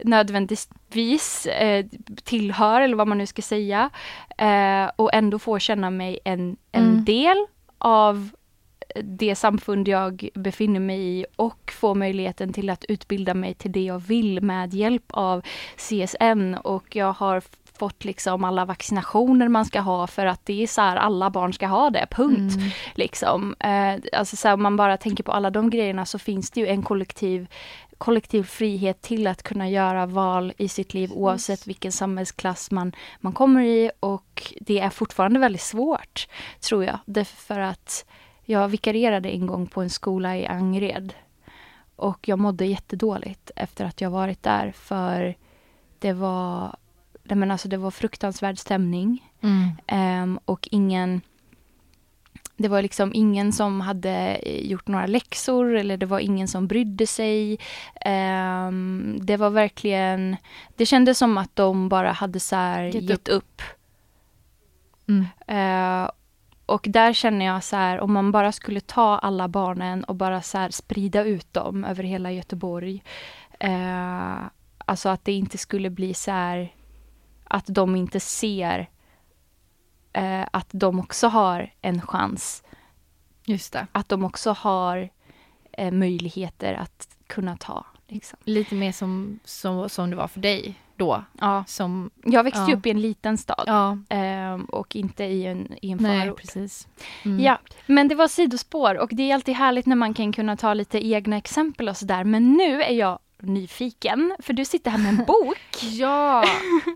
nödvändigtvis 0.04 1.46
eh, 1.46 1.86
tillhör 2.24 2.82
eller 2.82 2.96
vad 2.96 3.08
man 3.08 3.18
nu 3.18 3.26
ska 3.26 3.42
säga. 3.42 3.90
Eh, 4.38 4.92
och 4.96 5.14
ändå 5.14 5.40
få 5.40 5.60
känna 5.60 5.90
mig 5.90 6.20
en, 6.26 6.58
en 6.72 6.84
Mm. 6.92 7.06
del 7.06 7.38
av 7.78 8.30
det 9.04 9.36
samfund 9.36 9.88
jag 9.88 10.30
befinner 10.34 10.80
mig 10.80 11.00
i 11.20 11.26
och 11.36 11.72
få 11.72 11.94
möjligheten 11.96 12.54
till 12.54 12.70
att 12.70 12.86
utbilda 12.86 13.34
mig 13.34 13.54
till 13.54 13.72
det 13.72 13.84
jag 13.84 14.00
vill 14.00 14.42
med 14.42 14.74
hjälp 14.74 15.04
av 15.10 15.42
CSN 15.78 16.54
och 16.64 16.96
jag 16.96 17.14
har 17.14 17.42
fått 17.78 18.06
liksom 18.06 18.44
alla 18.44 18.66
vaccinationer 18.66 19.48
man 19.48 19.66
ska 19.66 19.80
ha 19.80 20.08
för 20.08 20.26
att 20.26 20.46
det 20.46 20.64
är 20.64 20.68
så 20.68 20.82
här 20.82 20.96
alla 20.96 21.30
barn 21.30 21.54
ska 21.54 21.68
ha 21.68 21.90
det, 21.90 22.08
punkt. 22.12 22.56
Mm. 22.56 22.70
Liksom. 22.96 23.56
Eh, 23.60 24.20
alltså 24.20 24.36
så 24.36 24.48
här, 24.48 24.56
om 24.56 24.64
man 24.64 24.76
bara 24.76 24.98
tänker 24.98 25.24
på 25.24 25.32
alla 25.32 25.50
de 25.50 25.70
grejerna 25.70 26.06
så 26.06 26.20
finns 26.20 26.52
det 26.52 26.60
ju 26.60 26.68
en 26.68 26.84
kollektiv 26.84 27.48
kollektiv 27.98 28.44
frihet 28.44 29.02
till 29.02 29.28
att 29.28 29.44
kunna 29.44 29.70
göra 29.70 30.06
val 30.06 30.54
i 30.58 30.68
sitt 30.68 30.94
liv 30.94 31.12
oavsett 31.14 31.68
vilken 31.68 31.92
samhällsklass 31.92 32.72
man, 32.72 32.96
man 33.20 33.34
kommer 33.34 33.62
i 33.62 33.92
och 34.00 34.54
det 34.62 34.80
är 34.80 34.90
fortfarande 34.90 35.40
väldigt 35.40 35.62
svårt, 35.62 36.28
tror 36.60 36.84
jag. 36.86 37.00
Därför 37.06 37.60
att 37.60 38.06
jag 38.44 38.68
vikarierade 38.68 39.30
en 39.30 39.48
gång 39.48 39.68
på 39.68 39.82
en 39.82 39.90
skola 39.90 40.38
i 40.38 40.46
Angered 40.46 41.14
och 41.96 42.28
jag 42.28 42.40
mådde 42.40 42.66
jättedåligt 42.66 43.52
efter 43.56 43.86
att 43.86 44.02
jag 44.02 44.10
varit 44.10 44.44
där 44.44 44.72
för 44.72 45.36
det 46.00 46.14
var, 46.14 46.76
nej 47.26 47.38
men 47.38 47.52
alltså 47.52 47.68
det 47.68 47.78
var 47.78 47.92
fruktansvärd 47.92 48.60
stämning. 48.60 49.32
Mm. 49.42 49.70
Ehm, 49.88 50.40
och 50.46 50.68
ingen 50.72 51.22
det 52.58 52.68
var 52.68 52.82
liksom 52.82 53.12
ingen 53.14 53.54
som 53.54 53.82
hade 53.82 54.36
eh, 54.36 54.66
gjort 54.72 54.88
några 54.88 55.08
läxor 55.08 55.76
eller 55.76 55.98
det 55.98 56.06
var 56.06 56.20
ingen 56.20 56.48
som 56.48 56.68
brydde 56.68 57.08
sig. 57.08 57.60
Ehm, 58.02 59.18
det 59.22 59.38
var 59.38 59.50
verkligen, 59.50 60.38
det 60.76 60.86
kändes 60.86 61.18
som 61.18 61.38
att 61.38 61.56
de 61.56 61.90
bara 61.90 62.12
hade 62.12 62.40
så 62.40 62.56
här 62.56 62.84
Gett 62.84 63.10
gett, 63.10 63.28
upp. 63.28 63.62
Mm. 65.08 65.26
Eh, 65.48 66.10
och 66.66 66.86
där 66.90 67.14
känner 67.14 67.46
jag 67.46 67.64
så 67.64 67.76
här, 67.76 68.00
om 68.00 68.14
man 68.14 68.32
bara 68.32 68.52
skulle 68.52 68.80
ta 68.80 69.18
alla 69.18 69.48
barnen 69.48 70.04
och 70.04 70.16
bara 70.16 70.42
så 70.42 70.58
här 70.58 70.70
sprida 70.70 71.24
ut 71.24 71.54
dem 71.54 71.84
över 71.84 72.04
hela 72.04 72.32
Göteborg. 72.32 73.04
Eh, 73.60 74.38
alltså 74.78 75.10
att 75.10 75.26
det 75.26 75.32
inte 75.32 75.58
skulle 75.58 75.90
bli 75.90 76.14
så 76.14 76.32
här 76.32 76.74
att 77.56 77.66
de 77.68 77.96
inte 77.96 78.20
ser 78.20 78.90
eh, 80.14 80.44
att 80.52 80.68
de 80.72 81.00
också 81.00 81.28
har 81.28 81.74
en 81.82 82.02
chans. 82.02 82.64
Just 83.46 83.74
det. 83.74 83.88
Att 83.92 84.10
de 84.10 84.24
också 84.24 84.52
har 84.52 85.10
eh, 85.72 85.92
möjligheter 85.92 86.74
att 86.74 87.08
kunna 87.28 87.58
ta. 87.58 87.86
Liksom. 88.08 88.40
Lite 88.44 88.76
mer 88.76 88.92
som, 88.92 89.40
som, 89.44 89.90
som 89.90 90.10
det 90.10 90.16
var 90.16 90.28
för 90.28 90.40
dig 90.40 90.76
då. 90.96 91.24
Ja. 91.40 91.64
Som, 91.68 92.10
Jag 92.24 92.44
växte 92.44 92.66
Ja. 92.72 92.78
upp 92.78 92.86
i 92.86 92.90
en 92.90 93.02
liten 93.02 93.38
stad 93.38 93.64
ja, 93.68 93.98
ehm, 94.10 94.66
och 94.66 94.96
inte 94.96 95.24
i 95.24 95.46
en, 95.46 95.74
i 95.82 95.92
en 95.92 95.98
nej 96.02 96.22
förort. 96.22 96.40
precis. 96.40 96.88
Mm. 97.26 97.40
Ja, 97.40 97.60
men 97.86 98.08
det 98.08 98.16
var 98.16 98.28
sidospår 98.28 98.96
och 98.98 99.10
det 99.12 99.32
är 99.32 99.36
alltid 99.36 99.56
härligt 99.56 99.86
när 99.86 99.96
man 99.96 100.14
kan 100.14 100.34
kunna 100.34 100.58
ta 100.58 100.74
lite 100.74 101.08
egna 101.08 101.38
exempel 101.38 101.90
och 101.90 101.98
sådär. 101.98 102.24
Men 102.24 102.54
nu 102.54 102.84
är 102.84 102.94
jag 102.94 103.20
nyfiken, 103.42 104.36
för 104.40 104.54
du 104.54 104.66
sitter 104.66 104.92
här 104.92 104.98
med 104.98 105.10
en 105.10 105.26
bok. 105.26 105.58
Ja, 105.82 106.46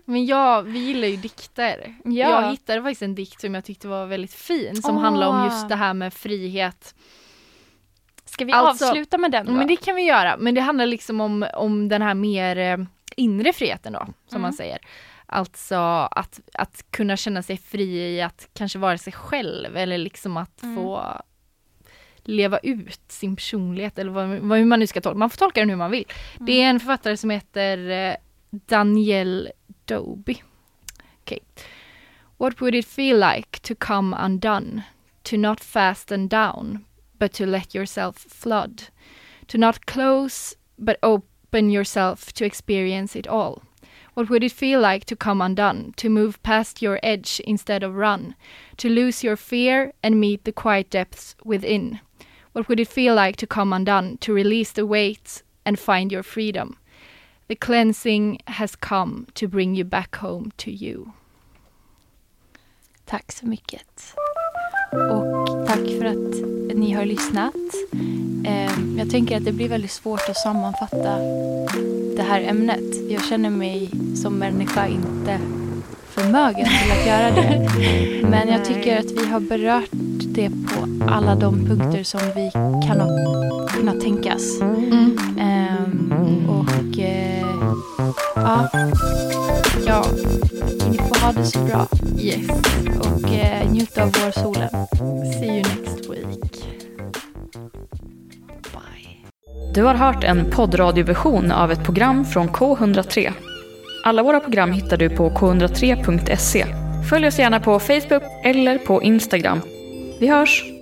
men 0.04 0.26
jag, 0.26 0.62
vi 0.62 0.78
gillar 0.78 1.08
ju 1.08 1.16
dikter. 1.16 1.94
Ja. 2.04 2.12
Jag 2.42 2.50
hittade 2.50 2.82
faktiskt 2.82 3.02
en 3.02 3.14
dikt 3.14 3.40
som 3.40 3.54
jag 3.54 3.64
tyckte 3.64 3.88
var 3.88 4.06
väldigt 4.06 4.34
fin 4.34 4.82
som 4.82 4.96
Åh. 4.96 5.02
handlar 5.02 5.26
om 5.28 5.44
just 5.44 5.68
det 5.68 5.76
här 5.76 5.94
med 5.94 6.14
frihet. 6.14 6.94
Ska 8.24 8.44
vi 8.44 8.52
Alltså- 8.52 8.86
avsluta 8.86 9.18
med 9.18 9.30
den 9.30 9.46
då? 9.46 9.52
Men 9.52 9.66
det 9.66 9.76
kan 9.76 9.96
vi 9.96 10.02
göra, 10.02 10.36
men 10.36 10.54
det 10.54 10.60
handlar 10.60 10.86
liksom 10.86 11.20
om, 11.20 11.46
om 11.54 11.88
den 11.88 12.02
här 12.02 12.14
mer 12.14 12.56
eh, 12.58 12.78
inre 13.16 13.52
friheten 13.52 13.92
då, 13.92 13.98
som 13.98 14.14
Mm. 14.36 14.42
man 14.42 14.52
säger. 14.52 14.78
Alltså 15.26 15.76
att, 16.10 16.40
att 16.54 16.84
kunna 16.90 17.16
känna 17.16 17.42
sig 17.42 17.56
fri 17.56 18.14
i 18.16 18.22
att 18.22 18.48
kanske 18.52 18.78
vara 18.78 18.98
sig 18.98 19.12
själv 19.12 19.76
eller 19.76 19.98
liksom 19.98 20.36
att 20.36 20.62
Mm. 20.62 20.76
få 20.76 21.20
leva 22.24 22.58
ut 22.58 23.00
sin 23.08 23.36
personlighet 23.36 23.98
eller 23.98 24.10
vad, 24.10 24.28
vad 24.28 24.66
man 24.66 24.80
nu 24.80 24.86
ska 24.86 25.00
tolka. 25.00 25.18
Man 25.18 25.30
får 25.30 25.36
tolka 25.36 25.60
den 25.60 25.68
hur 25.70 25.76
man 25.76 25.90
vill. 25.90 26.04
Det 26.38 26.62
är 26.62 26.70
en 26.70 26.80
författare 26.80 27.16
som 27.16 27.30
heter 27.30 27.90
eh, 27.90 28.16
Danielle 28.50 29.52
Doby. 29.84 30.36
Okay. 31.22 31.38
What 32.38 32.60
would 32.60 32.74
it 32.74 32.86
feel 32.86 33.18
like 33.18 33.60
to 33.62 33.74
come 33.74 34.16
undone? 34.24 34.82
To 35.22 35.36
not 35.36 35.60
fasten 35.60 36.28
down, 36.28 36.84
but 37.18 37.32
to 37.32 37.46
let 37.46 37.74
yourself 37.74 38.16
flood? 38.16 38.82
To 39.46 39.58
not 39.58 39.86
close, 39.86 40.56
but 40.76 40.96
open 41.02 41.70
yourself 41.70 42.32
to 42.32 42.44
experience 42.44 43.18
it 43.18 43.26
all? 43.26 43.62
What 44.14 44.28
would 44.30 44.42
it 44.42 44.52
feel 44.52 44.80
like 44.80 45.04
to 45.06 45.16
come 45.16 45.40
undone? 45.40 45.92
To 45.96 46.08
move 46.08 46.42
past 46.42 46.82
your 46.82 46.98
edge 47.02 47.40
instead 47.46 47.82
of 47.82 47.94
run? 47.94 48.34
To 48.78 48.88
lose 48.88 49.22
your 49.22 49.36
fear 49.36 49.92
and 50.02 50.20
meet 50.20 50.44
the 50.44 50.52
quiet 50.52 50.90
depths 50.90 51.36
within? 51.44 52.00
What 52.52 52.68
would 52.68 52.80
it 52.80 52.88
feel 52.88 53.14
like 53.14 53.36
to 53.38 53.46
come 53.46 53.76
undone? 53.76 54.16
To 54.20 54.34
release 54.34 54.72
the 54.72 54.82
weight 54.86 55.42
and 55.64 55.78
find 55.78 56.12
your 56.12 56.22
freedom? 56.22 56.76
The 57.48 57.54
cleansing 57.56 58.40
has 58.46 58.76
come 58.76 59.26
to 59.34 59.48
bring 59.48 59.76
you 59.76 59.84
back 59.84 60.16
home 60.16 60.50
to 60.56 60.70
you. 60.70 61.04
Tack 63.04 63.32
så 63.32 63.46
mycket. 63.46 64.14
Och 64.92 65.66
tack 65.66 65.78
för 65.98 66.04
att 66.04 66.76
ni 66.76 66.92
har 66.92 67.04
lyssnat. 67.04 67.54
Ehm, 68.46 68.98
Jag 68.98 69.10
tänker 69.10 69.36
att 69.36 69.44
det 69.44 69.52
blir 69.52 69.68
väldigt 69.68 69.90
svårt 69.90 70.28
att 70.28 70.36
sammanfatta 70.36 71.18
det 72.16 72.22
här 72.22 72.40
ämnet. 72.40 73.10
Jag 73.10 73.24
känner 73.24 73.50
mig 73.50 73.90
som 74.22 74.38
människa 74.38 74.86
inte 74.88 75.40
förmögen 76.08 76.66
till 76.66 76.92
att 76.92 77.06
göra 77.06 77.30
det. 77.30 77.68
Men 78.30 78.48
jag 78.48 78.64
tycker 78.64 78.98
att 78.98 79.10
vi 79.10 79.26
har 79.26 79.40
berört 79.40 80.19
det 80.34 80.50
på 80.50 81.06
alla 81.12 81.34
de 81.34 81.66
punkter 81.66 82.02
som 82.02 82.20
vi 82.36 82.50
kan 82.86 83.00
ha 83.00 83.08
kunnat 83.68 84.00
tänkas. 84.00 84.60
Ehm, 85.38 86.48
och 86.48 86.98
eh, 86.98 87.40
ja, 88.34 88.68
Ja, 89.86 90.04
ni 90.90 90.98
får 90.98 91.26
ha 91.26 91.32
det 91.32 91.44
så 91.44 91.58
bra. 91.58 91.86
yes. 92.18 92.48
Och 93.00 93.32
eh, 93.32 93.70
njut 93.70 93.98
av 93.98 94.06
vårsolen. 94.06 94.68
See 95.40 95.46
you 95.46 95.56
next 95.56 96.10
week. 96.10 96.64
Bye. 98.72 99.16
Du 99.74 99.82
har 99.82 99.94
hört 99.94 100.24
en 100.24 100.50
poddradioversion 100.50 101.52
av 101.52 101.72
ett 101.72 101.84
program 101.84 102.24
från 102.24 102.48
K103. 102.48 103.32
Alla 104.04 104.22
våra 104.22 104.40
program 104.40 104.72
hittar 104.72 104.96
du 104.96 105.08
på 105.10 105.30
k103.se. 105.30 106.66
Följ 107.10 107.26
oss 107.26 107.38
gärna 107.38 107.60
på 107.60 107.78
Facebook 107.78 108.22
eller 108.44 108.78
på 108.78 109.02
Instagram. 109.02 109.60
Vi 110.20 110.28
hörs! 110.28 110.79